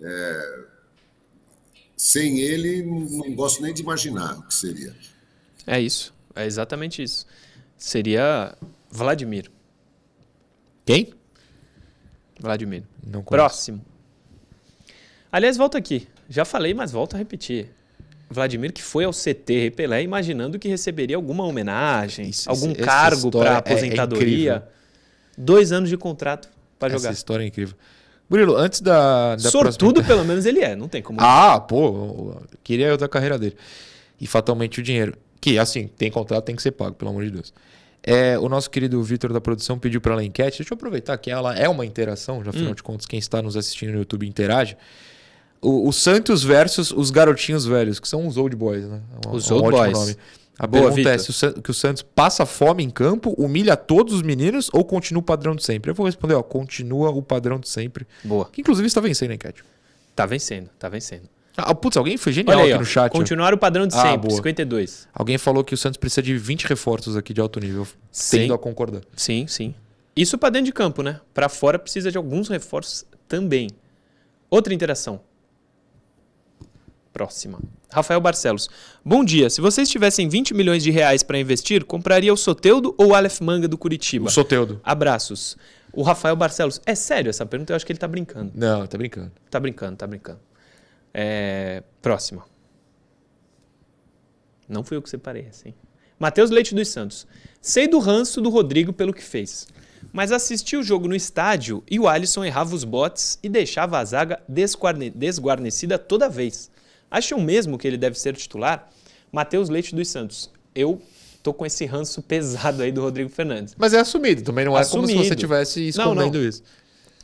é, 0.00 0.64
sem 1.96 2.40
ele 2.40 2.82
não 2.82 3.34
gosto 3.34 3.62
nem 3.62 3.72
de 3.72 3.80
imaginar 3.80 4.38
o 4.38 4.42
que 4.42 4.54
seria. 4.54 4.94
É 5.66 5.80
isso. 5.80 6.12
É 6.34 6.44
exatamente 6.44 7.02
isso. 7.02 7.26
Seria 7.76 8.56
Vladimir. 8.90 9.50
Quem? 10.84 11.14
Vladimir. 12.38 12.84
Próximo. 13.26 13.84
Aliás, 15.30 15.56
volta 15.56 15.78
aqui. 15.78 16.08
Já 16.28 16.44
falei, 16.44 16.74
mas 16.74 16.90
volto 16.90 17.14
a 17.14 17.18
repetir. 17.18 17.70
Vladimir 18.32 18.72
que 18.72 18.82
foi 18.82 19.04
ao 19.04 19.12
CT 19.12 19.72
Pelé 19.76 20.02
imaginando 20.02 20.58
que 20.58 20.68
receberia 20.68 21.16
alguma 21.16 21.44
homenagem, 21.44 22.28
Isso- 22.28 22.48
algum 22.48 22.70
essa 22.72 22.82
cargo 22.84 23.28
é- 23.28 23.30
para 23.30 23.50
é 23.50 23.56
aposentadoria. 23.56 24.26
incrível. 24.56 24.62
Dois 25.36 25.72
anos 25.72 25.88
de 25.88 25.96
contrato 25.96 26.48
para 26.78 26.88
Essa 26.94 26.98
jogar. 27.02 27.12
história 27.12 27.44
é 27.44 27.46
incrível. 27.46 27.74
Murilo, 28.28 28.56
antes 28.56 28.80
da, 28.80 29.36
da 29.36 29.50
Sortudo, 29.50 29.94
próxima... 29.94 30.04
pelo 30.16 30.24
menos 30.26 30.46
ele 30.46 30.60
é. 30.60 30.74
Não 30.74 30.88
tem 30.88 31.02
como. 31.02 31.18
Ah, 31.20 31.60
pô, 31.60 32.34
queria 32.64 32.86
eu 32.86 32.96
da 32.96 33.08
carreira 33.08 33.38
dele. 33.38 33.56
E 34.20 34.26
fatalmente 34.26 34.80
o 34.80 34.82
dinheiro. 34.82 35.14
Que, 35.40 35.58
assim, 35.58 35.86
tem 35.86 36.10
contrato, 36.10 36.44
tem 36.44 36.54
que 36.56 36.62
ser 36.62 36.70
pago, 36.70 36.94
pelo 36.94 37.10
amor 37.10 37.24
de 37.24 37.30
Deus. 37.30 37.52
É, 38.02 38.38
o 38.38 38.48
nosso 38.48 38.70
querido 38.70 39.02
Vitor 39.02 39.32
da 39.32 39.40
produção 39.40 39.78
pediu 39.78 40.00
para 40.00 40.12
ela 40.12 40.24
enquete. 40.24 40.58
Deixa 40.58 40.72
eu 40.72 40.76
aproveitar 40.76 41.16
que 41.18 41.30
ela 41.30 41.56
é 41.58 41.68
uma 41.68 41.84
interação, 41.84 42.42
já 42.42 42.50
afinal 42.50 42.74
de 42.74 42.82
contas, 42.82 43.06
quem 43.06 43.18
está 43.18 43.42
nos 43.42 43.56
assistindo 43.56 43.92
no 43.92 43.98
YouTube 43.98 44.26
interage. 44.26 44.76
O, 45.62 45.88
o 45.88 45.92
Santos 45.92 46.42
versus 46.42 46.90
os 46.90 47.10
garotinhos 47.10 47.64
velhos, 47.64 48.00
que 48.00 48.08
são 48.08 48.26
os 48.26 48.36
old 48.36 48.54
boys, 48.56 48.84
né? 48.86 49.00
É 49.24 49.28
um- 49.28 49.32
Os 49.32 49.48
é 49.50 49.54
um 49.54 49.58
old 49.58 49.70
boys. 49.76 50.16
A 50.58 50.66
Boa, 50.66 50.88
pergunta 50.88 51.10
é 51.10 51.18
se 51.18 51.46
o, 51.46 51.62
que 51.62 51.70
o 51.70 51.74
Santos 51.74 52.02
passa 52.02 52.44
fome 52.44 52.84
em 52.84 52.90
campo, 52.90 53.30
humilha 53.38 53.76
todos 53.76 54.12
os 54.14 54.22
meninos 54.22 54.68
ou 54.72 54.84
continua 54.84 55.20
o 55.20 55.24
padrão 55.24 55.56
de 55.56 55.64
sempre? 55.64 55.90
Eu 55.90 55.94
vou 55.94 56.04
responder, 56.04 56.34
ó, 56.34 56.42
continua 56.42 57.10
o 57.10 57.22
padrão 57.22 57.58
de 57.58 57.68
sempre. 57.68 58.06
Boa. 58.22 58.48
Que 58.52 58.60
inclusive 58.60 58.86
está 58.86 59.00
vencendo 59.00 59.30
a 59.30 59.34
enquete. 59.34 59.64
Tá 60.14 60.26
vencendo, 60.26 60.68
tá 60.78 60.88
vencendo. 60.88 61.22
Ah, 61.56 61.74
putz, 61.74 61.96
alguém 61.96 62.16
foi 62.16 62.32
genial 62.32 62.58
aí, 62.60 62.66
aqui 62.66 62.74
ó, 62.74 62.78
no 62.78 62.84
chat. 62.84 63.10
continuar 63.10 63.52
o 63.54 63.58
padrão 63.58 63.86
de 63.86 63.94
Ah, 63.94 64.02
sempre, 64.02 64.28
boa. 64.28 64.36
52. 64.36 65.08
Alguém 65.12 65.38
falou 65.38 65.62
que 65.64 65.74
o 65.74 65.76
Santos 65.76 65.96
precisa 65.96 66.22
de 66.22 66.36
20 66.36 66.66
reforços 66.66 67.16
aqui 67.16 67.32
de 67.32 67.40
alto 67.40 67.58
nível. 67.60 67.86
Sim. 68.10 68.38
Tendo 68.40 68.54
a 68.54 68.58
concordar. 68.58 69.02
Sim, 69.16 69.46
sim. 69.46 69.74
Isso 70.14 70.36
para 70.38 70.50
dentro 70.50 70.66
de 70.66 70.72
campo, 70.72 71.02
né? 71.02 71.20
Para 71.32 71.48
fora 71.48 71.78
precisa 71.78 72.10
de 72.10 72.16
alguns 72.18 72.48
reforços 72.48 73.04
também. 73.26 73.68
Outra 74.50 74.72
interação. 74.74 75.20
Próxima. 77.12 77.58
Rafael 77.90 78.20
Barcelos. 78.20 78.70
Bom 79.04 79.22
dia. 79.22 79.50
Se 79.50 79.60
vocês 79.60 79.88
tivessem 79.88 80.28
20 80.28 80.54
milhões 80.54 80.82
de 80.82 80.90
reais 80.90 81.22
para 81.22 81.38
investir, 81.38 81.84
compraria 81.84 82.32
o 82.32 82.36
Soteudo 82.36 82.94
ou 82.96 83.08
o 83.08 83.14
Aleph 83.14 83.40
Manga 83.40 83.68
do 83.68 83.76
Curitiba? 83.76 84.28
O 84.28 84.30
Soteudo. 84.30 84.80
Abraços. 84.82 85.56
O 85.92 86.02
Rafael 86.02 86.34
Barcelos. 86.34 86.80
É 86.86 86.94
sério 86.94 87.28
essa 87.28 87.44
pergunta? 87.44 87.72
Eu 87.72 87.76
acho 87.76 87.84
que 87.84 87.92
ele 87.92 87.98
tá 87.98 88.08
brincando. 88.08 88.50
Não, 88.54 88.86
tá 88.86 88.96
brincando. 88.96 89.30
Tá 89.50 89.60
brincando, 89.60 89.96
tá 89.96 90.06
brincando. 90.06 90.40
É... 91.12 91.82
Próxima. 92.00 92.46
Não 94.66 94.82
fui 94.82 94.96
eu 94.96 95.02
que 95.02 95.10
separei 95.10 95.46
essa, 95.48 95.68
hein? 95.68 95.74
Matheus 96.18 96.50
Leite 96.50 96.74
dos 96.74 96.88
Santos. 96.88 97.26
Sei 97.60 97.86
do 97.86 97.98
ranço 97.98 98.40
do 98.40 98.48
Rodrigo 98.48 98.92
pelo 98.92 99.12
que 99.12 99.22
fez. 99.22 99.66
Mas 100.12 100.32
assisti 100.32 100.76
o 100.76 100.82
jogo 100.82 101.06
no 101.08 101.14
estádio 101.14 101.82
e 101.90 101.98
o 102.00 102.08
Alisson 102.08 102.44
errava 102.44 102.74
os 102.74 102.84
botes 102.84 103.38
e 103.42 103.48
deixava 103.50 103.98
a 103.98 104.04
zaga 104.04 104.40
desguarne- 104.48 105.10
desguarnecida 105.10 105.98
toda 105.98 106.28
vez. 106.28 106.70
Acham 107.12 107.38
mesmo 107.40 107.76
que 107.76 107.86
ele 107.86 107.96
deve 107.98 108.18
ser 108.18 108.34
titular? 108.34 108.88
Matheus 109.30 109.68
Leite 109.68 109.94
dos 109.94 110.08
Santos. 110.08 110.50
Eu 110.74 111.00
tô 111.42 111.52
com 111.52 111.66
esse 111.66 111.84
ranço 111.84 112.22
pesado 112.22 112.82
aí 112.82 112.90
do 112.90 113.02
Rodrigo 113.02 113.28
Fernandes. 113.28 113.74
Mas 113.78 113.92
é 113.92 114.00
assumido, 114.00 114.42
também 114.42 114.64
não 114.64 114.72
é 114.78 114.84
como 114.84 115.06
se 115.06 115.12
Assumido. 115.12 115.24
você 115.28 115.34
estivesse 115.34 115.80
Não, 115.80 115.88
escondendo 115.88 116.38
não. 116.40 116.48
isso. 116.48 116.62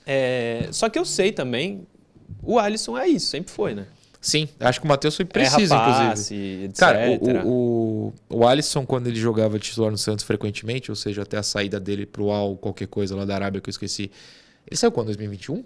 É, 0.07 0.68
Só 0.72 0.88
que 0.88 0.98
eu 0.98 1.05
sei 1.05 1.33
também, 1.33 1.87
o 2.42 2.59
Alisson 2.59 2.96
é 2.98 3.09
isso, 3.09 3.27
sempre 3.29 3.51
foi, 3.53 3.74
né? 3.74 3.87
Sim, 4.20 4.48
acho 4.59 4.81
que 4.81 4.85
o 4.85 4.88
Matheus 4.88 5.14
foi 5.14 5.24
preciso, 5.24 5.72
Erra 5.72 5.83
inclusive. 5.83 6.09
passe, 6.11 6.35
etc. 6.64 6.79
Cara, 6.79 7.11
o, 7.11 7.46
o, 7.46 8.12
o, 8.31 8.38
o 8.40 8.46
Alisson, 8.48 8.85
quando 8.85 9.07
ele 9.07 9.18
jogava 9.18 9.59
titular 9.59 9.90
no 9.92 9.96
Santos 9.98 10.24
frequentemente, 10.24 10.90
ou 10.90 10.96
seja, 10.96 11.22
até 11.22 11.38
a 11.38 11.42
saída 11.42 11.79
dele 11.79 12.05
pro 12.05 12.31
Al, 12.31 12.57
qualquer 12.57 12.88
coisa 12.88 13.14
lá 13.14 13.24
da 13.24 13.35
Arábia 13.35 13.61
que 13.61 13.68
eu 13.68 13.70
esqueci. 13.70 14.11
Ele 14.66 14.77
saiu 14.77 14.90
quando? 14.90 15.07
2021? 15.07 15.62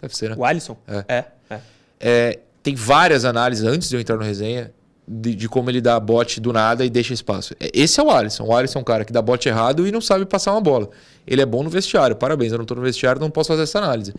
Deve 0.00 0.16
ser, 0.16 0.30
né? 0.30 0.36
O 0.38 0.44
Alisson? 0.44 0.76
É. 0.88 1.04
É, 1.06 1.24
é. 1.50 1.60
É, 2.00 2.38
tem 2.62 2.74
várias 2.74 3.24
análises 3.24 3.64
antes 3.64 3.88
de 3.88 3.96
eu 3.96 4.00
entrar 4.00 4.16
no 4.16 4.22
resenha 4.22 4.72
de, 5.06 5.34
de 5.34 5.48
como 5.48 5.68
ele 5.68 5.80
dá 5.80 5.98
bote 5.98 6.40
do 6.40 6.52
nada 6.52 6.84
e 6.84 6.90
deixa 6.90 7.12
espaço. 7.12 7.54
É, 7.58 7.70
Esse 7.74 8.00
é 8.00 8.02
o 8.02 8.10
Alisson. 8.10 8.44
O 8.44 8.54
Alisson 8.54 8.78
é 8.78 8.82
um 8.82 8.84
cara 8.84 9.04
que 9.04 9.12
dá 9.12 9.20
bote 9.20 9.48
errado 9.48 9.86
e 9.86 9.92
não 9.92 10.00
sabe 10.00 10.24
passar 10.24 10.52
uma 10.52 10.60
bola. 10.60 10.88
Ele 11.26 11.42
é 11.42 11.46
bom 11.46 11.62
no 11.62 11.70
vestiário. 11.70 12.14
Parabéns, 12.16 12.52
eu 12.52 12.58
não 12.58 12.64
tô 12.64 12.74
no 12.74 12.82
vestiário, 12.82 13.20
não 13.20 13.30
posso 13.30 13.48
fazer 13.48 13.62
essa 13.62 13.78
análise. 13.78 14.14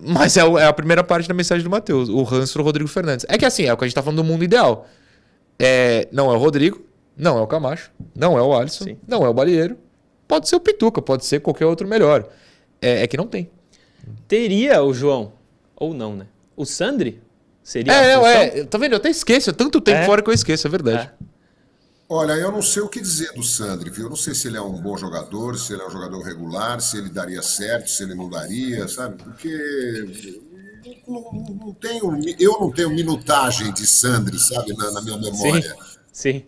Mas 0.00 0.36
é, 0.36 0.40
é 0.40 0.66
a 0.66 0.72
primeira 0.72 1.02
parte 1.02 1.26
da 1.26 1.34
mensagem 1.34 1.64
do 1.64 1.70
Matheus, 1.70 2.08
o 2.08 2.22
ranço 2.22 2.60
Rodrigo 2.60 2.88
Fernandes. 2.88 3.24
É 3.28 3.38
que 3.38 3.44
assim, 3.44 3.64
é 3.64 3.72
o 3.72 3.76
que 3.76 3.84
a 3.84 3.86
gente 3.86 3.94
tá 3.94 4.02
falando 4.02 4.18
do 4.18 4.24
mundo 4.24 4.44
ideal. 4.44 4.86
É, 5.58 6.06
não 6.12 6.30
é 6.30 6.34
o 6.34 6.38
Rodrigo, 6.38 6.84
não 7.16 7.38
é 7.38 7.40
o 7.40 7.46
Camacho, 7.46 7.90
não 8.14 8.36
é 8.36 8.42
o 8.42 8.54
Alisson, 8.54 8.84
Sim. 8.84 8.98
não 9.08 9.24
é 9.24 9.28
o 9.28 9.32
Balieiro. 9.32 9.78
Pode 10.28 10.48
ser 10.48 10.56
o 10.56 10.60
Pituca, 10.60 11.00
pode 11.00 11.24
ser 11.24 11.40
qualquer 11.40 11.64
outro 11.64 11.88
melhor. 11.88 12.28
É, 12.80 13.02
é 13.02 13.06
que 13.06 13.16
não 13.16 13.26
tem. 13.26 13.48
Teria 14.28 14.82
o 14.82 14.92
João, 14.92 15.32
ou 15.74 15.94
não, 15.94 16.14
né? 16.14 16.26
O 16.54 16.66
Sandri? 16.66 17.22
Seria 17.66 17.92
É, 17.92 18.14
não, 18.14 18.22
função? 18.22 18.40
é. 18.42 18.64
Tá 18.64 18.78
vendo? 18.78 18.92
Eu 18.92 18.98
até 18.98 19.10
esqueço. 19.10 19.50
É 19.50 19.52
tanto 19.52 19.80
tempo 19.80 19.98
É. 19.98 20.06
fora 20.06 20.22
que 20.22 20.30
eu 20.30 20.34
esqueço, 20.34 20.68
é 20.68 20.70
verdade. 20.70 21.10
Olha, 22.08 22.34
eu 22.34 22.52
não 22.52 22.62
sei 22.62 22.80
o 22.82 22.88
que 22.88 23.00
dizer 23.00 23.32
do 23.32 23.42
Sandri, 23.42 23.90
viu? 23.90 24.04
Eu 24.04 24.10
não 24.10 24.16
sei 24.16 24.36
se 24.36 24.46
ele 24.46 24.56
é 24.56 24.60
um 24.60 24.80
bom 24.80 24.96
jogador, 24.96 25.58
se 25.58 25.72
ele 25.72 25.82
é 25.82 25.86
um 25.86 25.90
jogador 25.90 26.22
regular, 26.22 26.80
se 26.80 26.96
ele 26.96 27.10
daria 27.10 27.42
certo, 27.42 27.90
se 27.90 28.04
ele 28.04 28.14
não 28.14 28.30
daria, 28.30 28.86
sabe? 28.86 29.20
Porque 29.20 29.48
não, 31.08 31.20
não- 31.32 31.74
tenho, 31.74 32.20
eu 32.38 32.52
não 32.60 32.70
tenho 32.70 32.90
minutagem 32.90 33.72
de 33.72 33.84
Sandri, 33.84 34.38
sabe, 34.38 34.72
na, 34.76 34.92
na 34.92 35.02
minha 35.02 35.16
memória. 35.18 35.74
Sim. 36.12 36.44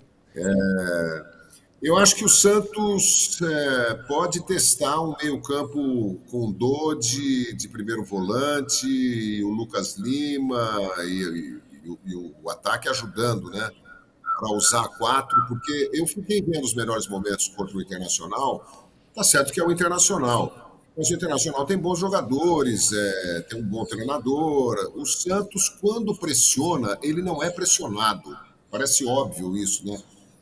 Eu 1.81 1.97
acho 1.97 2.17
que 2.17 2.25
o 2.25 2.29
Santos 2.29 3.38
é, 3.41 3.95
pode 4.09 4.45
testar 4.45 5.01
um 5.01 5.14
meio-campo 5.23 6.17
com 6.29 6.51
Dodi 6.51 7.55
de 7.55 7.69
primeiro 7.69 8.03
volante, 8.05 9.43
o 9.45 9.49
Lucas 9.51 9.97
Lima 9.97 10.69
e, 11.05 11.23
e- 11.23 11.61
e 11.85 11.88
o- 11.91 11.99
e 12.05 12.17
o 12.43 12.51
ataque 12.51 12.88
ajudando, 12.88 13.49
né? 13.51 13.71
Para 14.41 14.53
usar 14.53 14.88
quatro, 14.99 15.37
porque 15.47 15.91
eu 15.93 16.07
fiquei 16.07 16.43
vendo 16.43 16.64
os 16.64 16.75
melhores 16.75 17.07
momentos 17.09 17.47
contra 17.49 17.77
o 17.77 17.81
Internacional. 17.81 18.91
Tá 19.14 19.23
certo 19.23 19.53
que 19.53 19.61
é 19.61 19.64
o 19.64 19.71
Internacional, 19.71 20.81
mas 20.97 21.09
o 21.11 21.14
Internacional 21.14 21.64
tem 21.64 21.79
bons 21.79 21.99
jogadores, 22.01 22.93
é, 22.93 23.41
tem 23.49 23.61
um 23.61 23.64
bom 23.64 23.85
treinador. 23.85 24.93
O 24.97 25.07
Santos, 25.07 25.69
quando 25.81 26.14
pressiona, 26.17 26.99
ele 27.03 27.23
não 27.23 27.41
é 27.43 27.51
pressionado. 27.51 28.37
Parece 28.71 29.07
óbvio 29.07 29.57
isso, 29.57 29.87
né? 29.87 29.97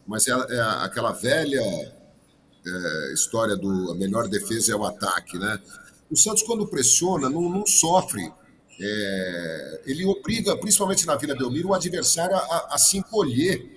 Mas 0.07 0.27
é, 0.29 0.33
é 0.33 0.61
aquela 0.85 1.13
velha 1.13 1.61
é, 2.67 3.13
história 3.13 3.57
do 3.57 3.93
a 3.93 3.95
melhor 3.95 4.29
defesa 4.29 4.73
é 4.73 4.77
o 4.77 4.85
ataque, 4.85 5.39
né? 5.39 5.61
O 6.11 6.17
Santos, 6.17 6.43
quando 6.43 6.67
pressiona, 6.67 7.29
não, 7.29 7.49
não 7.49 7.67
sofre. 7.67 8.33
É, 8.79 9.83
ele 9.87 10.05
obriga, 10.05 10.57
principalmente 10.57 11.07
na 11.07 11.17
Vila 11.17 11.35
Belmiro, 11.35 11.69
o 11.69 11.75
adversário 11.75 12.37
a, 12.37 12.75
a 12.75 12.79
se 12.79 12.99
encolher. 12.99 13.75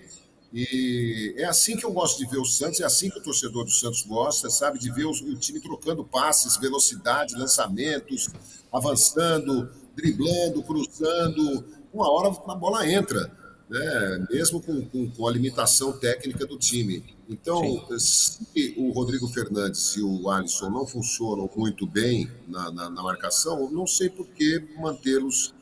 E 0.51 1.35
é 1.37 1.45
assim 1.45 1.77
que 1.77 1.85
eu 1.85 1.91
gosto 1.91 2.17
de 2.17 2.25
ver 2.25 2.39
o 2.39 2.45
Santos, 2.45 2.79
é 2.79 2.85
assim 2.85 3.09
que 3.09 3.19
o 3.19 3.23
torcedor 3.23 3.63
do 3.65 3.71
Santos 3.71 4.01
gosta, 4.03 4.49
sabe? 4.49 4.79
De 4.79 4.91
ver 4.91 5.05
o, 5.05 5.11
o 5.11 5.35
time 5.37 5.59
trocando 5.59 6.03
passes, 6.03 6.57
velocidade, 6.57 7.35
lançamentos, 7.35 8.27
avançando, 8.71 9.69
driblando, 9.95 10.63
cruzando. 10.63 11.65
Uma 11.93 12.11
hora 12.11 12.29
a 12.29 12.55
bola 12.55 12.87
entra, 12.87 13.31
né? 13.69 14.25
mesmo 14.31 14.61
com, 14.61 14.81
com, 14.85 15.09
com 15.09 15.27
a 15.27 15.31
limitação 15.31 15.93
técnica 15.93 16.45
do 16.45 16.57
time. 16.57 17.03
Então, 17.29 17.85
se 17.99 18.73
o 18.75 18.91
Rodrigo 18.91 19.27
Fernandes 19.27 19.95
e 19.95 20.01
o 20.01 20.29
Alisson 20.29 20.69
não 20.69 20.85
funcionam 20.85 21.49
muito 21.55 21.85
bem 21.85 22.29
na, 22.47 22.71
na, 22.71 22.89
na 22.89 23.03
marcação, 23.03 23.69
não 23.69 23.85
sei 23.85 24.09
por 24.09 24.27
que 24.27 24.67
mantê-los 24.79 25.53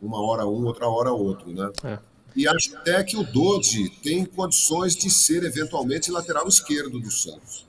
uma 0.00 0.20
hora 0.20 0.46
um, 0.46 0.64
outra 0.64 0.86
hora 0.88 1.10
outro, 1.10 1.50
né? 1.52 1.70
É. 1.82 1.98
E 2.36 2.46
acho 2.46 2.76
até 2.76 3.02
que 3.02 3.16
o 3.16 3.24
Dodi 3.24 3.90
tem 4.00 4.24
condições 4.24 4.94
de 4.94 5.10
ser 5.10 5.42
eventualmente 5.42 6.10
lateral 6.12 6.46
esquerdo 6.46 7.00
do 7.00 7.10
Santos. 7.10 7.66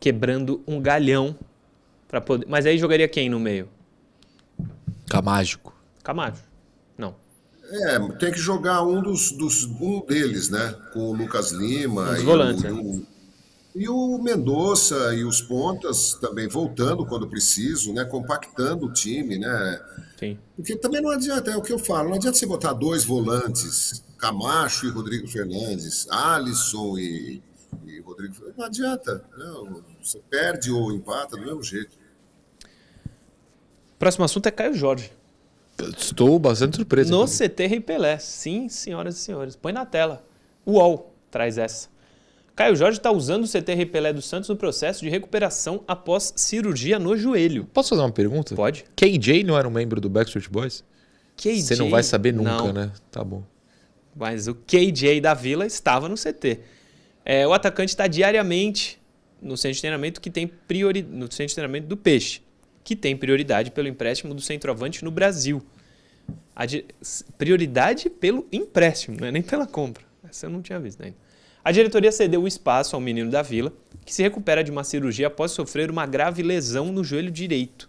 Quebrando 0.00 0.60
um 0.66 0.80
galhão 0.80 1.38
para 2.08 2.20
poder. 2.20 2.46
Mas 2.48 2.66
aí 2.66 2.76
jogaria 2.76 3.06
quem 3.06 3.30
no 3.30 3.38
meio? 3.38 3.68
Fica 6.02 6.12
mágico. 6.12 6.51
É, 7.72 7.98
tem 8.18 8.30
que 8.30 8.38
jogar 8.38 8.82
um 8.82 9.02
dos, 9.02 9.32
dos 9.32 9.64
um 9.64 10.04
deles, 10.04 10.50
né? 10.50 10.76
Com 10.92 11.10
o 11.10 11.14
Lucas 11.14 11.52
Lima 11.52 12.18
e, 12.18 12.26
o, 12.26 12.36
né? 12.36 12.54
e 12.54 12.70
o, 12.70 13.06
e 13.74 13.88
o 13.88 14.18
Mendonça 14.22 15.14
e 15.14 15.24
os 15.24 15.40
pontas 15.40 16.12
também 16.20 16.46
voltando 16.46 17.06
quando 17.06 17.26
preciso, 17.26 17.94
né? 17.94 18.04
Compactando 18.04 18.86
o 18.86 18.92
time, 18.92 19.38
né? 19.38 19.80
Sim. 20.18 20.38
Porque 20.54 20.76
também 20.76 21.00
não 21.00 21.10
adianta, 21.10 21.50
é 21.50 21.56
o 21.56 21.62
que 21.62 21.72
eu 21.72 21.78
falo, 21.78 22.10
não 22.10 22.16
adianta 22.16 22.36
você 22.36 22.44
botar 22.44 22.74
dois 22.74 23.04
volantes, 23.04 24.04
Camacho 24.18 24.86
e 24.86 24.90
Rodrigo 24.90 25.26
Fernandes, 25.26 26.06
Alisson 26.10 26.98
e, 26.98 27.42
e 27.86 28.00
Rodrigo 28.00 28.34
Fernandes. 28.34 28.58
Não 28.58 28.66
adianta. 28.66 29.24
Não, 29.38 29.82
você 30.02 30.20
perde 30.28 30.70
ou 30.70 30.92
empata 30.92 31.38
do 31.38 31.42
mesmo 31.42 31.62
jeito. 31.62 31.96
Próximo 33.98 34.26
assunto 34.26 34.46
é 34.46 34.50
Caio 34.50 34.74
Jorge. 34.74 35.10
Estou 35.96 36.38
bastante 36.38 36.76
surpreso. 36.76 37.10
No. 37.10 37.26
CT 37.26 37.66
Rei 37.66 37.80
Pelé. 37.80 38.18
Sim, 38.18 38.68
senhoras 38.68 39.16
e 39.16 39.18
senhores. 39.18 39.56
Põe 39.56 39.72
na 39.72 39.84
tela. 39.84 40.24
O 40.64 40.72
UOL 40.72 41.14
traz 41.30 41.58
essa. 41.58 41.88
Caio 42.54 42.76
Jorge 42.76 42.98
está 42.98 43.10
usando 43.10 43.44
o 43.44 43.48
CT 43.48 43.74
Rei 43.74 43.86
Pelé 43.86 44.12
do 44.12 44.20
Santos 44.20 44.48
no 44.48 44.56
processo 44.56 45.00
de 45.00 45.08
recuperação 45.08 45.82
após 45.88 46.34
cirurgia 46.36 46.98
no 46.98 47.16
joelho. 47.16 47.64
Posso 47.72 47.90
fazer 47.90 48.02
uma 48.02 48.12
pergunta? 48.12 48.54
Pode? 48.54 48.84
KJ 48.94 49.42
não 49.42 49.58
era 49.58 49.66
um 49.66 49.70
membro 49.70 50.00
do 50.00 50.10
Backstreet 50.10 50.50
Boys? 50.50 50.84
KJ, 51.36 51.62
Você 51.62 51.76
não 51.76 51.88
vai 51.88 52.02
saber 52.02 52.32
nunca, 52.32 52.50
não, 52.50 52.72
né? 52.72 52.92
Tá 53.10 53.24
bom. 53.24 53.42
Mas 54.14 54.46
o 54.46 54.54
KJ 54.54 55.20
da 55.20 55.32
Vila 55.32 55.64
estava 55.64 56.08
no 56.08 56.14
CT. 56.14 56.60
É, 57.24 57.46
o 57.46 57.54
atacante 57.54 57.90
está 57.90 58.06
diariamente 58.06 59.00
no 59.40 59.56
centro 59.56 59.74
de 59.76 59.80
treinamento 59.80 60.20
que 60.20 60.30
tem 60.30 60.46
priori... 60.46 61.02
no 61.02 61.24
centro 61.32 61.46
de 61.46 61.54
treinamento 61.54 61.86
do 61.86 61.96
Peixe, 61.96 62.42
que 62.84 62.94
tem 62.94 63.16
prioridade 63.16 63.70
pelo 63.70 63.88
empréstimo 63.88 64.34
do 64.34 64.42
centroavante 64.42 65.04
no 65.04 65.10
Brasil. 65.10 65.62
Prioridade 67.38 68.10
pelo 68.10 68.46
empréstimo, 68.52 69.16
não 69.20 69.26
é 69.26 69.32
nem 69.32 69.42
pela 69.42 69.66
compra. 69.66 70.04
Essa 70.28 70.46
eu 70.46 70.50
não 70.50 70.62
tinha 70.62 70.78
visto 70.78 71.02
ainda. 71.02 71.16
A 71.64 71.70
diretoria 71.70 72.10
cedeu 72.10 72.42
o 72.42 72.48
espaço 72.48 72.96
ao 72.96 73.00
menino 73.00 73.30
da 73.30 73.40
Vila, 73.40 73.72
que 74.04 74.12
se 74.12 74.22
recupera 74.22 74.64
de 74.64 74.70
uma 74.70 74.82
cirurgia 74.82 75.28
após 75.28 75.52
sofrer 75.52 75.90
uma 75.90 76.06
grave 76.06 76.42
lesão 76.42 76.90
no 76.90 77.04
joelho 77.04 77.30
direito. 77.30 77.88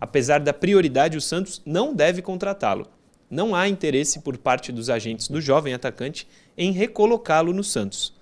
Apesar 0.00 0.40
da 0.40 0.52
prioridade, 0.52 1.16
o 1.16 1.20
Santos 1.20 1.62
não 1.64 1.94
deve 1.94 2.22
contratá-lo. 2.22 2.88
Não 3.30 3.54
há 3.54 3.68
interesse 3.68 4.20
por 4.20 4.36
parte 4.36 4.70
dos 4.70 4.90
agentes 4.90 5.28
do 5.28 5.40
jovem 5.40 5.74
atacante 5.74 6.26
em 6.56 6.72
recolocá-lo 6.72 7.52
no 7.52 7.64
Santos. 7.64 8.12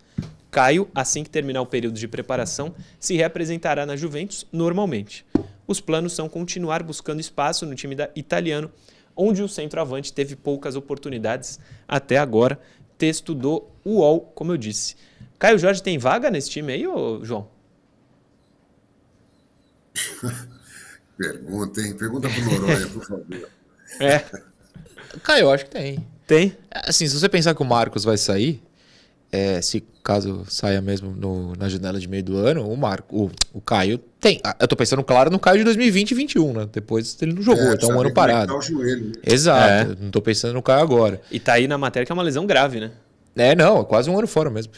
Caio, 0.51 0.89
assim 0.95 1.25
que 1.25 1.31
terminar 1.31 1.63
o 1.63 1.67
período 1.67 1.99
de 1.99 2.07
preparação, 2.07 2.75
se 3.01 3.17
reapresentará 3.17 3.87
na 3.87 3.97
Juventus 3.97 4.47
normalmente. 4.53 5.25
Os 5.67 5.81
planos 5.81 6.13
são 6.13 6.29
continuar 6.29 6.83
buscando 6.83 7.21
espaço 7.21 7.65
no 7.65 7.75
time 7.75 7.97
italiano, 8.15 8.71
onde 9.17 9.43
o 9.43 9.49
centroavante 9.49 10.13
teve 10.13 10.37
poucas 10.37 10.77
oportunidades 10.77 11.59
até 11.87 12.19
agora. 12.19 12.59
Texto 12.97 13.35
do 13.35 13.65
UOL, 13.85 14.21
como 14.35 14.53
eu 14.53 14.57
disse. 14.57 14.97
Caio 15.39 15.59
Jorge 15.59 15.83
tem 15.83 15.99
vaga 15.99 16.31
nesse 16.31 16.51
time 16.51 16.73
aí, 16.73 16.87
ô 16.87 17.25
João? 17.25 17.49
Pergunta, 21.17 21.81
hein? 21.81 21.97
Pergunta 21.97 22.29
pro 22.29 22.45
Noronha, 22.45 22.87
por 22.89 23.05
favor. 23.05 23.27
É. 24.01 24.25
Eu 25.39 25.51
acho 25.51 25.67
que 25.67 25.71
tem. 25.71 26.07
Tem? 26.27 26.57
Assim, 26.71 27.07
se 27.07 27.19
você 27.19 27.29
pensar 27.29 27.55
que 27.55 27.61
o 27.61 27.65
Marcos 27.65 28.05
vai 28.05 28.17
sair, 28.17 28.63
é, 29.31 29.61
se 29.61 29.85
caso 30.03 30.45
saia 30.49 30.81
mesmo 30.81 31.11
no- 31.13 31.55
na 31.57 31.69
janela 31.69 31.99
de 32.01 32.09
meio 32.09 32.25
do 32.25 32.37
ano, 32.37 32.69
o 32.69 32.77
Marco, 32.77 33.25
o, 33.27 33.31
o 33.59 33.61
Caio 33.61 33.99
tem. 33.99 34.41
Ah, 34.43 34.57
Eu 34.61 34.67
tô 34.69 34.75
pensando, 34.77 35.03
claro, 35.05 35.31
no 35.31 35.39
Caio 35.39 35.59
de 35.59 35.65
2020 35.65 36.11
e 36.11 36.15
21, 36.15 36.53
né? 36.53 36.69
Depois 36.73 37.17
ele 37.23 37.33
não 37.35 37.43
jogou, 37.43 37.63
É, 37.71 37.75
então 37.75 37.89
um 37.91 37.93
ano 37.93 38.05
é 38.07 38.09
que 38.09 38.15
parado. 38.15 38.53
tá 38.53 38.59
o 38.59 38.63
joelho, 38.63 39.07
né? 39.07 39.13
Exato, 39.25 39.97
não 40.01 40.11
tô 40.11 40.21
pensando 40.21 40.55
no 40.55 40.63
Caio 40.63 40.81
agora. 40.83 41.21
E 41.31 41.39
tá 41.39 41.53
aí 41.55 41.69
na 41.69 41.79
matéria 41.79 42.05
que 42.07 42.13
é 42.13 42.15
uma 42.15 42.23
lesão 42.23 42.45
grave, 42.47 42.81
né? 42.81 42.91
É, 43.37 43.55
não, 43.55 43.81
é 43.81 43.85
quase 43.85 44.11
um 44.11 44.19
ano 44.19 44.27
fora 44.27 44.51
mesmo. 44.51 44.73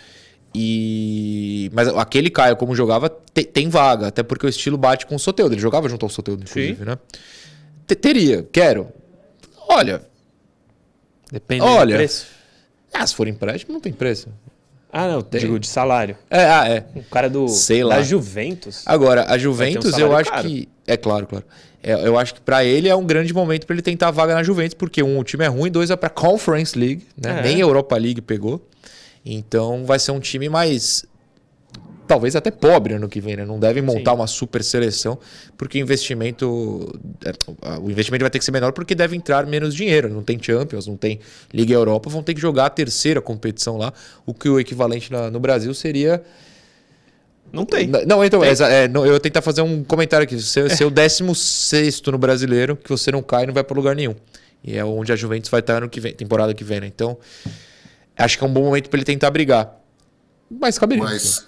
E 0.54 1.68
mas 1.72 1.88
aquele 1.88 2.30
Caio 2.30 2.56
como 2.56 2.74
jogava 2.76 3.08
te- 3.08 3.44
tem 3.44 3.68
vaga, 3.68 4.06
até 4.06 4.22
porque 4.22 4.46
o 4.46 4.48
estilo 4.48 4.76
bate 4.78 5.04
com 5.06 5.16
o 5.16 5.18
Soteldo. 5.18 5.54
Ele 5.54 5.60
jogava 5.60 5.88
junto 5.88 6.06
ao 6.06 6.10
Soteldo, 6.10 6.42
inclusive, 6.44 6.84
né? 6.84 6.96
Te- 7.86 7.94
teria, 7.96 8.46
quero. 8.52 8.88
Olha, 9.68 10.02
Depende 11.32 11.62
Olha. 11.64 11.96
do 11.96 11.98
preço. 11.98 12.26
ah, 12.92 13.04
se 13.06 13.14
for 13.14 13.26
empréstimo 13.26 13.72
não 13.72 13.80
tem 13.80 13.92
preço. 13.92 14.28
Ah, 14.96 15.08
não, 15.08 15.22
Tem. 15.22 15.40
digo 15.40 15.58
de 15.58 15.66
salário. 15.66 16.16
É, 16.30 16.44
ah, 16.44 16.68
é. 16.68 16.84
O 16.94 17.02
cara 17.02 17.28
do 17.28 17.48
Sei 17.48 17.80
da 17.80 17.88
lá. 17.88 18.02
Juventus. 18.02 18.84
Agora, 18.86 19.26
a 19.28 19.36
Juventus, 19.36 19.90
salário 19.90 20.06
eu 20.06 20.16
acho 20.16 20.30
caro. 20.30 20.48
que. 20.48 20.68
É 20.86 20.96
claro, 20.96 21.26
claro. 21.26 21.44
É, 21.82 21.94
eu 22.06 22.16
acho 22.16 22.34
que 22.34 22.40
pra 22.40 22.64
ele 22.64 22.88
é 22.88 22.94
um 22.94 23.04
grande 23.04 23.34
momento 23.34 23.66
pra 23.66 23.74
ele 23.74 23.82
tentar 23.82 24.08
a 24.08 24.10
vaga 24.12 24.34
na 24.34 24.42
Juventus, 24.44 24.74
porque 24.74 25.02
um, 25.02 25.18
o 25.18 25.24
time 25.24 25.44
é 25.44 25.48
ruim, 25.48 25.68
dois 25.68 25.90
é 25.90 25.96
pra 25.96 26.08
Conference 26.08 26.78
League, 26.78 27.04
né? 27.20 27.40
É. 27.40 27.42
Nem 27.42 27.58
Europa 27.60 27.96
League 27.96 28.20
pegou. 28.20 28.64
Então 29.26 29.84
vai 29.84 29.98
ser 29.98 30.12
um 30.12 30.20
time 30.20 30.48
mais. 30.48 31.04
Talvez 32.06 32.36
até 32.36 32.50
pobre 32.50 32.94
ano 32.94 33.08
que 33.08 33.20
vem, 33.20 33.36
né? 33.36 33.44
Não 33.44 33.58
devem 33.58 33.82
montar 33.82 34.10
Sim. 34.12 34.16
uma 34.16 34.26
super 34.26 34.62
seleção, 34.62 35.18
porque 35.56 35.78
o 35.78 35.80
investimento. 35.80 36.92
é, 37.24 37.78
O 37.80 37.90
investimento 37.90 38.22
vai 38.22 38.30
ter 38.30 38.38
que 38.38 38.44
ser 38.44 38.52
menor 38.52 38.72
porque 38.72 38.94
deve 38.94 39.16
entrar 39.16 39.46
menos 39.46 39.74
dinheiro. 39.74 40.08
Não 40.08 40.22
tem 40.22 40.38
Champions, 40.42 40.86
não 40.86 40.96
tem 40.96 41.18
Liga 41.52 41.72
Europa, 41.74 42.10
vão 42.10 42.22
ter 42.22 42.34
que 42.34 42.40
jogar 42.40 42.66
a 42.66 42.70
terceira 42.70 43.20
competição 43.22 43.76
lá, 43.76 43.92
o 44.26 44.34
que 44.34 44.48
o 44.48 44.60
equivalente 44.60 45.10
na- 45.10 45.30
no 45.30 45.40
Brasil 45.40 45.72
seria 45.74 46.22
Não 47.52 47.64
tem. 47.64 47.86
Não, 47.86 48.24
então, 48.24 48.44
exa- 48.44 48.68
é, 48.68 48.88
não, 48.88 49.06
eu 49.06 49.12
ia 49.12 49.20
tentar 49.20 49.40
fazer 49.40 49.62
um 49.62 49.84
comentário 49.84 50.24
aqui. 50.24 50.40
Você 50.40 50.68
ser 50.68 50.84
o 50.84 50.90
16 50.90 52.02
no 52.10 52.18
brasileiro, 52.18 52.74
que 52.76 52.90
você 52.90 53.12
não 53.12 53.22
cai 53.22 53.44
e 53.44 53.46
não 53.46 53.54
vai 53.54 53.62
para 53.62 53.76
lugar 53.76 53.94
nenhum. 53.94 54.14
E 54.64 54.76
é 54.76 54.84
onde 54.84 55.12
a 55.12 55.16
Juventus 55.16 55.48
vai 55.50 55.60
estar 55.60 55.74
ano 55.76 55.88
que 55.88 56.00
vem, 56.00 56.12
temporada 56.12 56.52
que 56.52 56.64
vem, 56.64 56.80
né? 56.80 56.86
Então, 56.88 57.16
acho 58.16 58.36
que 58.38 58.42
é 58.42 58.46
um 58.46 58.52
bom 58.52 58.64
momento 58.64 58.88
para 58.90 58.98
ele 58.98 59.04
tentar 59.04 59.30
brigar. 59.30 59.78
Mas 60.50 60.78
caberia. 60.78 61.04
Mas, 61.04 61.46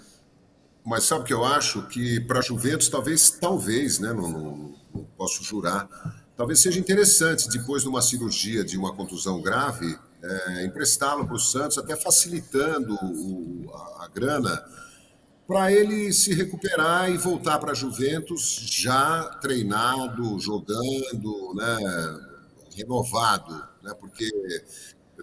mas 0.87 1.05
sabe 1.05 1.23
o 1.23 1.25
que 1.25 1.35
eu 1.35 1.45
acho? 1.45 1.83
Que 1.89 2.21
para 2.21 2.39
a 2.39 2.43
Juventus, 2.43 2.89
talvez, 2.89 3.31
talvez, 3.31 3.99
né? 3.99 4.13
Não, 4.13 4.31
não- 4.31 4.77
não 4.95 5.05
posso 5.17 5.45
jurar, 5.45 5.89
talvez 6.37 6.61
seja 6.61 6.79
interessante, 6.81 7.49
depois 7.49 7.83
de 7.83 7.89
uma 7.89 8.01
cirurgia 8.01 8.65
de 8.65 8.79
uma 8.79 8.95
contusão 8.95 9.43
grave, 9.43 9.99
é, 10.23 10.65
emprestá-lo 10.65 11.27
para 11.27 11.35
o 11.37 11.39
Santos, 11.39 11.77
até 11.79 11.95
facilitando 11.97 12.95
o- 12.95 13.71
a, 13.75 14.05
a 14.05 14.09
grana, 14.09 14.65
para 15.47 15.71
ele 15.73 16.13
se 16.13 16.35
recuperar 16.35 17.11
e 17.11 17.17
voltar 17.19 17.59
para 17.59 17.73
a 17.73 17.75
Juventus 17.75 18.57
já 18.71 19.25
treinado, 19.41 20.39
jogando, 20.41 21.55
né? 21.55 21.77
renovado, 22.75 23.55
né? 23.83 23.95
porque 23.99 24.29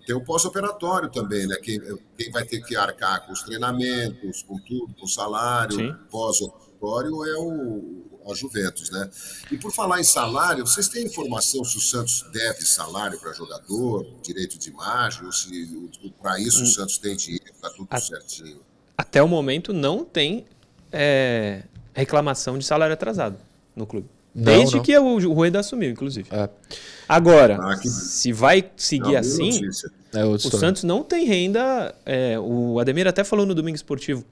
tem 0.06 0.16
o 0.16 0.22
pós-operatório 0.24 1.10
também, 1.10 1.48
né? 1.48 1.56
Quem, 1.62 1.80
quem 2.18 2.32
vai 2.32 2.44
ter 2.46 2.62
que 2.64 2.76
arcar 2.76 3.26
com 3.26 3.32
os 3.34 3.42
treinamentos, 3.44 4.44
com 4.44 4.58
tudo, 4.60 4.94
com 4.96 5.06
o 5.06 5.10
salário, 5.10 5.76
Sim. 5.78 5.96
pós-operatório 6.10 7.26
é 7.26 7.38
o, 7.38 8.04
a 8.30 8.34
Juventus, 8.34 8.90
né? 8.90 9.10
E 9.52 9.58
por 9.58 9.72
falar 9.74 10.00
em 10.00 10.04
salário, 10.04 10.66
vocês 10.66 10.88
têm 10.88 11.06
informação 11.06 11.64
se 11.64 11.78
o 11.78 11.82
Santos 11.82 12.26
deve 12.32 12.62
salário 12.66 13.20
para 13.20 13.34
jogador, 13.34 14.06
direito 14.22 14.58
de 14.58 14.70
imagem, 14.70 15.26
ou 15.26 15.32
se 15.32 15.50
para 16.22 16.40
isso 16.40 16.60
Hum. 16.60 16.64
o 16.64 16.68
Santos 16.68 16.98
tem 16.98 17.16
dinheiro, 17.16 17.46
está 17.54 17.70
tudo 17.70 17.88
A- 17.90 18.00
certinho? 18.00 18.60
Até 18.98 19.22
o 19.24 19.28
momento 19.28 19.74
não 19.74 20.06
tem 20.06 20.46
é, 20.92 21.64
reclamação 21.94 22.58
de 22.58 22.66
salário 22.66 22.94
atrasado 22.94 23.38
no 23.76 23.88
clube. 23.88 24.08
Não, 24.36 24.44
Desde 24.46 24.76
não. 24.78 24.84
que 24.84 24.98
o, 24.98 25.04
o 25.30 25.34
Rueda 25.34 25.60
assumiu, 25.60 25.90
inclusive. 25.90 26.28
É, 26.32 26.50
Agora, 27.08 27.58
Ah, 27.62 27.78
que- 27.78 27.90
se 27.90 28.32
vai 28.32 28.70
seguir 28.76 29.16
assim, 29.18 29.60
é 30.14 30.26
o 30.26 30.36
história. 30.36 30.60
Santos 30.60 30.84
não 30.84 31.04
tem 31.04 31.26
renda. 31.26 31.94
é, 32.06 32.38
o 32.40 32.80
Ademir 32.80 33.08
até 33.08 33.24
falou 33.24 33.46
no 33.46 33.54
Domingo 33.54 33.76
Esportivo. 33.76 34.24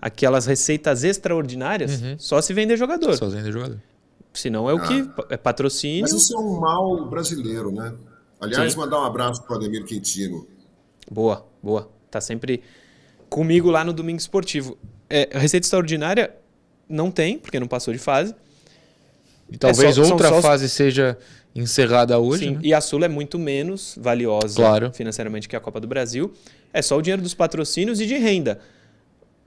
Aquelas 0.00 0.46
receitas 0.46 1.04
extraordinárias, 1.04 2.00
só 2.18 2.40
se 2.40 2.52
vender 2.52 2.76
jogador. 2.76 3.16
Sozinho 3.16 3.44
de 3.44 3.52
jogador. 3.52 3.78
Senão 4.32 4.68
é 4.68 4.74
o 4.74 4.80
que 4.82 5.08
é 5.30 5.36
patrocínio. 5.36 6.02
Mas 6.02 6.12
isso 6.12 6.34
é 6.34 6.38
um 6.40 6.58
mal 6.58 7.08
brasileiro, 7.08 7.70
né? 7.70 7.94
Aliás, 8.40 8.72
Sim. 8.72 8.78
mandar 8.80 9.00
um 9.00 9.04
abraço 9.04 9.42
para 9.44 9.54
o 9.54 9.56
Ademir 9.56 9.84
Quintino. 9.84 10.46
Boa, 11.10 11.46
boa. 11.62 11.88
Tá 12.10 12.20
sempre 12.20 12.62
comigo 13.30 13.70
lá 13.70 13.84
no 13.84 13.92
Domingo 13.92 14.18
Esportivo. 14.18 14.76
É, 15.08 15.28
receita 15.32 15.64
extraordinária 15.66 16.34
não 16.88 17.10
tem, 17.10 17.38
porque 17.38 17.60
não 17.60 17.68
passou 17.68 17.92
de 17.94 18.00
fase. 18.00 18.34
E 19.50 19.56
talvez 19.56 19.96
É 19.96 20.04
só- 20.04 20.10
outra 20.12 20.28
só 20.30 20.36
os- 20.38 20.42
fase 20.42 20.68
seja 20.68 21.16
encerrada 21.54 22.18
hoje. 22.18 22.44
Sim, 22.46 22.50
né? 22.54 22.60
e 22.62 22.74
a 22.74 22.80
Sula 22.80 23.06
é 23.06 23.08
muito 23.08 23.38
menos 23.38 23.96
valiosa 24.00 24.56
Claro. 24.56 24.92
financeiramente 24.92 25.48
que 25.48 25.54
a 25.56 25.60
Copa 25.60 25.80
do 25.80 25.86
Brasil. 25.86 26.32
É 26.72 26.82
só 26.82 26.96
o 26.96 27.02
dinheiro 27.02 27.22
dos 27.22 27.34
patrocínios 27.34 28.00
e 28.00 28.06
de 28.06 28.16
renda. 28.16 28.60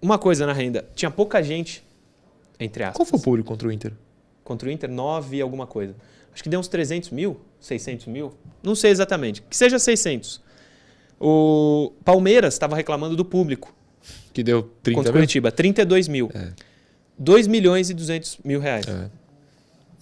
Uma 0.01 0.17
coisa 0.17 0.45
na 0.45 0.53
renda, 0.53 0.85
tinha 0.95 1.11
pouca 1.11 1.41
gente, 1.43 1.83
entre 2.59 2.83
aspas. 2.83 2.97
Qual 2.97 3.05
foi 3.05 3.19
o 3.19 3.21
público 3.21 3.49
contra 3.49 3.67
o 3.67 3.71
Inter? 3.71 3.91
Contra 4.43 4.69
o 4.69 4.71
Inter, 4.71 4.89
9 4.89 5.37
e 5.37 5.41
alguma 5.41 5.67
coisa. 5.67 5.95
Acho 6.33 6.43
que 6.43 6.49
deu 6.49 6.59
uns 6.59 6.67
300 6.67 7.09
mil, 7.09 7.41
600 7.59 8.05
mil. 8.05 8.33
Não 8.63 8.75
sei 8.75 8.91
exatamente. 8.91 9.41
Que 9.41 9.57
seja 9.57 9.77
600. 9.79 10.39
O 11.19 11.91
Palmeiras 12.05 12.53
estava 12.53 12.75
reclamando 12.75 13.15
do 13.15 13.25
público 13.25 13.73
Que 14.31 14.43
deu 14.43 14.71
30 14.83 14.95
contra 14.99 15.11
o 15.11 15.15
mil? 15.15 15.21
Curitiba. 15.21 15.51
32 15.51 16.07
mil. 16.07 16.31
2 17.17 17.47
milhões 17.47 17.89
e 17.89 17.93
200 17.95 18.37
mil 18.45 18.59
reais. 18.59 18.87
É. 18.87 19.09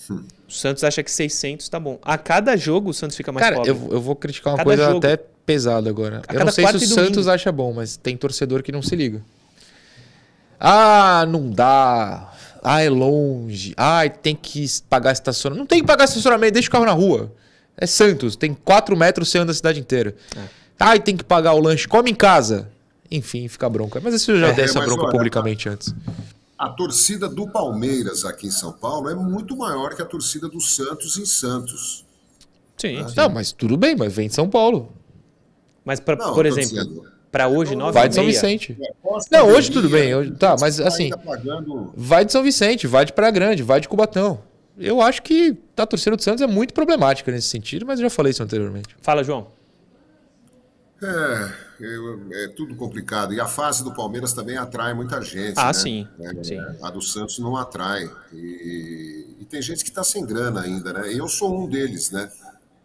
O 0.09 0.51
Santos 0.51 0.83
acha 0.83 1.01
que 1.03 1.11
600 1.11 1.67
tá 1.69 1.79
bom. 1.79 1.97
A 2.03 2.17
cada 2.17 2.55
jogo 2.55 2.89
o 2.89 2.93
Santos 2.93 3.15
fica 3.17 3.31
mais 3.31 3.43
Cara, 3.43 3.55
pobre. 3.57 3.71
eu, 3.71 3.87
eu 3.91 4.01
vou 4.01 4.15
criticar 4.15 4.53
uma 4.53 4.57
Cada 4.57 4.69
coisa 4.69 4.85
jogo. 4.85 4.97
até 4.97 5.17
pesada 5.45 5.89
agora. 5.89 6.21
A 6.27 6.33
Eu 6.33 6.45
não 6.45 6.51
sei 6.51 6.65
se 6.67 6.75
o. 6.75 6.79
Santos 6.87 7.27
acha 7.27 7.51
bom, 7.51 7.73
mas 7.73 7.97
tem 7.97 8.15
torcedor 8.15 8.61
que 8.63 8.71
não 8.71 8.81
se 8.81 8.95
liga. 8.95 9.21
Ah, 10.59 11.25
não 11.27 11.49
dá. 11.49 12.31
Ah, 12.63 12.81
é 12.81 12.89
longe. 12.89 13.73
Ah, 13.77 14.07
tem 14.09 14.35
que 14.35 14.65
pagar 14.89 15.11
estacionamento. 15.11 15.59
Não 15.59 15.67
tem 15.67 15.81
que 15.81 15.87
pagar 15.87 16.05
estacionamento, 16.05 16.53
deixa 16.53 16.69
o 16.69 16.71
carro 16.71 16.85
na 16.85 16.91
rua. 16.93 17.31
É 17.77 17.85
Santos, 17.85 18.35
tem 18.35 18.53
4 18.53 18.95
metros, 18.95 19.29
você 19.29 19.37
anda 19.37 19.51
a 19.51 19.55
cidade 19.55 19.79
inteira. 19.79 20.15
É. 20.35 20.41
Ah, 20.79 20.95
e 20.95 20.99
tem 20.99 21.15
que 21.15 21.23
pagar 21.23 21.53
o 21.53 21.59
lanche, 21.59 21.87
come 21.87 22.09
em 22.11 22.15
casa. 22.15 22.69
Enfim, 23.11 23.47
fica 23.47 23.69
bronca. 23.69 23.99
Mas 24.03 24.13
isso 24.15 24.31
eu 24.31 24.39
já 24.39 24.47
É, 24.47 24.53
dei 24.53 24.65
essa 24.65 24.79
bronca 24.81 25.03
olha, 25.03 25.11
publicamente 25.11 25.69
antes. 25.69 25.93
A 26.57 26.69
torcida 26.69 27.27
do 27.27 27.47
Palmeiras 27.49 28.23
aqui 28.23 28.47
em 28.47 28.51
São 28.51 28.71
Paulo 28.71 29.09
é 29.09 29.15
muito 29.15 29.55
maior 29.57 29.93
que 29.95 30.01
a 30.01 30.05
torcida 30.05 30.47
do 30.47 30.61
Santos 30.61 31.17
em 31.17 31.25
Santos. 31.25 32.05
Sim, 32.77 33.05
sim. 33.07 33.13
Não, 33.15 33.29
mas 33.29 33.51
tudo 33.51 33.75
bem, 33.77 33.95
mas 33.95 34.13
vem 34.13 34.27
de 34.29 34.33
São 34.35 34.49
Paulo. 34.49 34.91
Mas, 35.83 35.99
pra, 35.99 36.15
Não, 36.15 36.33
por 36.33 36.45
exemplo, 36.45 36.69
dizendo, 36.69 37.03
pra 37.31 37.47
hoje, 37.47 37.75
9 37.75 37.91
Vai 37.93 38.07
de 38.09 38.15
São 38.15 38.25
Vicente. 38.25 38.77
após 39.03 39.25
Não, 39.29 39.47
hoje 39.49 39.69
tudo 39.71 39.89
bem, 39.89 40.15
hoje- 40.15 40.31
tá, 40.31 40.55
mas 40.59 40.77
tá 40.77 40.87
assim- 40.87 41.09
pagando- 41.23 41.93
Vai 41.95 42.23
de 42.25 42.31
São 42.31 42.41
Vicente, 42.41 42.87
vai 42.87 43.05
de 43.05 43.13
Praia 43.13 43.31
Grande, 43.31 43.61
vai 43.61 43.79
de 43.81 43.87
Cubatão. 43.89 44.39
Eu 44.77 45.01
acho 45.01 45.21
que 45.23 45.57
a 45.77 45.85
torcida 45.85 46.15
do 46.15 46.23
Santos 46.23 46.41
é 46.41 46.47
muito 46.47 46.73
problemática 46.73 47.31
nesse 47.31 47.47
sentido, 47.49 47.85
mas 47.85 47.99
eu 47.99 48.05
já 48.05 48.09
falei 48.09 48.31
isso 48.31 48.41
anteriormente. 48.43 48.95
Fala, 49.01 49.23
João. 49.23 49.47
É, 51.01 51.53
é 52.32 52.47
tudo 52.49 52.76
complicado. 52.76 53.34
E 53.34 53.39
a 53.39 53.47
fase 53.47 53.84
do 53.84 53.93
Palmeiras 53.93 54.34
também 54.34 54.57
atrai 54.57 54.93
muita 54.93 55.21
gente. 55.21 55.57
Ah, 55.57 55.67
né? 55.67 55.73
sim, 55.73 56.07
É, 56.19 56.43
sim. 56.43 56.59
A 56.82 56.89
do 56.89 57.01
Santos 57.01 57.39
não 57.39 57.55
atrai. 57.55 58.09
E, 58.32 59.36
e 59.39 59.45
tem 59.45 59.61
gente 59.61 59.84
que 59.84 59.89
está 59.89 60.03
sem 60.03 60.26
grana 60.26 60.61
ainda, 60.61 60.93
né? 60.93 61.13
Eu 61.13 61.28
sou 61.28 61.63
um 61.63 61.67
deles, 61.67 62.11
né? 62.11 62.32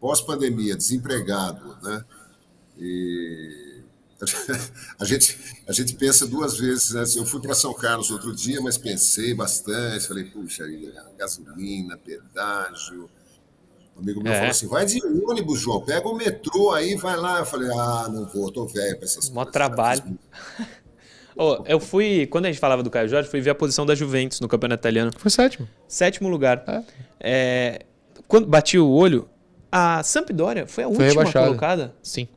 Pós-pandemia, 0.01 0.77
desempregado, 0.77 1.77
né? 1.83 2.05
E 2.79 3.83
a 4.99 5.05
gente, 5.05 5.39
a 5.67 5.73
gente 5.73 5.95
pensa 5.95 6.27
duas 6.27 6.59
vezes, 6.59 6.93
né? 6.93 7.05
Eu 7.17 7.25
fui 7.25 7.41
para 7.41 7.55
São 7.55 7.73
Carlos 7.73 8.11
outro 8.11 8.35
dia, 8.35 8.61
mas 8.61 8.77
pensei 8.77 9.35
bastante. 9.35 10.07
Falei, 10.07 10.25
puxa, 10.25 10.65
gasolina, 11.17 11.97
pedágio. 11.97 13.11
Um 14.01 14.03
amigo 14.03 14.23
meu 14.23 14.33
É. 14.33 14.37
falou 14.37 14.51
assim: 14.51 14.67
vai 14.69 14.87
de 14.87 15.01
ônibus, 15.29 15.61
João, 15.61 15.81
pega 15.83 16.09
o 16.09 16.15
metrô 16.17 16.71
aí, 16.73 16.95
vai 16.97 17.17
lá. 17.17 17.39
Eu 17.41 17.47
falei: 17.47 17.69
ah, 17.73 18.09
não 18.11 18.27
vou, 18.27 18.51
tô 18.51 18.67
velho 18.67 18.97
pra 18.97 19.05
essas 19.05 19.29
Mó 19.31 19.37
coisas. 19.45 19.53
trabalho. 19.53 20.03
Ô, 21.37 21.63
eu 21.67 21.81
fui, 21.81 22.27
quando 22.27 22.47
a 22.47 22.49
gente 22.51 22.61
falava 22.61 22.83
do 22.83 22.91
Caio 22.91 23.09
Jorge, 23.09 23.29
fui 23.29 23.41
ver 23.41 23.51
a 23.51 23.55
posição 23.55 23.87
da 23.87 23.95
Juventus 23.95 24.41
no 24.41 24.49
campeonato 24.49 24.81
italiano. 24.81 25.11
Foi 25.17 25.31
sétimo. 25.31 25.67
Sétimo 25.89 26.29
lugar. 26.29 26.65
É. 26.67 26.83
É, 27.21 27.83
quando 28.29 28.47
bati 28.47 28.79
o 28.79 28.89
olho, 28.91 29.29
a 29.73 30.03
Sampdoria 30.03 30.67
foi 30.67 30.85
a 30.85 30.89
última 30.89 31.07
rebaixada. 31.07 31.47
colocada. 31.47 31.95
Sim. 32.03 32.29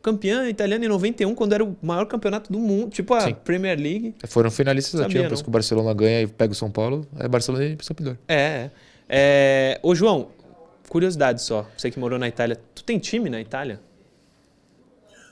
Campeã 0.00 0.48
italiana 0.48 0.82
em 0.86 0.88
91, 0.88 1.34
quando 1.34 1.52
era 1.52 1.62
o 1.62 1.76
maior 1.82 2.06
campeonato 2.06 2.50
do 2.50 2.58
mundo. 2.58 2.90
Tipo 2.90 3.12
a 3.12 3.20
Sim. 3.20 3.34
Premier 3.44 3.78
League. 3.78 4.14
Foram 4.28 4.50
finalistas 4.50 4.98
da 4.98 5.10
Champions, 5.10 5.42
que 5.42 5.48
o 5.48 5.52
Barcelona 5.52 5.92
ganha 5.92 6.22
e 6.22 6.26
pega 6.26 6.52
o 6.52 6.56
São 6.56 6.70
Paulo. 6.70 7.06
É 7.18 7.28
Barcelona 7.28 7.64
e 7.64 7.76
Sampdoria. 7.82 8.18
É. 8.26 8.70
é. 9.06 9.78
Ô, 9.82 9.94
João, 9.94 10.28
curiosidade 10.90 11.40
só. 11.40 11.70
Você 11.78 11.88
que 11.90 11.98
morou 11.98 12.18
na 12.18 12.28
Itália. 12.28 12.60
Tu 12.74 12.82
tem 12.82 12.98
time 12.98 13.30
na 13.30 13.40
Itália? 13.40 13.80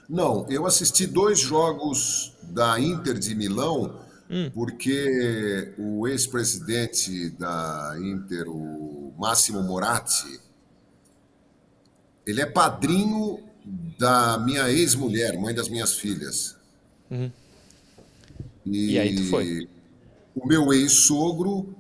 Não, 0.09 0.47
eu 0.49 0.65
assisti 0.65 1.07
dois 1.07 1.39
jogos 1.39 2.33
da 2.43 2.81
Inter 2.81 3.19
de 3.19 3.35
Milão, 3.35 4.01
Hum. 4.31 4.51
porque 4.55 5.75
o 5.79 6.07
ex-presidente 6.07 7.31
da 7.31 7.97
Inter, 7.99 8.47
o 8.49 9.13
Máximo 9.19 9.63
Moratti, 9.63 10.39
ele 12.27 12.41
é 12.41 12.47
padrinho 12.47 13.43
da 13.99 14.39
minha 14.39 14.71
ex-mulher, 14.71 15.39
mãe 15.39 15.55
das 15.55 15.69
minhas 15.69 15.95
filhas. 15.95 16.57
Uhum. 17.11 17.31
E 18.67 18.99
aí 18.99 19.17
tu 19.17 19.25
foi? 19.31 19.69
O 20.35 20.47
meu 20.47 20.73
ex-sogro 20.75 21.75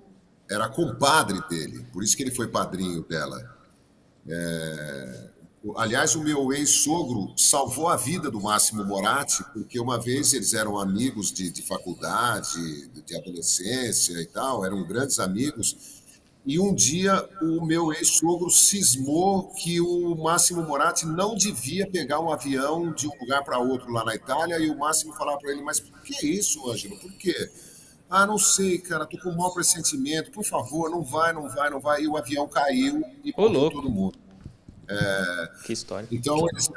era 0.50 0.68
compadre 0.68 1.40
dele, 1.48 1.86
por 1.92 2.02
isso 2.02 2.16
que 2.16 2.22
ele 2.22 2.30
foi 2.30 2.48
padrinho 2.48 3.02
dela. 3.02 3.57
É, 4.28 5.28
Aliás, 5.76 6.14
o 6.14 6.22
meu 6.22 6.52
ex-sogro 6.52 7.34
salvou 7.36 7.88
a 7.88 7.96
vida 7.96 8.30
do 8.30 8.40
Máximo 8.40 8.84
Moratti, 8.84 9.42
porque 9.52 9.78
uma 9.80 9.98
vez 9.98 10.32
eles 10.32 10.54
eram 10.54 10.78
amigos 10.78 11.32
de, 11.32 11.50
de 11.50 11.62
faculdade, 11.62 12.88
de, 12.88 13.02
de 13.02 13.16
adolescência 13.16 14.20
e 14.20 14.26
tal, 14.26 14.64
eram 14.64 14.86
grandes 14.86 15.18
amigos. 15.18 15.76
E 16.46 16.58
um 16.60 16.72
dia 16.72 17.28
o 17.42 17.66
meu 17.66 17.92
ex-sogro 17.92 18.48
cismou 18.50 19.48
que 19.48 19.80
o 19.80 20.14
Máximo 20.14 20.62
Moratti 20.62 21.04
não 21.04 21.34
devia 21.34 21.90
pegar 21.90 22.20
um 22.20 22.32
avião 22.32 22.92
de 22.92 23.08
um 23.08 23.20
lugar 23.20 23.44
para 23.44 23.58
outro 23.58 23.92
lá 23.92 24.04
na 24.04 24.14
Itália, 24.14 24.58
e 24.58 24.70
o 24.70 24.78
Máximo 24.78 25.12
falava 25.12 25.38
para 25.38 25.50
ele: 25.50 25.60
Mas 25.60 25.80
por 25.80 26.00
que 26.02 26.26
isso, 26.26 26.70
Ângelo? 26.70 26.96
Por 26.98 27.12
quê? 27.14 27.50
Ah, 28.10 28.26
não 28.26 28.38
sei, 28.38 28.78
cara, 28.78 29.04
tô 29.04 29.18
com 29.18 29.30
um 29.30 29.36
mau 29.36 29.52
pressentimento, 29.52 30.30
por 30.30 30.44
favor, 30.44 30.90
não 30.90 31.02
vai, 31.02 31.32
não 31.32 31.48
vai, 31.48 31.68
não 31.68 31.80
vai. 31.80 32.02
E 32.02 32.08
o 32.08 32.16
avião 32.16 32.48
caiu 32.48 33.02
e 33.22 33.32
louco. 33.36 33.76
todo 33.76 33.90
mundo. 33.90 34.18
Que 35.64 35.72
história. 35.72 36.08
Então, 36.10 36.46
eles, 36.48 36.70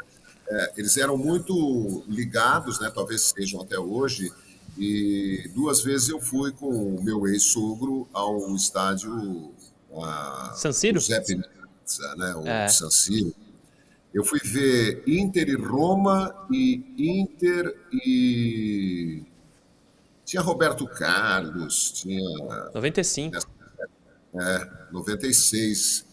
é, 0.49 0.73
eles 0.77 0.97
eram 0.97 1.17
muito 1.17 2.03
ligados, 2.07 2.79
né? 2.81 2.91
talvez 2.93 3.33
sejam 3.35 3.61
até 3.61 3.79
hoje, 3.79 4.31
e 4.77 5.49
duas 5.55 5.81
vezes 5.81 6.09
eu 6.09 6.19
fui 6.19 6.51
com 6.51 6.67
o 6.67 7.03
meu 7.03 7.27
ex-sogro 7.27 8.07
ao 8.13 8.53
estádio 8.55 9.53
ah, 9.93 10.53
San 10.55 10.71
Siro? 10.71 10.99
Meazza, 11.07 12.15
né? 12.15 12.35
o 12.35 12.47
É. 12.47 12.67
San 12.69 12.89
Siro. 12.89 13.33
Eu 14.13 14.25
fui 14.25 14.39
ver 14.43 15.03
Inter 15.07 15.47
e 15.49 15.55
Roma 15.55 16.33
e 16.51 16.83
Inter 16.97 17.73
e... 17.93 19.23
Tinha 20.31 20.41
Roberto 20.41 20.87
Carlos, 20.87 21.91
tinha 21.91 22.21
95. 22.73 23.37
é, 24.33 24.69
96. 24.93 26.05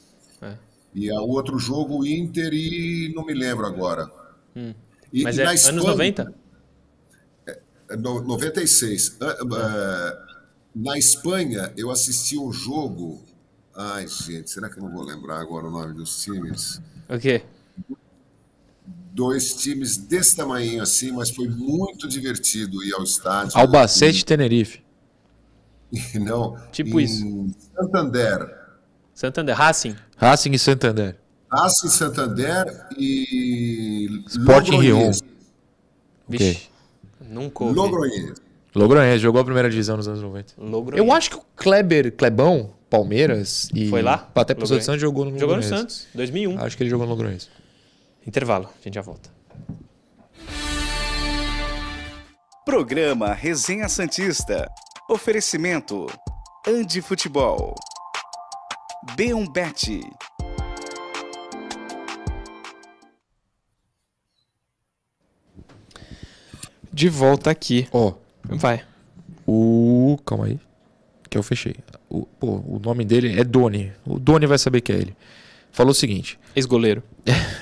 É. 0.43 0.55
E 0.93 1.09
o 1.13 1.29
outro 1.29 1.57
jogo, 1.57 2.05
Inter 2.05 2.53
e 2.53 3.13
não 3.15 3.25
me 3.25 3.33
lembro 3.33 3.65
agora. 3.65 4.11
E, 5.13 5.23
Mas 5.23 5.37
e 5.39 5.41
é 5.41 5.45
na 5.45 5.51
anos 5.51 5.63
Espanha- 5.65 5.83
90? 5.87 6.35
é, 7.47 7.97
no- 7.97 8.21
96. 8.23 9.17
Ah, 9.21 9.37
ah, 9.55 10.25
Na 10.75 10.99
Espanha, 10.99 11.73
eu 11.77 11.89
assisti 11.91 12.37
um 12.37 12.53
jogo. 12.53 13.25
Ai, 13.75 14.07
gente, 14.09 14.51
será 14.51 14.69
que 14.69 14.79
eu 14.79 14.83
não 14.83 14.93
vou 14.93 15.03
lembrar 15.05 15.39
agora 15.41 15.67
o 15.67 15.71
nome 15.71 15.95
dos 15.95 16.21
times? 16.23 16.81
O 17.09 17.19
quê? 17.21 17.43
Dois 19.19 19.53
times 19.55 19.97
desse 19.97 20.37
tamanho 20.37 20.81
assim, 20.81 21.11
mas 21.11 21.29
foi 21.31 21.49
muito 21.49 22.07
divertido 22.07 22.85
ir 22.85 22.95
ao 22.95 23.03
estádio. 23.03 23.59
Albacete 23.59 24.21
e 24.21 24.25
Tenerife. 24.25 24.81
Não, 26.15 26.57
Tipo 26.71 27.01
em 27.01 27.05
isso. 27.05 27.47
Santander. 27.75 28.49
Santander. 29.13 29.57
Racing. 29.57 29.97
Racing 30.17 30.53
e 30.53 30.59
Santander. 30.61 31.17
Racing 31.51 31.89
Santander 31.89 32.87
e 32.97 34.23
Sporting 34.29 34.71
Logroñés. 34.77 35.21
Vixe. 36.29 36.69
Nunca 37.29 37.65
ouvi. 37.65 37.75
Logroñés. 37.77 38.35
Logroñés, 38.73 39.21
jogou 39.21 39.41
a 39.41 39.45
primeira 39.45 39.69
divisão 39.69 39.97
nos 39.97 40.07
anos 40.07 40.23
90. 40.23 40.53
Logroñés. 40.59 41.05
Eu 41.05 41.13
acho 41.13 41.31
que 41.31 41.37
o 41.39 41.43
Kleber, 41.57 42.13
Klebão, 42.13 42.73
Palmeiras 42.89 43.69
e 43.75 43.89
Foi 43.89 44.01
lá? 44.01 44.31
até 44.33 44.55
de 44.55 44.85
Santos 44.85 45.01
jogou 45.01 45.25
no 45.25 45.37
Jogou 45.37 45.57
no. 45.57 45.63
Santos, 45.65 46.07
2001. 46.15 46.61
Acho 46.61 46.77
que 46.77 46.85
ele 46.85 46.91
jogou 46.91 47.05
no 47.05 47.13
Logroñés. 47.13 47.49
Intervalo, 48.27 48.69
a 48.69 48.83
gente 48.83 48.95
já 48.95 49.01
volta. 49.03 49.31
Programa 52.65 53.33
Resenha 53.33 53.89
Santista. 53.89 54.71
Oferecimento. 55.09 56.07
Andi 56.67 57.01
Futebol. 57.01 57.75
B1 59.17 59.51
Bet. 59.51 60.01
De 66.93 67.09
volta 67.09 67.51
aqui. 67.51 67.89
Ó, 67.93 68.13
Vai. 68.45 68.85
o... 69.47 70.19
Calma 70.27 70.47
aí. 70.47 70.61
Que 71.31 71.39
eu 71.39 71.43
fechei. 71.43 71.77
O, 72.11 72.27
pô, 72.27 72.63
o 72.67 72.81
nome 72.83 73.05
dele 73.05 73.41
é 73.41 73.45
Doni. 73.45 73.93
O 74.05 74.19
Doni 74.19 74.47
vai 74.47 74.59
saber 74.59 74.81
que 74.81 74.93
é 74.93 74.97
ele. 74.97 75.17
Falou 75.73 75.93
o 75.93 75.95
seguinte. 75.95 76.39
Ex-goleiro. 76.57 77.03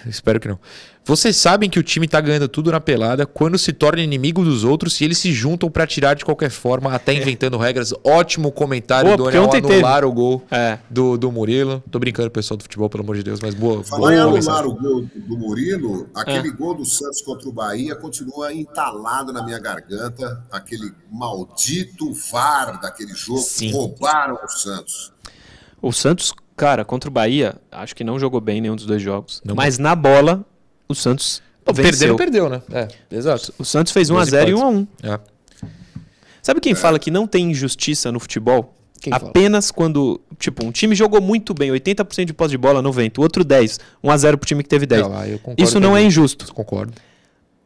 Espero 0.07 0.40
que 0.40 0.48
não. 0.48 0.59
Vocês 1.04 1.36
sabem 1.36 1.70
que 1.70 1.78
o 1.78 1.82
time 1.84 2.09
tá 2.09 2.20
ganhando 2.20 2.48
tudo 2.48 2.72
na 2.72 2.80
pelada 2.80 3.24
quando 3.26 3.57
se 3.59 3.72
torna 3.72 4.02
inimigo 4.02 4.42
dos 4.42 4.64
outros 4.64 5.00
e 5.00 5.04
eles 5.04 5.18
se 5.18 5.32
juntam 5.32 5.70
pra 5.70 5.86
tirar 5.86 6.14
de 6.14 6.24
qualquer 6.24 6.50
forma, 6.50 6.92
até 6.92 7.12
inventando 7.14 7.57
regras. 7.59 7.92
Ótimo 8.02 8.50
comentário, 8.50 9.16
Boa, 9.16 9.36
ao 9.36 9.44
ontem 9.44 9.59
anular 9.59 10.04
o 10.04 10.12
gol 10.12 10.42
É. 10.50 10.78
do, 10.90 11.16
do 11.16 11.30
Murilo. 11.30 11.80
Tô 11.92 12.00
brincando, 12.00 12.28
pessoal 12.30 12.57
do 12.59 12.62
futebol, 12.64 12.88
pelo 12.90 13.04
amor 13.04 13.14
de 13.16 13.22
Deus, 13.22 13.38
mas 13.40 13.54
boa. 13.54 13.84
Falar 13.84 14.14
em 14.14 14.16
boa 14.16 14.22
anular 14.22 14.34
mensagem. 14.34 14.70
o 14.70 14.74
gol 14.74 15.02
do 15.14 15.38
Murilo, 15.38 16.09
aquele 16.12 16.48
Ah. 16.48 16.57
gol 16.57 16.74
do 16.74 16.84
Santos 16.84 17.20
contra 17.20 17.48
o 17.48 17.52
Bahia 17.52 17.94
continua 17.94 18.52
entalado 18.52 19.32
na 19.32 19.44
minha 19.44 19.61
garganta. 19.61 20.42
Aquele 20.50 20.92
maldito 21.12 22.12
VAR 22.32 22.80
daquele 22.80 23.14
jogo. 23.14 23.38
Sim. 23.40 23.70
Roubaram 23.72 24.38
o 24.44 24.48
Santos. 24.48 25.12
O 25.80 25.92
Santos, 25.92 26.32
cara, 26.57 26.84
contra 26.84 27.09
o 27.09 27.12
Bahia, 27.12 27.54
acho 27.70 27.94
que 27.94 28.02
não 28.02 28.18
jogou 28.18 28.40
bem 28.40 28.61
nenhum 28.61 28.74
dos 28.74 28.86
dois 28.86 29.02
jogos. 29.02 29.42
Não 29.44 29.54
mas 29.54 29.78
na 29.78 29.94
bola, 29.94 30.44
o 30.88 30.94
Santos. 30.94 31.42
Perdeu, 31.74 32.16
perdeu, 32.16 32.48
né? 32.48 32.62
É, 32.72 32.88
exato. 33.11 33.52
O 33.59 33.64
Santos 33.64 33.92
fez 33.92 34.09
1x0 34.09 34.48
e 34.48 34.52
1x1. 34.52 34.86
É. 35.02 35.20
Sabe 36.40 36.61
quem 36.61 36.72
é. 36.72 36.76
fala 36.76 36.98
que 36.98 37.11
não 37.11 37.26
tem 37.26 37.50
injustiça 37.50 38.12
no 38.12 38.20
futebol? 38.20 38.72
Quem 39.00 39.12
Apenas 39.12 39.66
fala? 39.66 39.76
quando, 39.76 40.20
tipo, 40.38 40.64
um 40.64 40.70
time 40.70 40.94
jogou 40.94 41.20
muito 41.20 41.52
bem, 41.52 41.70
80% 41.72 42.24
de 42.24 42.32
posse 42.32 42.52
de 42.52 42.59
bola, 42.59 42.82
90%, 42.82 43.18
o 43.18 43.22
outro 43.22 43.44
10%, 43.44 43.80
1x0 44.02 44.36
pro 44.36 44.46
time 44.46 44.62
que 44.62 44.68
teve 44.68 44.86
10%. 44.86 45.54
Isso 45.59 45.80
não 45.80 45.96
é 45.96 46.02
injusto. 46.02 46.52
Concordo. 46.54 46.92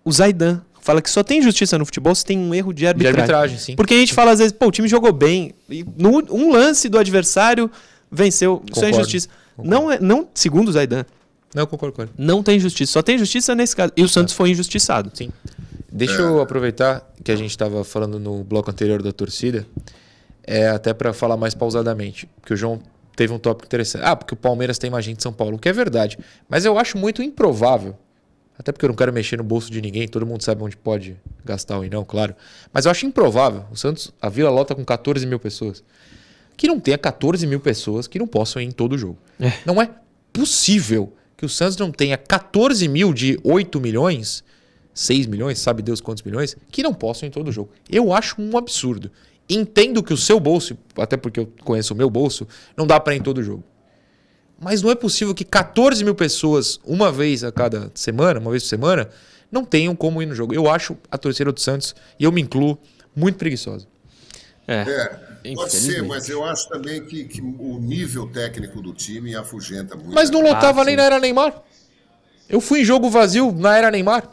O 0.03 0.11
Zaidan 0.11 0.63
fala 0.81 1.03
que 1.03 1.11
só 1.11 1.23
tem 1.23 1.43
justiça 1.43 1.79
no 1.79 1.85
futebol 1.85 2.15
se 2.15 2.25
tem 2.25 2.39
um 2.39 2.55
erro 2.55 2.73
de 2.73 2.87
arbitragem. 2.87 3.15
De 3.15 3.21
arbitragem, 3.21 3.59
sim. 3.59 3.77
Porque 3.77 3.95
a 3.95 3.99
gente 3.99 4.15
fala 4.15 4.33
às 4.33 4.39
vezes, 4.39 4.53
pô, 4.53 4.67
o 4.67 4.71
time 4.71 4.89
jogou 4.89 5.13
bem, 5.13 5.53
e 5.69 5.85
no, 5.97 6.25
um 6.31 6.51
lance 6.51 6.89
do 6.89 6.99
adversário 6.99 7.71
venceu, 8.11 8.59
concordo, 8.59 8.73
isso 8.73 8.85
é 8.85 8.91
injustiça. 8.91 9.29
Concordo. 9.57 9.71
Não, 9.71 9.93
é, 9.93 10.01
não, 10.01 10.29
segundo 10.35 10.69
o 10.69 10.73
Zaidan, 10.73 11.05
não, 11.55 11.67
concordo 11.67 11.95
com 11.95 12.03
ele. 12.03 12.13
Não 12.17 12.43
tem 12.43 12.61
justiça. 12.61 12.93
Só 12.93 13.03
tem 13.03 13.19
justiça 13.19 13.55
nesse 13.55 13.75
caso. 13.75 13.93
E 13.97 14.03
o 14.03 14.09
Santos 14.09 14.35
é. 14.35 14.37
foi 14.37 14.51
injustiçado. 14.51 15.11
Sim. 15.13 15.31
Deixa 15.93 16.23
eu 16.23 16.41
aproveitar 16.41 17.11
que 17.25 17.33
a 17.33 17.37
gente 17.37 17.51
estava 17.51 17.83
falando 17.83 18.19
no 18.19 18.45
bloco 18.45 18.71
anterior 18.71 19.03
da 19.03 19.11
torcida, 19.11 19.67
é 20.45 20.69
até 20.69 20.95
para 20.95 21.13
falar 21.13 21.37
mais 21.37 21.53
pausadamente, 21.55 22.27
porque 22.41 22.55
o 22.55 22.57
João 22.57 22.81
teve 23.17 23.33
um 23.33 23.39
tópico 23.39 23.67
interessante. 23.67 24.05
Ah, 24.05 24.15
porque 24.15 24.33
o 24.33 24.37
Palmeiras 24.37 24.79
tem 24.79 24.89
mais 24.89 25.05
gente 25.05 25.17
de 25.17 25.23
São 25.25 25.33
Paulo, 25.33 25.57
o 25.57 25.59
que 25.59 25.69
é 25.69 25.73
verdade. 25.73 26.17
Mas 26.49 26.65
eu 26.65 26.79
acho 26.79 26.97
muito 26.97 27.23
improvável, 27.23 27.97
até 28.57 28.71
porque 28.71 28.85
eu 28.85 28.89
não 28.89 28.95
quero 28.95 29.13
mexer 29.13 29.37
no 29.37 29.43
bolso 29.43 29.71
de 29.71 29.83
ninguém, 29.83 30.07
todo 30.07 30.25
mundo 30.25 30.43
sabe 30.43 30.63
onde 30.63 30.77
pode 30.77 31.17
gastar 31.45 31.79
ou 31.79 31.85
não, 31.91 32.05
claro. 32.05 32.37
Mas 32.73 32.85
eu 32.85 32.91
acho 32.93 33.05
improvável. 33.05 33.65
O 33.73 33.77
Santos, 33.77 34.13
a 34.23 34.29
Vila 34.29 34.49
lota 34.49 34.77
com 34.77 34.85
14 34.85 35.27
mil 35.27 35.41
pessoas. 35.41 35.83
Que 36.61 36.69
não 36.69 36.79
tenha 36.79 36.99
14 36.99 37.47
mil 37.47 37.59
pessoas 37.59 38.07
que 38.07 38.19
não 38.19 38.27
possam 38.27 38.61
ir 38.61 38.67
em 38.67 38.71
todo 38.71 38.99
jogo. 38.99 39.17
É. 39.41 39.51
Não 39.65 39.81
é 39.81 39.89
possível 40.31 41.11
que 41.35 41.47
o 41.47 41.49
Santos 41.49 41.79
não 41.79 41.91
tenha 41.91 42.19
14 42.19 42.87
mil 42.87 43.15
de 43.15 43.41
8 43.43 43.81
milhões, 43.81 44.45
6 44.93 45.25
milhões, 45.25 45.59
sabe 45.59 45.81
Deus 45.81 46.03
quantos 46.03 46.23
milhões, 46.23 46.55
que 46.71 46.83
não 46.83 46.93
possam 46.93 47.27
em 47.27 47.31
todo 47.31 47.51
jogo. 47.51 47.71
Eu 47.89 48.13
acho 48.13 48.37
um 48.39 48.59
absurdo. 48.59 49.11
Entendo 49.49 50.03
que 50.03 50.13
o 50.13 50.19
seu 50.19 50.39
bolso, 50.39 50.77
até 50.99 51.17
porque 51.17 51.41
eu 51.41 51.51
conheço 51.65 51.95
o 51.95 51.97
meu 51.97 52.11
bolso, 52.11 52.47
não 52.77 52.87
dá 52.87 53.01
para 53.01 53.15
ir 53.15 53.21
em 53.21 53.23
todo 53.23 53.43
jogo. 53.43 53.65
Mas 54.61 54.83
não 54.83 54.91
é 54.91 54.95
possível 54.95 55.35
que 55.35 55.47
14 55.47 56.05
mil 56.05 56.15
pessoas, 56.15 56.79
uma 56.85 57.11
vez 57.11 57.43
a 57.43 57.51
cada 57.51 57.91
semana, 57.95 58.39
uma 58.39 58.51
vez 58.51 58.65
por 58.65 58.69
semana, 58.69 59.09
não 59.51 59.65
tenham 59.65 59.97
como 59.97 60.21
ir 60.21 60.27
no 60.27 60.35
jogo. 60.35 60.53
Eu 60.53 60.71
acho 60.71 60.95
a 61.11 61.17
torcida 61.17 61.51
do 61.51 61.59
Santos, 61.59 61.95
e 62.19 62.25
eu 62.25 62.31
me 62.31 62.43
incluo, 62.43 62.79
muito 63.17 63.39
preguiçosa. 63.39 63.87
É. 64.69 64.83
é. 64.83 65.30
Pode 65.55 65.73
ser, 65.73 66.03
mas 66.03 66.29
eu 66.29 66.45
acho 66.45 66.69
também 66.69 67.05
que, 67.05 67.25
que, 67.25 67.41
o 67.41 67.79
nível 67.81 68.27
técnico 68.27 68.83
do 68.83 68.93
time 68.93 69.35
afugenta 69.35 69.97
muito. 69.97 70.13
Mas 70.13 70.31
não 70.31 70.43
lotava 70.43 70.83
ah, 70.83 70.85
nem 70.85 70.97
na 70.97 71.05
era 71.05 71.19
Neymar. 71.19 71.63
Eu 72.49 72.61
fui 72.61 72.81
em 72.81 72.85
jogo 72.85 73.09
vazio 73.09 73.53
na 73.53 73.77
era 73.77 73.91
Neymar. 73.91 74.29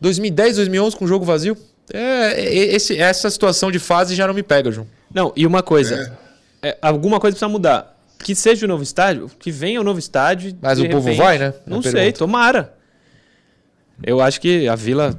2010, 0.00 0.56
2011 0.56 0.96
com 0.96 1.06
jogo 1.06 1.24
vazio. 1.24 1.56
É, 1.92 2.40
é, 2.40 2.54
esse, 2.74 2.96
essa 2.98 3.30
situação 3.30 3.70
de 3.70 3.78
fase 3.78 4.14
já 4.14 4.26
não 4.26 4.34
me 4.34 4.42
pega, 4.42 4.70
João. 4.70 4.86
Não, 5.12 5.32
e 5.34 5.46
uma 5.46 5.62
coisa. 5.62 6.16
É. 6.62 6.68
É, 6.70 6.78
alguma 6.82 7.18
coisa 7.18 7.34
precisa 7.34 7.48
mudar. 7.48 7.98
Que 8.18 8.34
seja 8.34 8.66
o 8.66 8.68
novo 8.68 8.82
estádio, 8.82 9.30
que 9.38 9.50
venha 9.50 9.80
o 9.80 9.84
novo 9.84 9.98
estádio. 9.98 10.54
Mas 10.60 10.78
o 10.78 10.82
repente, 10.82 11.02
povo 11.02 11.14
vai, 11.14 11.38
né? 11.38 11.54
Não 11.66 11.80
sei, 11.80 12.12
tomara. 12.12 12.74
Eu 14.02 14.20
acho 14.20 14.40
que 14.40 14.68
a 14.68 14.74
Vila 14.74 15.18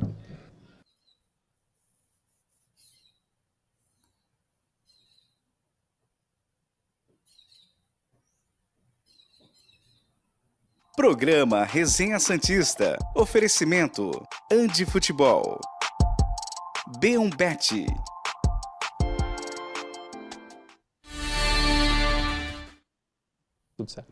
Programa 11.01 11.63
Resenha 11.63 12.19
Santista. 12.19 12.95
Oferecimento: 13.15 14.11
Andi 14.51 14.85
Futebol. 14.85 15.59
B1 16.99 17.35
Bet. 17.35 17.87
Tudo 23.75 23.89
certo. 23.89 24.11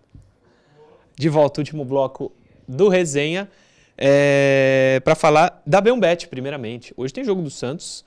De 1.15 1.29
volta, 1.29 1.61
último 1.61 1.85
bloco 1.85 2.31
do 2.67 2.89
Resenha. 2.89 3.47
É, 3.95 4.99
para 5.05 5.13
falar 5.13 5.61
da 5.63 5.79
B1Bet, 5.79 6.27
primeiramente. 6.27 6.91
Hoje 6.97 7.13
tem 7.13 7.23
jogo 7.23 7.43
do 7.43 7.51
Santos. 7.51 8.03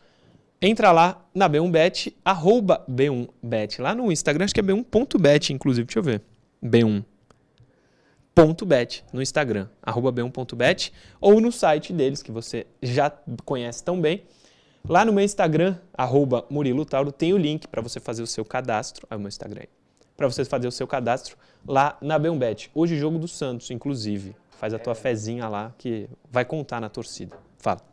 Entra 0.60 0.90
lá 0.90 1.24
na 1.32 1.48
B1Bet, 1.48 2.16
arroba 2.24 2.84
B1Bet. 2.90 3.80
Lá 3.80 3.94
no 3.94 4.10
Instagram, 4.10 4.44
acho 4.46 4.52
que 4.52 4.58
é 4.58 4.64
B1.bet, 4.64 5.52
inclusive. 5.52 5.86
Deixa 5.86 6.00
eu 6.00 6.02
ver. 6.02 6.20
B1 6.60 7.04
bet 8.66 9.04
no 9.12 9.20
Instagram, 9.20 9.68
arroba 9.82 10.12
b1.bet, 10.12 10.92
ou 11.20 11.40
no 11.40 11.52
site 11.52 11.92
deles, 11.92 12.22
que 12.22 12.32
você 12.32 12.66
já 12.82 13.10
conhece 13.44 13.82
tão 13.84 14.00
bem. 14.00 14.22
Lá 14.88 15.04
no 15.04 15.12
meu 15.12 15.24
Instagram, 15.24 15.76
arroba 15.94 16.44
Murilo 16.50 16.84
Tauro, 16.84 17.12
tem 17.12 17.32
o 17.32 17.38
link 17.38 17.68
para 17.68 17.80
você 17.80 18.00
fazer 18.00 18.22
o 18.22 18.26
seu 18.26 18.44
cadastro. 18.44 19.06
É 19.08 19.14
o 19.14 19.18
meu 19.18 19.28
Instagram 19.28 19.62
Para 20.16 20.28
você 20.28 20.44
fazer 20.44 20.66
o 20.66 20.72
seu 20.72 20.86
cadastro 20.86 21.36
lá 21.66 21.96
na 22.00 22.18
B1Bet. 22.18 22.68
Hoje, 22.74 22.98
jogo 22.98 23.18
do 23.18 23.28
Santos, 23.28 23.70
inclusive. 23.70 24.34
Faz 24.58 24.74
a 24.74 24.78
tua 24.78 24.94
fezinha 24.94 25.48
lá 25.48 25.72
que 25.78 26.08
vai 26.30 26.44
contar 26.44 26.80
na 26.80 26.88
torcida. 26.88 27.36
Fala. 27.58 27.91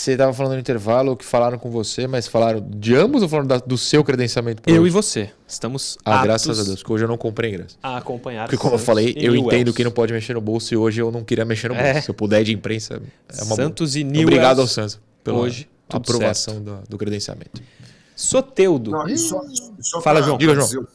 Você 0.00 0.12
estava 0.12 0.32
falando 0.32 0.54
no 0.54 0.58
intervalo 0.58 1.14
que 1.14 1.26
falaram 1.26 1.58
com 1.58 1.70
você, 1.70 2.06
mas 2.06 2.26
falaram 2.26 2.66
de 2.70 2.94
ambos 2.94 3.22
ou 3.22 3.28
falaram 3.28 3.46
da, 3.46 3.58
do 3.58 3.76
seu 3.76 4.02
credenciamento? 4.02 4.62
Eu 4.66 4.80
hoje? 4.80 4.86
e 4.86 4.90
você. 4.90 5.30
Estamos 5.46 5.98
Ah, 6.02 6.22
graças 6.22 6.58
a 6.58 6.64
Deus, 6.64 6.76
porque 6.76 6.94
hoje 6.94 7.04
eu 7.04 7.08
não 7.08 7.18
comprei 7.18 7.50
ingresso. 7.50 7.78
A 7.82 7.98
acompanhar 7.98 8.44
Porque 8.44 8.56
como 8.56 8.76
eu 8.76 8.78
falei, 8.78 9.14
eu 9.18 9.36
entendo 9.36 9.74
que 9.74 9.84
não 9.84 9.90
pode 9.90 10.10
mexer 10.14 10.32
no 10.32 10.40
bolso 10.40 10.72
e 10.72 10.76
hoje 10.76 11.02
eu 11.02 11.12
não 11.12 11.22
queria 11.22 11.44
mexer 11.44 11.68
no 11.68 11.74
bolso. 11.74 11.86
É. 11.86 12.00
Se 12.00 12.08
eu 12.08 12.14
puder 12.14 12.42
de 12.42 12.54
imprensa, 12.54 12.94
é 13.28 13.44
uma 13.44 13.56
Santos 13.56 13.92
boa. 13.92 14.00
e 14.00 14.04
Newells. 14.04 14.24
Obrigado 14.24 14.60
ao 14.62 14.66
Santos 14.66 14.98
pela 15.22 15.36
hoje, 15.36 15.68
aprovação 15.86 16.62
do, 16.62 16.78
do, 16.88 16.96
credenciamento. 16.96 17.60
Soteudo. 18.20 18.90
Não, 18.90 19.16
só, 19.16 19.40
só 19.80 20.00
Fala, 20.00 20.22
João. 20.22 20.36
Diga, 20.36 20.54
João 20.54 20.86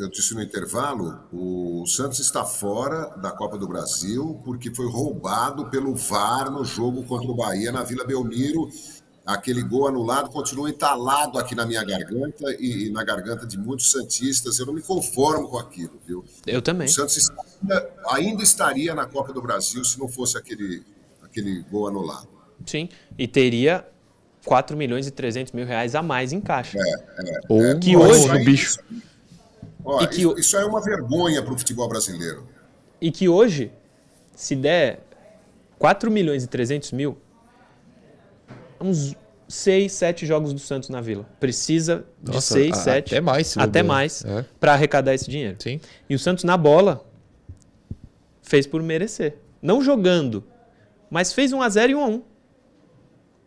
eu 0.00 0.08
disse 0.08 0.34
no 0.34 0.42
intervalo, 0.42 1.20
o 1.30 1.84
Santos 1.86 2.20
está 2.20 2.42
fora 2.44 3.10
da 3.18 3.30
Copa 3.30 3.58
do 3.58 3.68
Brasil 3.68 4.40
porque 4.44 4.74
foi 4.74 4.90
roubado 4.90 5.68
pelo 5.68 5.94
VAR 5.94 6.50
no 6.50 6.64
jogo 6.64 7.02
contra 7.02 7.30
o 7.30 7.34
Bahia 7.34 7.70
na 7.70 7.82
Vila 7.82 8.04
Belmiro. 8.04 8.70
Aquele 9.26 9.62
gol 9.62 9.86
anulado 9.86 10.30
continua 10.30 10.70
entalado 10.70 11.38
aqui 11.38 11.54
na 11.54 11.66
minha 11.66 11.84
garganta 11.84 12.50
e, 12.58 12.86
e 12.86 12.90
na 12.90 13.04
garganta 13.04 13.46
de 13.46 13.58
muitos 13.58 13.90
santistas. 13.90 14.58
Eu 14.58 14.66
não 14.66 14.72
me 14.72 14.80
conformo 14.80 15.48
com 15.48 15.58
aquilo, 15.58 16.00
viu? 16.06 16.24
Eu 16.46 16.62
também. 16.62 16.88
O 16.88 16.90
Santos 16.90 17.30
ainda, 17.60 17.90
ainda 18.08 18.42
estaria 18.42 18.94
na 18.94 19.04
Copa 19.04 19.34
do 19.34 19.42
Brasil 19.42 19.84
se 19.84 19.98
não 19.98 20.08
fosse 20.08 20.38
aquele, 20.38 20.82
aquele 21.22 21.62
gol 21.70 21.88
anulado. 21.88 22.28
Sim, 22.64 22.88
e 23.18 23.28
teria 23.28 23.86
4 24.44 24.76
milhões 24.76 25.06
e 25.06 25.10
300 25.10 25.52
mil 25.52 25.66
reais 25.66 25.94
a 25.94 26.02
mais 26.02 26.32
em 26.32 26.40
caixa. 26.40 26.78
É, 26.78 27.36
é, 27.36 27.40
Ou 27.48 27.64
é, 27.64 27.78
que 27.78 27.96
hoje 27.96 28.28
no 28.28 28.44
bicho. 28.44 28.78
Ó, 29.84 30.06
que, 30.06 30.22
isso, 30.38 30.56
é 30.56 30.64
uma 30.64 30.80
vergonha 30.80 31.42
para 31.42 31.52
o 31.52 31.58
futebol 31.58 31.88
brasileiro. 31.88 32.46
E 33.00 33.10
que 33.10 33.28
hoje, 33.28 33.72
se 34.34 34.54
der 34.54 35.00
4 35.78 36.10
milhões 36.10 36.44
e 36.44 36.46
300 36.46 36.92
mil, 36.92 37.18
uns 38.80 39.16
6, 39.48 39.90
7 39.90 40.26
jogos 40.26 40.52
do 40.52 40.60
Santos 40.60 40.88
na 40.88 41.00
Vila. 41.00 41.26
Precisa 41.40 42.04
de 42.22 42.32
Nossa, 42.32 42.54
6, 42.54 42.76
7. 42.76 43.14
Até 43.14 43.20
mais. 43.20 43.56
Até 43.56 43.82
mais 43.82 44.24
é. 44.24 44.44
para 44.58 44.74
arrecadar 44.74 45.14
esse 45.14 45.28
dinheiro. 45.28 45.56
Sim. 45.58 45.80
E 46.08 46.14
o 46.14 46.18
Santos 46.18 46.44
na 46.44 46.56
bola 46.56 47.04
fez 48.42 48.66
por 48.66 48.82
merecer. 48.82 49.36
Não 49.60 49.82
jogando, 49.82 50.44
mas 51.10 51.32
fez 51.32 51.52
1 51.52 51.60
a 51.60 51.68
0 51.68 51.92
e 51.92 51.94
1 51.94 52.00
a 52.00 52.06
1 52.06 52.22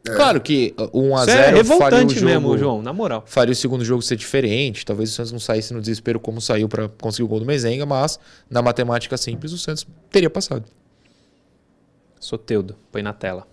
é. 0.05 0.15
Claro 0.15 0.41
que 0.41 0.75
1 0.93 1.15
a 1.15 1.25
0 1.25 1.39
é 1.39 1.49
revoltante 1.51 2.15
jogo, 2.15 2.25
mesmo, 2.25 2.57
João, 2.57 2.81
na 2.81 2.91
moral. 2.91 3.23
Faria 3.25 3.53
o 3.53 3.55
segundo 3.55 3.85
jogo 3.85 4.01
ser 4.01 4.17
diferente. 4.17 4.85
Talvez 4.85 5.09
o 5.09 5.13
Santos 5.13 5.31
não 5.31 5.39
saísse 5.39 5.73
no 5.73 5.79
desespero 5.79 6.19
como 6.19 6.41
saiu 6.41 6.67
para 6.67 6.89
conseguir 6.89 7.23
o 7.23 7.27
gol 7.27 7.39
do 7.39 7.45
Mezenga, 7.45 7.85
mas 7.85 8.19
na 8.49 8.61
matemática 8.61 9.15
simples 9.15 9.53
o 9.53 9.57
Santos 9.57 9.87
teria 10.11 10.29
passado. 10.29 10.65
Soteudo, 12.19 12.75
põe 12.91 13.01
na 13.01 13.13
tela. 13.13 13.47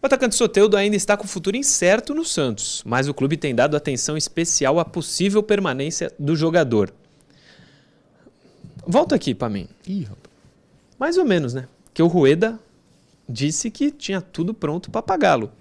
O 0.00 0.06
atacante 0.06 0.34
Soteudo 0.34 0.76
ainda 0.76 0.96
está 0.96 1.16
com 1.16 1.24
o 1.24 1.28
futuro 1.28 1.56
incerto 1.56 2.14
no 2.14 2.24
Santos, 2.24 2.82
mas 2.84 3.08
o 3.08 3.14
clube 3.14 3.36
tem 3.36 3.54
dado 3.54 3.76
atenção 3.76 4.16
especial 4.16 4.80
à 4.80 4.84
possível 4.84 5.42
permanência 5.42 6.12
do 6.18 6.34
jogador. 6.34 6.92
Volta 8.84 9.14
aqui 9.14 9.34
para 9.34 9.48
mim. 9.48 9.68
Ih, 9.86 10.02
rapaz. 10.02 10.32
Mais 10.98 11.16
ou 11.16 11.24
menos, 11.24 11.54
né? 11.54 11.68
Que 11.94 12.02
o 12.02 12.06
Rueda 12.06 12.58
disse 13.28 13.70
que 13.70 13.90
tinha 13.90 14.20
tudo 14.20 14.52
pronto 14.52 14.90
para 14.90 15.02
pagá-lo. 15.02 15.52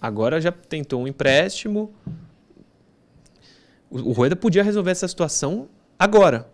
Agora 0.00 0.40
já 0.40 0.50
tentou 0.50 1.02
um 1.02 1.08
empréstimo. 1.08 1.92
O 3.90 4.12
Rueda 4.12 4.36
podia 4.36 4.62
resolver 4.62 4.90
essa 4.90 5.08
situação 5.08 5.68
agora. 5.98 6.50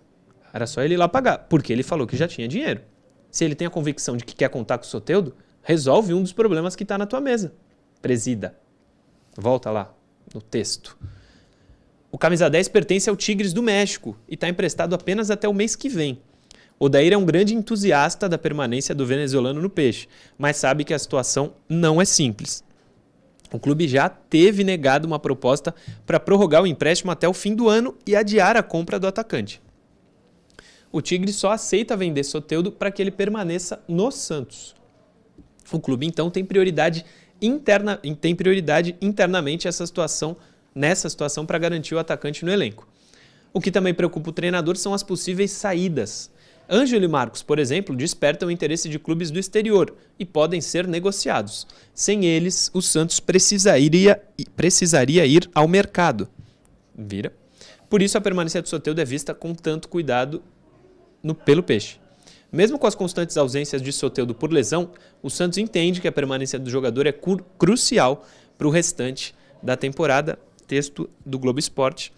Era 0.53 0.67
só 0.67 0.83
ele 0.83 0.95
ir 0.95 0.97
lá 0.97 1.09
pagar, 1.09 1.39
porque 1.39 1.73
ele 1.73 1.83
falou 1.83 2.07
que 2.07 2.17
já 2.17 2.27
tinha 2.27 2.49
dinheiro. 2.49 2.81
Se 3.31 3.45
ele 3.45 3.55
tem 3.55 3.67
a 3.67 3.71
convicção 3.71 4.17
de 4.17 4.25
que 4.25 4.35
quer 4.35 4.49
contar 4.49 4.79
com 4.79 4.85
o 4.85 4.87
Soteudo, 4.87 5.37
resolve 5.63 6.15
um 6.15 6.23
dos 6.23 6.33
problemas 6.33 6.75
que 6.75 6.83
está 6.83 6.97
na 6.97 7.07
tua 7.07 7.21
mesa. 7.21 7.53
Presida. 8.01 8.57
Volta 9.37 9.71
lá 9.71 9.95
no 10.35 10.41
texto. 10.41 10.97
O 12.11 12.17
camisa 12.17 12.49
10 12.49 12.69
pertence 12.69 13.11
ao 13.11 13.17
Tigres 13.17 13.53
do 13.53 13.63
México 13.63 14.17
e 14.27 14.35
está 14.35 14.49
emprestado 14.49 14.95
apenas 14.95 15.31
até 15.31 15.47
o 15.47 15.53
mês 15.53 15.77
que 15.77 15.89
vem. 15.89 16.23
Odair 16.79 17.13
é 17.13 17.17
um 17.17 17.25
grande 17.25 17.55
entusiasta 17.55 18.29
da 18.29 18.37
permanência 18.37 18.95
do 18.95 19.07
venezuelano 19.07 19.63
no 19.63 19.71
Peixe, 19.71 20.09
mas 20.37 20.57
sabe 20.57 20.85
que 20.85 20.93
a 20.93 20.99
situação 20.99 21.55
não 21.69 22.01
é 22.01 22.05
simples. 22.05 22.63
O 23.53 23.59
clube 23.59 23.89
já 23.89 24.09
teve 24.09 24.63
negado 24.63 25.07
uma 25.07 25.19
proposta 25.19 25.75
para 26.05 26.21
prorrogar 26.21 26.63
o 26.63 26.67
empréstimo 26.67 27.11
até 27.11 27.29
o 27.29 27.33
fim 27.33 27.55
do 27.55 27.69
ano 27.69 27.97
e 28.07 28.15
adiar 28.15 28.57
a 28.57 28.63
compra 28.63 28.99
do 28.99 29.07
atacante. 29.07 29.63
O 30.93 31.01
Tigre 31.01 31.33
só 31.33 31.53
aceita 31.53 31.97
vender 31.97 32.25
Soteudo 32.25 32.71
para 32.71 32.91
que 32.91 33.01
ele 33.01 33.11
permaneça 33.11 33.83
no 33.89 34.11
Santos. 34.11 34.75
O 35.73 35.81
clube 35.81 36.07
então 36.07 36.31
tem 36.31 36.45
prioridade 36.45 37.05
interna, 37.41 38.01
tem 38.21 38.35
prioridade 38.35 38.97
internamente 39.01 39.67
essa 39.67 39.87
situação, 39.87 40.37
nessa 40.75 41.09
situação 41.09 41.47
para 41.47 41.59
garantir 41.59 41.95
o 41.95 41.99
atacante 41.99 42.45
no 42.45 42.53
elenco. 42.53 42.87
O 43.53 43.61
que 43.61 43.71
também 43.71 43.95
preocupa 43.95 44.31
o 44.31 44.33
treinador 44.33 44.77
são 44.77 44.93
as 44.93 45.03
possíveis 45.03 45.51
saídas. 45.51 46.31
Ângelo 46.69 47.05
e 47.05 47.09
Marcos, 47.09 47.43
por 47.43 47.59
exemplo, 47.59 47.95
despertam 47.95 48.49
o 48.49 48.51
interesse 48.51 48.89
de 48.89 48.99
clubes 48.99 49.31
do 49.31 49.39
exterior 49.39 49.95
e 50.19 50.25
podem 50.25 50.61
ser 50.61 50.87
negociados. 50.87 51.67
Sem 51.95 52.25
eles, 52.25 52.71
o 52.75 52.83
Santos 52.83 53.21
precisaria, 53.21 54.21
precisaria 54.57 55.25
ir 55.25 55.49
ao 55.55 55.69
mercado. 55.69 56.29
Vira? 56.97 57.33
Por 57.89 58.03
isso, 58.03 58.19
a 58.19 58.21
permanência 58.21 58.61
do 58.61 58.69
Soteldo 58.69 59.01
é 59.01 59.05
vista 59.05 59.33
com 59.33 59.55
tanto 59.55 59.89
cuidado 59.89 60.43
no, 61.23 61.35
pelo 61.35 61.63
Peixe. 61.63 62.01
Mesmo 62.51 62.79
com 62.79 62.87
as 62.87 62.95
constantes 62.95 63.37
ausências 63.37 63.81
de 63.81 63.93
Soteldo 63.93 64.35
por 64.35 64.53
lesão, 64.53 64.91
o 65.23 65.31
Santos 65.31 65.59
entende 65.59 66.01
que 66.01 66.09
a 66.09 66.13
permanência 66.13 66.59
do 66.59 66.71
jogador 66.71 67.07
é 67.07 67.15
crucial 67.59 68.27
para 68.59 68.67
o 68.67 68.71
restante 68.71 69.35
da 69.63 69.77
temporada. 69.77 70.39
Texto 70.67 71.09
do 71.25 71.39
Globo 71.39 71.61
Esporte 71.61 72.13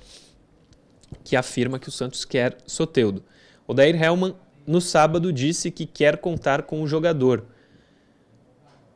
que 1.25 1.37
afirma 1.37 1.79
que 1.79 1.89
o 1.89 1.93
Santos 1.93 2.25
quer 2.25 2.57
Soteudo. 2.67 3.23
O 3.69 3.75
Dair 3.75 4.03
Hellman, 4.03 4.35
no 4.67 4.81
sábado, 4.81 5.31
disse 5.31 5.71
que 5.71 5.85
quer 5.85 6.17
contar 6.17 6.63
com 6.63 6.81
o 6.83 6.89
jogador. 6.89 7.45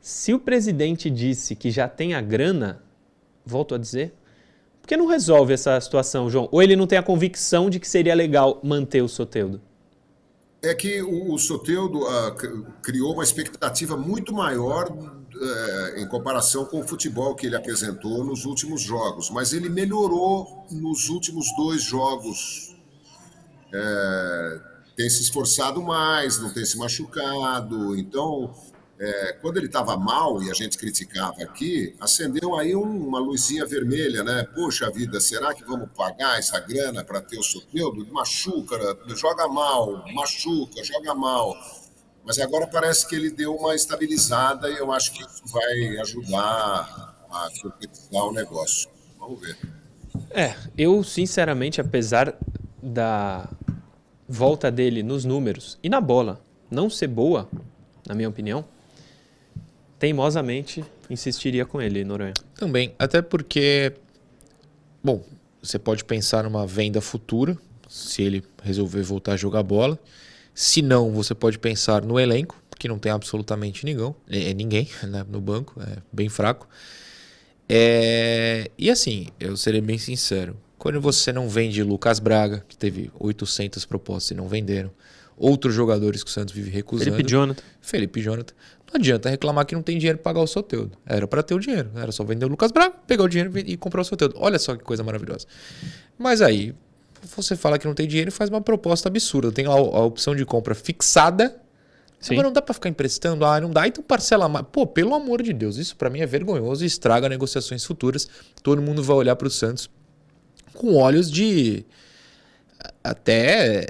Se 0.01 0.33
o 0.33 0.39
presidente 0.39 1.11
disse 1.11 1.55
que 1.55 1.71
já 1.71 1.87
tem 1.87 2.15
a 2.15 2.23
grana, 2.23 2.83
volto 3.45 3.75
a 3.75 3.79
dizer, 3.79 4.15
por 4.81 4.89
que 4.89 4.97
não 4.97 5.07
resolve 5.07 5.53
essa 5.53 5.79
situação, 5.79 6.31
João? 6.31 6.49
Ou 6.51 6.63
ele 6.63 6.75
não 6.75 6.87
tem 6.87 6.99
a 6.99 7.03
convicção 7.03 7.69
de 7.69 7.79
que 7.79 7.87
seria 7.87 8.15
legal 8.15 8.61
manter 8.65 9.03
o 9.03 9.09
Soteudo? 9.09 9.61
É 10.63 10.75
que 10.75 11.03
o, 11.03 11.37
Soteudo 11.37 12.01
uh, 12.05 12.67
criou 12.83 13.13
uma 13.13 13.25
expectativa 13.25 13.95
muito 13.95 14.33
maior 14.33 14.91
uh, 14.91 15.99
em 15.99 16.09
comparação 16.09 16.65
com 16.65 16.81
o 16.81 16.89
futebol 16.89 17.35
que 17.35 17.47
ele 17.47 17.57
apresentou 17.57 18.25
nos 18.25 18.47
últimos 18.47 18.81
jogos, 18.81 19.29
mas 19.29 19.53
ele 19.53 19.69
melhorou 19.69 20.65
nos 20.71 21.11
últimos 21.11 21.55
dois 21.57 21.83
jogos 21.83 22.72
é, 23.73 24.61
tem 24.97 25.09
se 25.09 25.23
esforçado 25.23 25.83
mais, 25.83 26.39
não 26.39 26.53
tem 26.53 26.65
se 26.65 26.77
machucado. 26.77 27.97
Então, 27.97 28.55
é, 28.99 29.33
quando 29.41 29.57
ele 29.57 29.67
estava 29.67 29.97
mal 29.97 30.43
e 30.43 30.51
a 30.51 30.55
gente 30.55 30.79
criticava 30.79 31.43
aqui, 31.43 31.95
acendeu 32.01 32.57
aí 32.57 32.77
um, 32.77 33.09
uma 33.09 33.19
luzinha 33.19 33.67
vermelha, 33.67 34.23
né? 34.23 34.47
Poxa 34.55 34.91
vida, 34.91 35.21
será 35.21 35.53
que 35.55 35.65
vamos 35.65 35.89
pagar 35.97 36.39
essa 36.39 36.61
grana 36.61 37.03
para 37.03 37.21
ter 37.21 37.39
o 37.39 37.43
Soteldo? 37.43 38.07
Machuca, 38.13 38.77
joga 39.17 39.49
mal, 39.49 40.05
machuca, 40.15 40.85
joga 40.85 41.15
mal. 41.15 41.57
Mas 42.25 42.39
agora 42.39 42.67
parece 42.67 43.09
que 43.09 43.17
ele 43.17 43.31
deu 43.31 43.57
uma 43.57 43.75
estabilizada 43.75 44.71
e 44.71 44.77
eu 44.77 44.93
acho 44.93 45.13
que 45.13 45.23
isso 45.25 45.43
vai 45.47 45.99
ajudar 45.99 47.17
a 47.29 47.49
concretizar 47.61 48.25
o 48.25 48.33
negócio. 48.33 48.89
Vamos 49.19 49.41
ver. 49.41 49.59
É, 50.31 50.55
eu 50.79 51.03
sinceramente, 51.03 51.81
apesar 51.81 52.39
da 52.81 53.49
volta 54.33 54.71
dele 54.71 55.03
nos 55.03 55.27
números 55.27 55.79
e 55.83 55.91
na 55.91 56.01
bola 56.01 56.41
não 56.71 56.89
ser 56.89 57.07
boa, 57.07 57.51
na 58.09 58.15
minha 58.15 58.31
opinião, 58.31 58.65
teimosamente 59.99 60.83
insistiria 61.11 61.67
com 61.67 61.83
ele, 61.83 62.03
Noronha. 62.03 62.33
Também, 62.55 62.95
até 62.99 63.21
porque, 63.21 63.93
bom, 65.05 65.23
você 65.63 65.79
pode 65.79 66.03
pensar 66.03 66.45
numa 66.45 66.67
venda 66.67 67.03
futura, 67.03 67.59
se 67.87 68.23
ele 68.23 68.43
resolver 68.63 69.03
voltar 69.03 69.35
a 69.35 69.37
jogar 69.37 69.63
bola. 69.63 69.99
Se 70.55 70.81
não, 70.81 71.11
você 71.13 71.35
pode 71.35 71.59
pensar 71.59 72.03
no 72.03 72.19
elenco, 72.19 72.57
que 72.79 72.89
não 72.89 72.99
tem 72.99 73.13
absolutamente 73.13 73.85
ninguém, 73.85 74.15
é, 74.31 74.55
ninguém 74.55 74.89
né, 75.05 75.27
no 75.29 75.43
banco, 75.43 75.79
é 75.79 75.99
bem 76.11 76.31
fraco. 76.31 76.67
É, 77.69 78.71
e 78.79 78.91
assim, 78.91 79.27
eu 79.39 79.59
serei 79.59 79.83
bem 79.83 79.99
sincero, 79.99 80.57
quando 80.83 81.01
você 81.01 81.33
não 81.33 81.49
vende 81.49 81.81
Lucas 81.81 82.19
Braga, 82.19 82.65
que 82.69 82.77
teve 82.77 83.09
800 83.21 83.85
propostas 83.85 84.33
e 84.33 84.35
não 84.35 84.49
venderam, 84.49 84.91
outros 85.37 85.73
jogadores 85.73 86.25
que 86.25 86.29
o 86.29 86.33
Santos 86.33 86.53
vive 86.53 86.71
recusando. 86.71 87.13
Felipe 87.13 87.31
Jonathan. 87.31 87.63
Felipe 87.81 88.21
Jonathan. 88.21 88.53
Não 88.89 88.99
adianta 88.99 89.31
reclamar 89.31 89.65
que 89.65 89.77
não 89.77 89.83
tem 89.83 89.97
dinheiro 89.97 90.19
para 90.19 90.33
pagar 90.33 90.41
o 90.41 90.47
Soteudo. 90.49 90.99
Era 91.07 91.29
para 91.29 91.41
ter 91.41 91.55
o 91.55 91.61
dinheiro. 91.61 91.89
Era 91.95 92.11
só 92.11 92.25
vender 92.25 92.47
o 92.47 92.49
Lucas 92.49 92.73
Braga, 92.73 92.97
pegar 93.07 93.23
o 93.23 93.29
dinheiro 93.29 93.57
e 93.61 93.77
comprar 93.77 94.01
o 94.01 94.05
Soteudo. 94.05 94.35
Olha 94.39 94.59
só 94.59 94.75
que 94.75 94.83
coisa 94.83 95.05
maravilhosa. 95.05 95.47
Mas 96.19 96.43
aí, 96.43 96.75
você 97.37 97.55
fala 97.55 97.79
que 97.79 97.87
não 97.87 97.95
tem 97.95 98.09
dinheiro 98.09 98.31
e 98.31 98.33
faz 98.33 98.51
uma 98.51 98.61
proposta 98.61 99.09
absurda. 99.09 99.53
Tem 99.53 99.67
a, 99.67 99.71
a 99.71 100.05
opção 100.05 100.35
de 100.35 100.45
compra 100.45 100.75
fixada. 100.75 101.61
Sim. 102.19 102.35
Mas 102.35 102.45
não 102.45 102.53
dá 102.53 102.61
para 102.61 102.75
ficar 102.75 102.89
emprestando. 102.89 103.45
Ah, 103.45 103.61
não 103.61 103.71
dá. 103.71 103.87
Então 103.87 104.03
parcela 104.03 104.49
mais. 104.49 104.67
Pô, 104.73 104.85
pelo 104.85 105.15
amor 105.15 105.43
de 105.45 105.53
Deus, 105.53 105.77
isso 105.77 105.95
para 105.95 106.11
mim 106.11 106.19
é 106.19 106.27
vergonhoso 106.27 106.83
e 106.83 106.89
estraga 106.89 107.29
negociações 107.29 107.85
futuras. 107.85 108.29
Todo 108.65 108.83
mundo 108.83 109.01
vai 109.01 109.17
olhar 109.17 109.37
para 109.37 109.47
o 109.47 109.51
Santos 109.51 109.89
com 110.75 110.95
olhos 110.95 111.31
de 111.31 111.85
até 113.03 113.87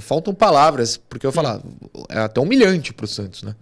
faltam 0.00 0.34
palavras, 0.34 0.96
porque 0.96 1.26
eu 1.26 1.32
falar, 1.32 1.60
é 2.08 2.20
até 2.20 2.40
humilhante 2.40 2.92
para 2.92 3.04
o 3.04 3.08
Santos, 3.08 3.42
né? 3.42 3.54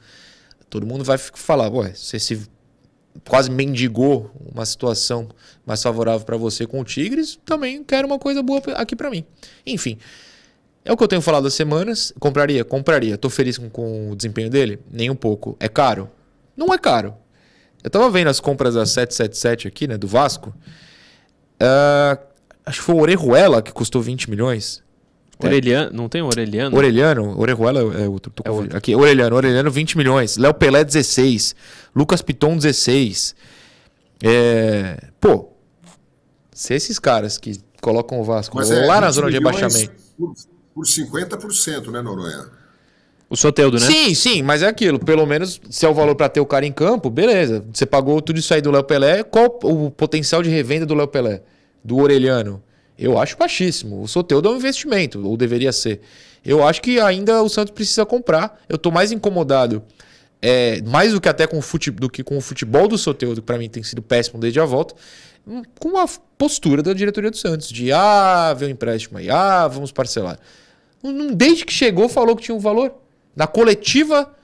Todo 0.69 0.87
mundo 0.87 1.05
vai 1.05 1.17
falar, 1.17 1.73
ué, 1.73 1.95
você 1.95 2.19
se 2.19 2.47
quase 3.27 3.51
mendigou 3.51 4.31
uma 4.53 4.67
situação 4.67 5.29
mais 5.65 5.83
favorável 5.83 6.27
para 6.27 6.37
você 6.37 6.67
com 6.67 6.81
o 6.81 6.85
Tigres, 6.85 7.39
também 7.45 7.83
quero 7.83 8.07
uma 8.07 8.19
coisa 8.19 8.43
boa 8.43 8.61
aqui 8.75 8.95
para 8.95 9.11
mim. 9.11 9.25
Enfim, 9.65 9.97
é 10.85 10.93
o 10.93 10.97
que 10.97 11.03
eu 11.03 11.09
tenho 11.09 11.23
falado 11.23 11.47
há 11.47 11.51
semanas. 11.51 12.13
Compraria? 12.19 12.65
Compraria. 12.65 13.17
Tô 13.17 13.31
feliz 13.31 13.59
com, 13.59 13.69
com, 13.71 14.11
o 14.11 14.17
desempenho 14.17 14.51
dele? 14.51 14.79
Nem 14.91 15.11
um 15.11 15.17
pouco. 15.17 15.57
É 15.59 15.69
caro? 15.69 16.11
Não 16.57 16.73
é 16.73 16.79
caro. 16.79 17.15
Eu 17.83 17.91
tava 17.91 18.11
vendo 18.11 18.29
as 18.29 18.41
compras 18.41 18.75
da 18.75 18.85
777 18.85 19.69
aqui, 19.69 19.89
né, 19.89 19.97
do 19.97 20.07
Vasco. 20.07 20.55
Uh, 21.61 22.19
acho 22.65 22.79
que 22.79 22.85
foi 22.85 22.95
o 22.95 22.99
Orejuela 22.99 23.63
que 23.63 23.73
custou 23.73 24.03
20 24.03 24.31
milhões. 24.31 24.85
Orelhano, 25.39 25.91
não 25.93 26.09
tem 26.09 26.23
Orelhano? 26.23 26.77
Orelhano, 26.77 27.39
Orejuela 27.39 27.81
é 27.81 28.09
outro. 28.09 28.33
É 28.43 28.51
outro. 28.51 28.77
Aqui, 28.77 28.95
Orelhano, 28.95 29.37
Orelhano 29.37 29.71
20 29.71 29.99
milhões. 29.99 30.37
Léo 30.37 30.55
Pelé 30.55 30.83
16. 30.83 31.55
Lucas 31.95 32.23
Piton 32.23 32.57
16. 32.57 33.35
É, 34.23 35.09
pô, 35.21 35.51
se 36.53 36.73
esses 36.75 36.99
caras 36.99 37.37
que 37.37 37.61
colocam 37.83 38.19
o 38.19 38.25
Vasco 38.25 38.57
Mas 38.57 38.71
lá 38.71 38.97
é, 38.97 39.01
na 39.01 39.11
zona 39.11 39.29
de 39.29 39.35
rebaixamento. 39.35 39.93
Por, 40.19 40.35
por 40.75 40.87
50%, 40.87 41.91
né, 41.91 42.01
Noronha? 42.01 42.47
O 43.29 43.37
Soteudo, 43.37 43.79
né? 43.81 43.87
Sim, 43.87 44.15
sim, 44.15 44.43
mas 44.43 44.63
é 44.63 44.67
aquilo. 44.67 44.99
Pelo 45.01 45.27
menos, 45.27 45.61
se 45.69 45.85
é 45.85 45.89
o 45.89 45.95
valor 45.95 46.15
para 46.15 46.29
ter 46.29 46.41
o 46.41 46.47
cara 46.47 46.65
em 46.65 46.73
campo, 46.73 47.11
beleza. 47.11 47.65
Você 47.73 47.85
pagou 47.85 48.23
tudo 48.23 48.39
isso 48.39 48.55
aí 48.55 48.61
do 48.61 48.71
Léo 48.71 48.85
Pelé. 48.85 49.25
Qual 49.25 49.59
o 49.65 49.91
potencial 49.91 50.43
de 50.43 50.51
revenda 50.51 50.87
do 50.87 50.95
Léo 50.95 51.09
Pelé? 51.09 51.43
Do 51.83 51.97
Orelhano? 51.97 52.63
Eu 52.97 53.19
acho 53.19 53.37
baixíssimo. 53.37 54.01
O 54.01 54.09
Soteudo 54.09 54.49
é 54.49 54.53
um 54.53 54.57
investimento, 54.57 55.27
ou 55.27 55.37
deveria 55.37 55.73
ser. 55.73 56.01
Eu 56.45 56.67
acho 56.67 56.81
que 56.81 57.01
ainda 57.01 57.43
o 57.43 57.49
Santos 57.49 57.73
precisa 57.73 58.07
comprar. 58.07 58.63
Eu 58.69 58.79
tô 58.79 58.91
mais 58.93 59.11
incomodado, 59.11 59.83
é, 60.41 60.81
mais 60.83 61.13
do 61.13 61.21
que 61.21 61.29
até 61.29 61.47
com 61.47 61.59
o 61.59 61.63
futebol, 61.63 62.01
do 62.01 62.11
que 62.11 62.23
com 62.23 62.39
o 62.39 62.41
futebol 62.41 62.87
do 62.87 62.97
Soteudo, 62.97 63.41
que 63.41 63.47
para 63.47 63.59
mim 63.59 63.69
tem 63.69 63.83
sido 63.83 64.01
péssimo 64.01 64.39
desde 64.39 64.61
a 64.61 64.65
volta, 64.65 64.95
hum, 65.47 65.63
com 65.81 65.99
a 65.99 66.07
postura 66.39 66.83
da 66.83 66.93
diretoria 66.93 67.31
do 67.31 67.37
Santos, 67.37 67.69
de 67.69 67.91
ah, 67.93 68.55
vê 68.57 68.67
um 68.67 68.69
empréstimo 68.69 69.19
aí, 69.19 69.29
ah, 69.29 69.67
vamos 69.67 69.91
parcelar. 69.91 70.39
Desde 71.35 71.65
que 71.65 71.73
chegou, 71.73 72.09
falou 72.09 72.37
que 72.37 72.45
tinha 72.45 72.55
um 72.55 72.61
valor. 72.61 72.95
Na 73.37 73.47
coletiva, 73.47 74.35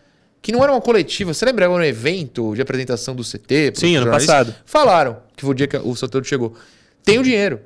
que 0.43 0.53
não 0.53 0.63
era 0.63 0.71
uma 0.71 0.81
coletiva, 0.81 1.33
você 1.33 1.45
lembra? 1.47 1.65
Era 1.65 1.73
um 1.73 1.83
evento 1.83 2.55
de 2.55 2.61
apresentação 2.61 3.15
do 3.15 3.25
CT. 3.25 3.73
Sim, 3.75 3.97
ano 3.97 4.11
passado. 4.11 4.55
Falaram 4.67 5.23
que 5.35 5.43
foi 5.43 5.51
o 5.51 5.55
dia 5.55 5.67
que 5.67 5.77
o 5.79 5.97
Soteudo 5.97 6.27
chegou. 6.27 6.55
Tem 7.03 7.19
o 7.19 7.23
dinheiro. 7.23 7.61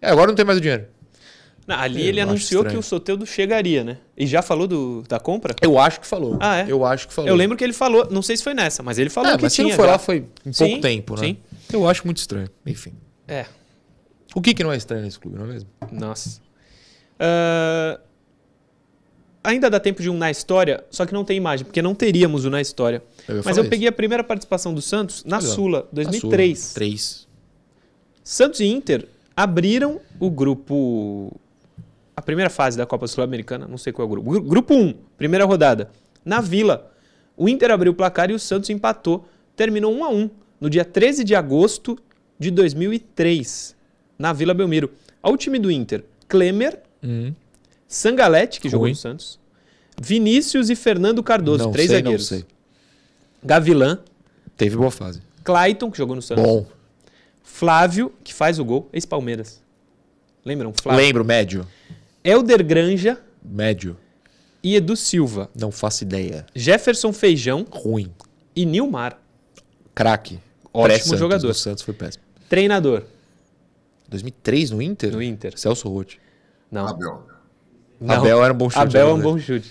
É, 0.00 0.10
agora 0.10 0.26
não 0.26 0.34
tem 0.34 0.44
mais 0.44 0.58
o 0.58 0.60
dinheiro. 0.60 0.86
Não, 1.66 1.78
ali 1.78 2.02
eu 2.02 2.08
ele 2.08 2.20
anunciou 2.20 2.62
estranho. 2.62 2.80
que 2.80 2.80
o 2.80 2.82
Soteudo 2.82 3.24
chegaria, 3.24 3.84
né? 3.84 3.98
E 4.16 4.26
já 4.26 4.42
falou 4.42 4.66
do, 4.66 5.04
da 5.08 5.20
compra? 5.20 5.54
Eu 5.62 5.78
acho 5.78 6.00
que 6.00 6.06
falou. 6.06 6.36
Ah, 6.40 6.58
é? 6.58 6.66
Eu 6.68 6.84
acho 6.84 7.06
que 7.06 7.14
falou. 7.14 7.28
Eu 7.28 7.36
lembro 7.36 7.56
que 7.56 7.62
ele 7.62 7.72
falou, 7.72 8.08
não 8.10 8.20
sei 8.20 8.36
se 8.36 8.42
foi 8.42 8.52
nessa, 8.52 8.82
mas 8.82 8.98
ele 8.98 9.08
falou 9.08 9.30
é, 9.30 9.36
que 9.36 9.42
mas 9.44 9.54
tinha. 9.54 9.66
Mas 9.66 9.74
se 9.74 9.78
não 9.78 9.84
foi 9.84 9.86
já. 9.86 9.92
lá, 9.92 9.98
foi 9.98 10.26
em 10.44 10.52
sim, 10.52 10.66
pouco 10.66 10.80
tempo, 10.82 11.14
né? 11.14 11.26
Sim. 11.28 11.36
Eu 11.72 11.88
acho 11.88 12.04
muito 12.04 12.16
estranho. 12.16 12.48
Enfim. 12.66 12.92
É. 13.28 13.46
O 14.34 14.40
que, 14.40 14.54
que 14.54 14.64
não 14.64 14.72
é 14.72 14.76
estranho 14.76 15.02
nesse 15.02 15.18
clube, 15.18 15.38
não 15.38 15.44
é 15.44 15.48
mesmo? 15.48 15.68
Nossa. 15.92 16.40
Uh, 17.20 18.00
ainda 19.42 19.68
dá 19.70 19.80
tempo 19.80 20.00
de 20.02 20.08
um 20.10 20.16
na 20.16 20.30
história, 20.30 20.84
só 20.90 21.04
que 21.06 21.12
não 21.12 21.24
tem 21.24 21.36
imagem, 21.36 21.64
porque 21.64 21.82
não 21.82 21.94
teríamos 21.94 22.44
o 22.44 22.50
na 22.50 22.60
história. 22.60 23.02
Eu 23.28 23.42
Mas 23.44 23.56
eu 23.56 23.62
isso. 23.62 23.70
peguei 23.70 23.88
a 23.88 23.92
primeira 23.92 24.22
participação 24.24 24.72
do 24.74 24.80
Santos 24.82 25.24
na 25.24 25.40
Sula, 25.40 25.88
2003. 25.92 26.58
Na 26.58 26.64
Sula, 26.64 26.74
3. 26.74 27.28
Santos 28.24 28.60
e 28.60 28.66
Inter 28.66 29.06
abriram 29.36 30.00
o 30.20 30.30
grupo. 30.30 31.34
A 32.16 32.22
primeira 32.22 32.50
fase 32.50 32.76
da 32.76 32.84
Copa 32.86 33.06
Sul-Americana, 33.08 33.66
não 33.66 33.78
sei 33.78 33.92
qual 33.92 34.04
é 34.04 34.06
o 34.06 34.10
grupo. 34.10 34.30
Gru- 34.30 34.42
Grupo 34.42 34.74
1, 34.74 34.94
primeira 35.16 35.44
rodada. 35.44 35.90
Na 36.24 36.40
Vila. 36.40 36.90
O 37.36 37.48
Inter 37.48 37.70
abriu 37.70 37.92
o 37.92 37.94
placar 37.94 38.30
e 38.30 38.34
o 38.34 38.38
Santos 38.38 38.68
empatou. 38.70 39.26
Terminou 39.56 39.92
1 39.92 40.04
a 40.04 40.08
1 40.10 40.30
no 40.60 40.70
dia 40.70 40.84
13 40.84 41.24
de 41.24 41.34
agosto 41.34 41.98
de 42.38 42.50
2003, 42.50 43.74
na 44.18 44.32
Vila 44.32 44.54
Belmiro. 44.54 44.90
Ao 45.22 45.36
time 45.36 45.58
do 45.58 45.70
Inter, 45.70 46.04
Klemer, 46.28 46.78
Hum. 47.02 47.32
Sangalete, 47.94 48.60
que 48.60 48.68
jogou 48.68 48.88
no 48.88 48.94
Santos, 48.94 49.38
Vinícius 50.00 50.70
e 50.70 50.74
Fernando 50.76 51.22
Cardoso, 51.22 51.64
Não 51.64 51.72
três 51.72 51.88
sei, 51.88 51.98
zagueiros. 51.98 52.30
não 52.30 52.38
sei. 52.38 52.46
Gavilan, 53.44 53.98
Teve 54.56 54.76
boa 54.76 54.90
fase. 54.90 55.20
Clayton, 55.44 55.90
que 55.90 55.98
jogou 55.98 56.14
no 56.14 56.22
Santos. 56.22 56.44
Bom. 56.44 56.66
Flávio, 57.42 58.12
que 58.22 58.32
faz 58.32 58.58
o 58.58 58.64
gol, 58.64 58.88
ex-Palmeiras. 58.92 59.60
Lembram? 60.44 60.72
Flávio. 60.80 61.04
Lembro, 61.04 61.24
médio. 61.24 61.66
Helder 62.24 62.64
Granja 62.64 63.18
Médio. 63.44 63.96
e 64.62 64.76
Edu 64.76 64.96
Silva. 64.96 65.50
Não 65.54 65.70
faço 65.72 66.04
ideia. 66.04 66.46
Jefferson 66.54 67.12
Feijão 67.12 67.66
Ruim. 67.70 68.12
e 68.54 68.64
Nilmar. 68.64 69.18
Craque. 69.94 70.38
Ótimo 70.72 71.16
jogador. 71.16 71.48
do 71.48 71.54
Santos 71.54 71.82
foi 71.82 71.92
péssimo. 71.94 72.22
Treinador 72.48 73.04
2003 74.08 74.70
no 74.70 74.80
Inter? 74.80 75.12
no 75.12 75.22
Inter. 75.22 75.58
Celso 75.58 75.88
Roth. 75.88 76.14
Não. 76.70 76.86
Abel. 76.86 77.26
Não. 78.02 78.14
Abel 78.16 78.44
era 78.44 78.52
um 78.52 78.56
bom 78.56 78.68
chute, 78.70 78.80
Abel 78.82 79.06
é 79.06 79.10
é 79.10 79.14
um 79.14 79.20
bom 79.20 79.38
chute. 79.38 79.70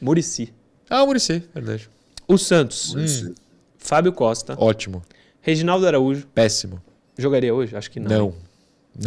Murici. 0.00 0.52
Ah, 0.88 1.02
o 1.02 1.06
Muricy, 1.06 1.42
verdade. 1.54 1.88
O 2.26 2.36
Santos. 2.38 2.92
Sim. 2.92 3.34
Fábio 3.78 4.12
Costa. 4.12 4.54
Ótimo. 4.58 5.02
Reginaldo 5.40 5.86
Araújo. 5.86 6.26
Péssimo. 6.34 6.80
Jogaria 7.18 7.54
hoje? 7.54 7.76
Acho 7.76 7.90
que 7.90 8.00
não. 8.00 8.08
Não. 8.08 8.34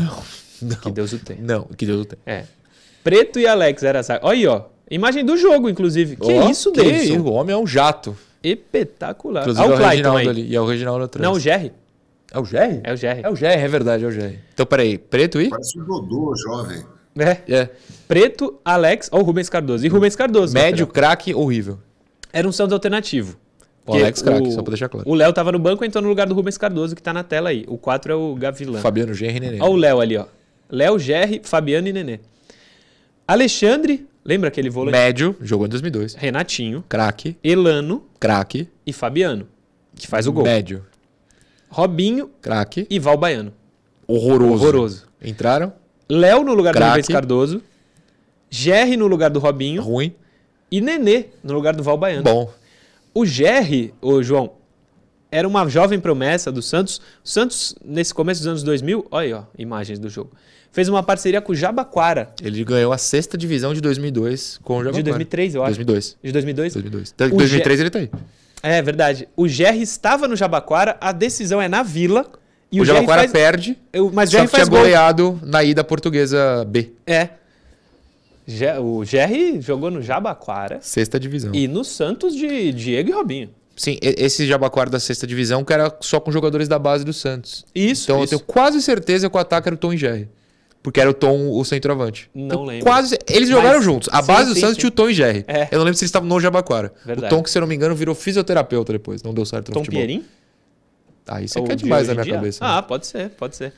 Não. 0.06 0.24
Não. 0.62 0.78
Que 0.78 0.90
Deus 0.92 1.12
o 1.12 1.20
tenha. 1.20 1.42
Não, 1.42 1.64
que 1.66 1.86
Deus 1.86 2.02
o 2.02 2.06
tenha. 2.06 2.22
É. 2.26 2.46
Preto 3.04 3.38
e 3.40 3.46
Alex 3.46 3.84
era. 3.84 4.02
Olha 4.22 4.32
aí, 4.32 4.48
ó. 4.48 4.64
Imagem 4.90 5.26
do 5.26 5.36
jogo, 5.36 5.70
inclusive. 5.70 6.16
Que 6.16 6.32
Ó, 6.32 6.50
isso, 6.50 6.72
que 6.72 6.82
Davidson? 6.82 7.20
O 7.20 7.34
homem 7.34 7.54
é 7.54 7.58
um 7.58 7.68
jato. 7.68 8.18
Espetacular. 8.42 9.42
Inclusive 9.42 9.66
é 9.66 9.70
o 9.70 9.74
o 9.74 9.76
Clayton 9.76 9.90
Reginaldo 9.90 10.20
aí. 10.20 10.30
ali. 10.30 10.48
E 10.48 10.56
é 10.56 10.62
o 10.62 10.66
Reginaldo 10.66 11.04
atrás. 11.04 11.24
Não, 11.28 11.34
o 11.34 11.40
Jerry. 11.40 11.74
É 12.32 12.40
o 12.40 12.46
Jerry? 12.46 12.82
É 12.84 12.94
o 12.94 12.96
Jerry. 12.96 13.22
É 13.24 13.30
o 13.30 13.36
Jerry, 13.36 13.62
é 13.62 13.68
verdade, 13.68 14.04
é 14.06 14.08
o 14.08 14.12
Jerry. 14.12 14.40
Então, 14.54 14.66
peraí. 14.66 14.98
Preto 14.98 15.42
e? 15.42 15.50
Parece 15.50 15.80
um 15.80 15.84
Dodô, 15.84 16.34
jovem. 16.36 16.84
É. 17.18 17.38
É. 17.48 17.70
Preto, 18.08 18.60
Alex, 18.64 19.10
ó 19.12 19.20
o 19.20 19.24
Rubens 19.24 19.50
Cardoso. 19.50 19.86
E 19.86 19.90
Rubens 19.90 20.16
Cardoso. 20.16 20.54
Médio, 20.54 20.86
craque, 20.88 21.34
horrível. 21.34 21.80
Era 22.34 22.48
um 22.48 22.52
Santos 22.52 22.74
alternativo. 22.74 23.38
O 23.88 23.94
Alex 23.94 24.22
craque, 24.22 24.52
só 24.52 24.62
pra 24.64 24.72
deixar 24.72 24.90
claro. 24.90 25.08
O 25.10 25.14
Léo 25.14 25.32
tava 25.32 25.52
no 25.52 25.60
banco, 25.60 25.86
entrou 25.86 26.02
no 26.02 26.10
lugar 26.10 26.28
do 26.28 26.34
Rubens 26.34 26.58
Cardoso, 26.58 26.96
que 26.96 27.02
tá 27.02 27.14
na 27.14 27.24
tela 27.24 27.50
aí. 27.50 27.64
O 27.68 27.78
4 27.78 28.12
é 28.12 28.16
o 28.16 28.36
Gavilã. 28.36 28.80
Fabiano 28.80 29.14
Genri 29.14 29.38
e 29.38 29.40
Nenê. 29.40 29.58
Ó 29.62 29.70
o 29.70 29.76
Léo 29.76 30.02
ali, 30.02 30.18
ó. 30.18 30.26
Léo, 30.70 30.98
Gerry, 31.00 31.40
Fabiano 31.44 31.88
e 31.88 31.94
Nenê. 31.94 32.20
Alexandre, 33.28 34.06
lembra 34.24 34.50
aquele 34.50 34.70
volante? 34.70 34.98
Médio, 34.98 35.36
jogou 35.42 35.66
em 35.66 35.70
2002. 35.70 36.16
Renatinho, 36.16 36.84
Craque, 36.90 37.38
Elano 37.44 38.04
craque. 38.20 38.68
e 38.86 38.92
Fabiano, 38.94 39.48
que 39.96 40.08
faz 40.08 40.28
o 40.28 40.32
gol. 40.34 40.44
Médio, 40.44 40.84
Robinho 41.70 42.30
craque. 42.42 42.86
e 42.90 43.00
Val 43.00 43.18
Baiano. 43.18 43.54
Horroroso. 44.08 44.64
Horroroso. 44.64 45.08
Entraram, 45.24 45.74
Léo 46.10 46.44
no 46.44 46.54
lugar 46.54 46.74
do 46.74 46.78
Craque. 46.78 46.92
Rubens 46.92 47.08
Cardoso. 47.08 47.62
Gerry 48.50 48.96
no 48.98 49.08
lugar 49.08 49.30
do 49.30 49.40
Robinho. 49.40 49.82
ruim. 49.82 50.14
E 50.72 50.82
Nenê 50.82 51.26
no 51.44 51.54
lugar 51.54 51.76
do 51.76 51.84
Val 51.84 51.98
Baiano. 51.98 52.24
Bom. 52.24 52.52
O 53.14 53.26
Gerry, 53.26 53.94
ô 54.02 54.22
João, 54.22 54.52
era 55.32 55.48
uma 55.48 55.68
jovem 55.70 56.00
promessa 56.00 56.52
do 56.52 56.62
Santos. 56.62 57.00
O 57.24 57.28
Santos, 57.28 57.76
nesse 57.84 58.14
começo 58.14 58.42
dos 58.42 58.48
anos 58.48 58.64
2000, 58.64 59.08
olha 59.12 59.26
aí, 59.26 59.34
ó, 59.34 59.44
imagens 59.58 60.00
do 60.00 60.10
jogo. 60.10 60.32
Fez 60.72 60.90
uma 60.90 61.02
parceria 61.02 61.40
com 61.42 61.54
o 61.54 61.56
Jabaquara, 61.56 62.34
Ele 62.42 62.62
ganhou 62.66 62.92
a 62.92 62.98
sexta 62.98 63.38
divisão 63.38 63.74
de 63.74 63.80
2002 63.80 64.60
com 64.62 64.74
o 64.74 64.78
Jabaquara. 64.80 64.98
de 65.04 65.10
2003, 65.10 65.56
eu 65.56 65.64
acho. 65.64 65.76
2002. 65.76 66.18
De 66.22 66.32
2002? 66.34 66.74
2002. 66.74 67.12
Então, 67.16 67.28
Em 67.28 67.38
2003 67.38 67.80
ele 67.80 67.90
tá 67.90 68.00
aí. 68.00 68.10
É 68.62 68.82
verdade. 68.82 69.30
O 69.38 69.48
Gerry 69.48 69.82
estava 69.82 70.28
no 70.28 70.36
Jabaquara, 70.36 70.98
a 71.00 71.12
decisão 71.14 71.62
é 71.62 71.70
na 71.70 71.84
Vila. 71.84 72.26
E 72.72 72.80
o, 72.80 72.84
o 72.84 72.86
Jabaquara 72.86 73.22
faz... 73.22 73.32
perde, 73.32 73.78
Eu- 73.94 74.12
Mas 74.14 74.30
só 74.32 74.42
que 74.46 74.54
tinha 74.54 74.66
gol. 74.66 74.80
goleado 74.80 75.40
na 75.44 75.64
ida 75.64 75.84
portuguesa 75.84 76.66
B. 76.68 76.92
É. 77.08 77.30
O 78.80 79.04
Gerry 79.04 79.60
jogou 79.60 79.90
no 79.90 80.02
Jabaquara 80.02 80.78
Sexta 80.82 81.20
divisão. 81.20 81.52
e 81.54 81.68
no 81.68 81.84
Santos 81.84 82.36
de 82.36 82.72
Diego 82.72 83.10
e 83.10 83.12
Robinho. 83.14 83.50
Sim, 83.76 83.98
esse 84.02 84.46
Jabaquara 84.48 84.90
da 84.90 85.00
sexta 85.00 85.26
divisão 85.28 85.64
que 85.64 85.74
era 85.74 85.94
só 86.00 86.20
com 86.20 86.32
jogadores 86.32 86.68
da 86.68 86.78
base 86.80 87.04
do 87.04 87.12
Santos. 87.12 87.66
Isso, 87.74 88.06
Então 88.06 88.18
eu 88.20 88.24
isso. 88.24 88.30
tenho 88.38 88.46
quase 88.46 88.82
certeza 88.82 89.30
que 89.30 89.36
o 89.36 89.40
ataque 89.40 89.68
era 89.68 89.76
o 89.76 89.78
Tom 89.78 89.92
e 89.94 89.98
Jerry. 89.98 90.30
Porque 90.84 91.02
era 91.02 91.10
o 91.10 91.14
Tom 91.14 91.50
o 91.52 91.66
centroavante. 91.66 92.30
Não 92.34 92.46
Então, 92.46 92.64
lembro. 92.64 92.86
Quase, 92.86 93.18
eles 93.28 93.50
Mas- 93.50 93.58
jogaram 93.58 93.82
juntos. 93.82 94.08
A 94.12 94.22
sim, 94.22 94.28
base 94.28 94.50
do 94.50 94.54
sim, 94.54 94.60
Santos 94.62 94.76
sim. 94.76 94.80
tinha 94.82 94.90
o 94.90 94.92
Tom 94.92 95.10
e 95.10 95.14
Jerry. 95.16 95.44
É. 95.48 95.64
Eu 95.72 95.80
não 95.80 95.86
lembro 95.86 95.96
se 95.98 96.04
eles 96.04 96.10
estavam 96.10 96.30
no 96.30 96.40
Jabaquara. 96.40 96.94
Verdade. 97.04 97.34
O 97.34 97.36
Tom, 97.38 97.44
que 97.44 97.50
se 97.50 97.58
eu 97.58 97.62
não 97.62 97.68
me 97.68 97.76
engano, 97.76 97.96
virou 97.96 98.14
fisioterapeuta 98.14 98.94
depois. 98.94 99.24
Não 99.24 99.34
deu 99.34 99.44
certo 99.46 99.70
no 99.70 99.74
Tom 99.74 99.80
futebol. 99.84 100.06
Pierin? 100.06 100.24
Aí 101.28 101.48
você 101.48 101.60
Ou 101.60 101.66
quer 101.66 101.76
de 101.76 101.84
demais 101.84 102.08
na 102.08 102.14
minha 102.14 102.24
dia? 102.24 102.34
cabeça. 102.36 102.64
né? 102.64 102.72
Ah, 102.72 102.82
pode 102.82 103.08
ser, 103.08 103.30
pode 103.32 103.56
ser. 103.56 103.74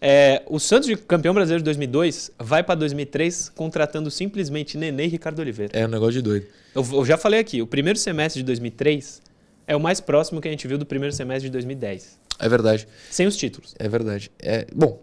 É, 0.00 0.42
o 0.46 0.58
Santos, 0.58 0.88
de 0.88 0.96
campeão 0.96 1.34
brasileiro 1.34 1.60
de 1.60 1.64
2002, 1.66 2.30
vai 2.38 2.62
para 2.62 2.74
2003 2.74 3.50
contratando 3.50 4.10
simplesmente 4.10 4.78
Nenê 4.78 5.04
e 5.04 5.08
Ricardo 5.08 5.38
Oliveira. 5.40 5.78
É 5.78 5.84
um 5.84 5.88
negócio 5.90 6.14
de 6.14 6.22
doido. 6.22 6.46
Eu, 6.74 6.86
eu 6.92 7.04
já 7.04 7.16
falei 7.18 7.40
aqui, 7.40 7.60
o 7.60 7.66
primeiro 7.66 7.98
semestre 7.98 8.40
de 8.40 8.46
2003 8.46 9.20
é 9.66 9.76
o 9.76 9.80
mais 9.80 10.00
próximo 10.00 10.40
que 10.40 10.48
a 10.48 10.50
gente 10.50 10.66
viu 10.66 10.78
do 10.78 10.86
primeiro 10.86 11.14
semestre 11.14 11.48
de 11.48 11.52
2010. 11.52 12.18
É 12.38 12.48
verdade. 12.48 12.88
Sem 13.10 13.26
os 13.26 13.36
títulos. 13.36 13.74
É 13.78 13.88
verdade. 13.88 14.30
É, 14.38 14.66
bom. 14.74 15.02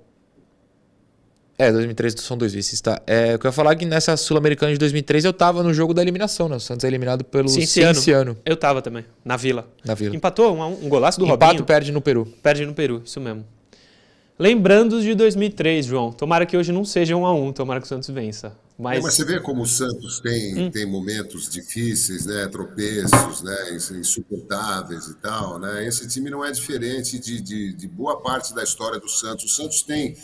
É, 1.60 1.72
2003 1.72 2.14
são 2.20 2.38
dois 2.38 2.54
vices, 2.54 2.80
tá? 2.82 3.02
É, 3.08 3.34
o 3.36 3.40
que 3.40 3.48
eu 3.48 3.50
ia 3.50 3.54
falar 3.54 3.72
é 3.72 3.76
que 3.76 3.86
nessa 3.86 4.16
Sul-Americana 4.16 4.72
de 4.74 4.78
2003 4.78 5.26
eu 5.26 5.34
tava 5.34 5.64
no 5.64 5.74
jogo 5.74 5.92
da 5.92 6.04
eliminação, 6.04 6.48
né? 6.48 6.56
O 6.56 6.60
Santos 6.60 6.84
é 6.84 6.88
eliminado 6.88 7.24
pelo 7.24 7.50
Cienciano. 7.50 7.96
Cienciano 7.96 8.38
Eu 8.46 8.56
tava 8.56 8.80
também, 8.82 9.04
na 9.26 9.36
Vila. 9.36 9.68
na 9.84 9.96
Vila. 9.96 10.16
Empatou 10.16 10.56
um, 10.56 10.86
um, 10.86 10.88
golaço 10.90 11.20
do 11.20 11.26
Empato 11.26 11.46
Robinho. 11.46 11.66
perde 11.66 11.92
no 11.92 12.00
Peru. 12.00 12.26
Perde 12.44 12.64
no 12.64 12.74
Peru, 12.76 13.02
isso 13.04 13.20
mesmo. 13.20 13.44
Lembrando 14.38 15.02
de 15.02 15.16
2003, 15.16 15.88
João. 15.88 16.12
Tomara 16.12 16.46
que 16.46 16.56
hoje 16.56 16.72
não 16.72 16.86
seja 16.86 17.16
um 17.16 17.26
a 17.26 17.34
um, 17.34 17.52
tomara 17.52 17.80
que 17.80 17.88
o 17.88 17.90
Santos 17.90 18.08
vença. 18.10 18.48
É, 18.50 18.52
Mas, 18.78 19.04
mas 19.04 19.16
você 19.16 19.26
vê 19.26 19.40
como 19.40 19.64
o 19.64 19.66
Santos 19.66 20.20
tem, 20.20 20.56
Hum. 20.68 20.70
tem 20.70 20.86
momentos 20.86 21.50
difíceis, 21.50 22.28
né? 22.28 22.48
tropeços, 22.52 23.42
né? 23.42 23.72
ins- 23.74 23.90
insuportáveis 23.90 25.08
e 25.08 25.16
tal. 25.16 25.58
Né? 25.58 25.88
Esse 25.88 26.08
time 26.08 26.30
não 26.30 26.46
é 26.46 26.52
diferente 26.52 27.18
de, 27.18 27.42
de, 27.42 27.74
de 27.74 27.88
boa 27.88 28.22
parte 28.22 28.54
da 28.54 28.62
história 28.64 29.00
do 29.00 29.10
Santos. 29.10 29.46
O 29.46 29.48
Santos 29.50 29.82
tem 29.82 30.16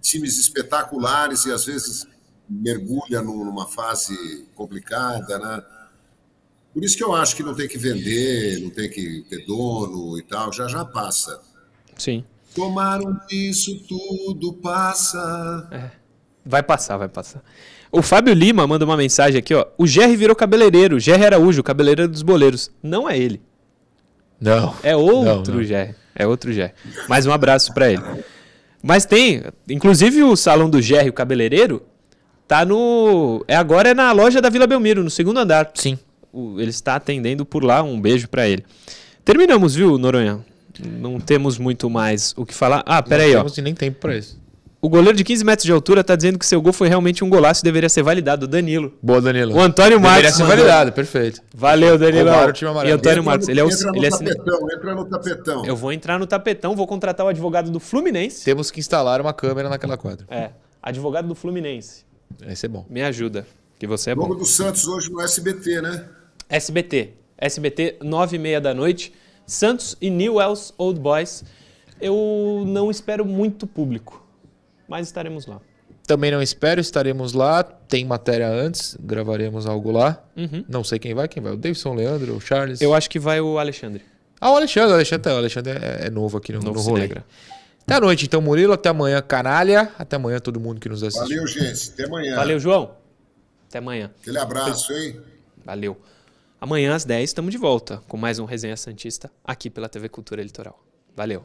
times 0.00 0.38
espetaculares 0.38 1.44
e 1.44 1.52
às 1.52 1.64
vezes 1.64 2.06
mergulha 2.48 3.22
num- 3.22 3.44
numa 3.44 3.66
fase 3.66 4.46
complicada. 4.54 5.38
Né? 5.38 5.62
Por 6.74 6.82
isso 6.84 6.96
que 6.96 7.04
eu 7.04 7.14
acho 7.14 7.36
que 7.36 7.42
não 7.42 7.54
tem 7.54 7.68
que 7.68 7.78
vender, 7.78 8.60
não 8.60 8.70
tem 8.70 8.88
que 8.90 9.24
ter 9.28 9.44
dono 9.46 10.18
e 10.18 10.22
tal. 10.22 10.52
Já 10.52 10.66
já 10.68 10.84
passa. 10.84 11.40
sim. 11.96 12.24
Tomaram 12.54 13.18
isso 13.30 13.78
tudo 13.88 14.52
passa. 14.52 15.90
Vai 16.44 16.62
passar, 16.62 16.98
vai 16.98 17.08
passar. 17.08 17.42
O 17.90 18.02
Fábio 18.02 18.34
Lima 18.34 18.66
manda 18.66 18.84
uma 18.84 18.94
mensagem 18.96 19.38
aqui, 19.38 19.54
ó. 19.54 19.66
O 19.78 19.86
Gerry 19.86 20.16
virou 20.16 20.36
cabeleireiro. 20.36 21.00
Gerry 21.00 21.24
Araújo, 21.24 21.62
cabeleireiro 21.62 22.12
dos 22.12 22.20
boleiros. 22.20 22.70
Não 22.82 23.08
é 23.08 23.16
ele. 23.18 23.40
Não. 24.38 24.74
É 24.82 24.94
outro 24.94 25.52
Não, 25.52 25.60
não. 25.60 25.64
Gerry. 25.64 25.94
É 26.14 26.26
outro 26.26 26.52
Gerry. 26.52 26.74
Mais 27.08 27.24
um 27.24 27.32
abraço 27.32 27.72
pra 27.72 27.90
ele. 27.90 28.02
Mas 28.82 29.04
tem, 29.06 29.42
inclusive 29.68 30.22
o 30.24 30.34
salão 30.36 30.68
do 30.68 30.82
Gerry, 30.82 31.08
o 31.08 31.12
cabeleireiro, 31.12 31.82
tá 32.48 32.64
no. 32.64 33.44
É 33.46 33.54
agora 33.56 33.90
é 33.90 33.94
na 33.94 34.10
loja 34.12 34.40
da 34.40 34.50
Vila 34.50 34.66
Belmiro, 34.66 35.04
no 35.04 35.10
segundo 35.10 35.38
andar. 35.38 35.70
Sim. 35.74 35.98
O- 36.32 36.58
ele 36.58 36.70
está 36.70 36.96
atendendo 36.96 37.44
por 37.44 37.62
lá. 37.62 37.82
Um 37.82 38.00
beijo 38.00 38.28
pra 38.28 38.48
ele. 38.48 38.64
Terminamos, 39.24 39.74
viu, 39.76 39.96
Noronha? 39.98 40.40
Não 40.98 41.20
temos 41.20 41.58
muito 41.58 41.88
mais 41.88 42.34
o 42.36 42.44
que 42.44 42.54
falar. 42.54 42.82
Ah, 42.86 43.00
pera 43.02 43.22
aí, 43.22 43.32
Não 43.34 43.40
ó. 43.40 43.42
temos 43.44 43.58
nem 43.58 43.74
tempo 43.74 44.00
pra 44.00 44.16
isso. 44.16 44.40
O 44.84 44.88
goleiro 44.88 45.16
de 45.16 45.22
15 45.22 45.44
metros 45.44 45.64
de 45.64 45.70
altura 45.70 46.02
tá 46.02 46.16
dizendo 46.16 46.36
que 46.40 46.44
seu 46.44 46.60
gol 46.60 46.72
foi 46.72 46.88
realmente 46.88 47.22
um 47.22 47.30
golaço 47.30 47.62
e 47.62 47.64
deveria 47.64 47.88
ser 47.88 48.02
validado. 48.02 48.46
O 48.46 48.48
Danilo. 48.48 48.92
Boa, 49.00 49.20
Danilo. 49.20 49.54
O 49.54 49.60
Antônio 49.60 50.00
Deveria 50.00 50.10
Marcos. 50.22 50.34
ser 50.34 50.42
mandou. 50.42 50.56
validado, 50.56 50.92
perfeito. 50.92 51.40
Valeu, 51.54 51.96
Danilo. 51.96 52.24
Roubaram 52.28 52.50
o 52.50 52.52
time 52.52 52.68
E. 52.70 52.72
Antônio 52.90 52.96
Entra 52.96 53.22
Marcos. 53.22 53.46
no- 53.46 53.52
Ele 53.52 53.60
é 53.60 53.64
o. 53.64 53.70
entra 53.70 53.86
no 53.92 53.96
Ele 53.96 54.04
é 54.04 54.08
assina- 54.08 54.30
tapetão, 54.34 54.68
entra 54.72 54.94
no 54.96 55.04
tapetão. 55.04 55.64
Eu 55.66 55.76
vou 55.76 55.92
entrar 55.92 56.18
no 56.18 56.26
tapetão, 56.26 56.74
vou 56.74 56.84
contratar 56.88 57.24
o 57.24 57.28
advogado 57.28 57.70
do 57.70 57.78
Fluminense. 57.78 58.44
Temos 58.44 58.72
que 58.72 58.80
instalar 58.80 59.20
uma 59.20 59.32
câmera 59.32 59.68
naquela 59.68 59.96
quadra. 59.96 60.26
É, 60.28 60.50
advogado 60.82 61.28
do 61.28 61.34
Fluminense. 61.36 62.04
Vai 62.44 62.56
ser 62.56 62.66
bom. 62.66 62.84
Me 62.90 63.02
ajuda, 63.04 63.46
que 63.78 63.86
você 63.86 64.10
é 64.10 64.14
Jogo 64.16 64.30
bom. 64.30 64.34
do 64.34 64.44
Santos 64.44 64.88
hoje 64.88 65.12
no 65.12 65.20
SBT, 65.20 65.80
né? 65.80 66.06
SBT. 66.48 67.10
SBT, 67.38 67.98
9 68.02 68.34
e 68.34 68.38
meia 68.40 68.60
da 68.60 68.74
noite. 68.74 69.12
Santos 69.46 69.96
e 70.00 70.10
Newell's 70.10 70.74
Old 70.76 70.98
Boys. 70.98 71.44
Eu 72.00 72.64
não 72.66 72.90
espero 72.90 73.24
muito 73.24 73.64
público, 73.64 74.21
mas 74.92 75.06
estaremos 75.06 75.46
lá. 75.46 75.58
Também 76.06 76.30
não 76.30 76.42
espero, 76.42 76.78
estaremos 76.78 77.32
lá. 77.32 77.62
Tem 77.62 78.04
matéria 78.04 78.46
antes, 78.46 78.94
gravaremos 79.00 79.66
algo 79.66 79.90
lá. 79.90 80.22
Uhum. 80.36 80.62
Não 80.68 80.84
sei 80.84 80.98
quem 80.98 81.14
vai, 81.14 81.26
quem 81.26 81.42
vai? 81.42 81.54
O 81.54 81.56
Davidson, 81.56 81.92
o 81.92 81.94
Leandro, 81.94 82.36
o 82.36 82.40
Charles. 82.40 82.82
Eu 82.82 82.92
acho 82.92 83.08
que 83.08 83.18
vai 83.18 83.40
o 83.40 83.58
Alexandre. 83.58 84.04
Ah, 84.38 84.50
o 84.52 84.56
Alexandre, 84.56 84.90
o 84.90 84.94
Alexandre, 84.94 85.22
tá, 85.22 85.34
o 85.34 85.38
Alexandre 85.38 85.72
é, 85.72 86.08
é 86.08 86.10
novo 86.10 86.36
aqui 86.36 86.52
no, 86.52 86.60
Novo 86.60 86.74
no 86.74 86.80
rolê. 86.82 87.02
Cinegra. 87.02 87.24
Até 87.80 87.94
a 87.94 88.00
noite, 88.00 88.26
então, 88.26 88.42
Murilo. 88.42 88.74
Até 88.74 88.90
amanhã, 88.90 89.22
canalha. 89.22 89.90
Até 89.98 90.16
amanhã, 90.16 90.38
todo 90.40 90.60
mundo 90.60 90.78
que 90.78 90.90
nos 90.90 91.02
assiste. 91.02 91.22
Valeu, 91.22 91.46
gente. 91.46 91.90
Até 91.94 92.04
amanhã. 92.04 92.36
Valeu, 92.36 92.60
João. 92.60 92.94
Até 93.66 93.78
amanhã. 93.78 94.10
Aquele 94.20 94.38
abraço, 94.38 94.92
hein? 94.92 95.18
Valeu. 95.64 95.98
Amanhã 96.60 96.94
às 96.94 97.06
10 97.06 97.30
estamos 97.30 97.50
de 97.50 97.56
volta 97.56 98.02
com 98.06 98.18
mais 98.18 98.38
um 98.38 98.44
Resenha 98.44 98.76
Santista 98.76 99.30
aqui 99.42 99.70
pela 99.70 99.88
TV 99.88 100.10
Cultura 100.10 100.42
Litoral. 100.42 100.78
Valeu. 101.16 101.42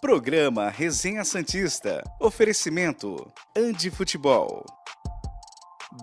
Programa 0.00 0.70
Resenha 0.70 1.22
Santista. 1.24 2.02
Oferecimento 2.18 3.30
Andi 3.54 3.90
Futebol. 3.90 4.64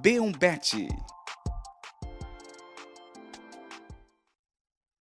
B1Bet. 0.04 0.88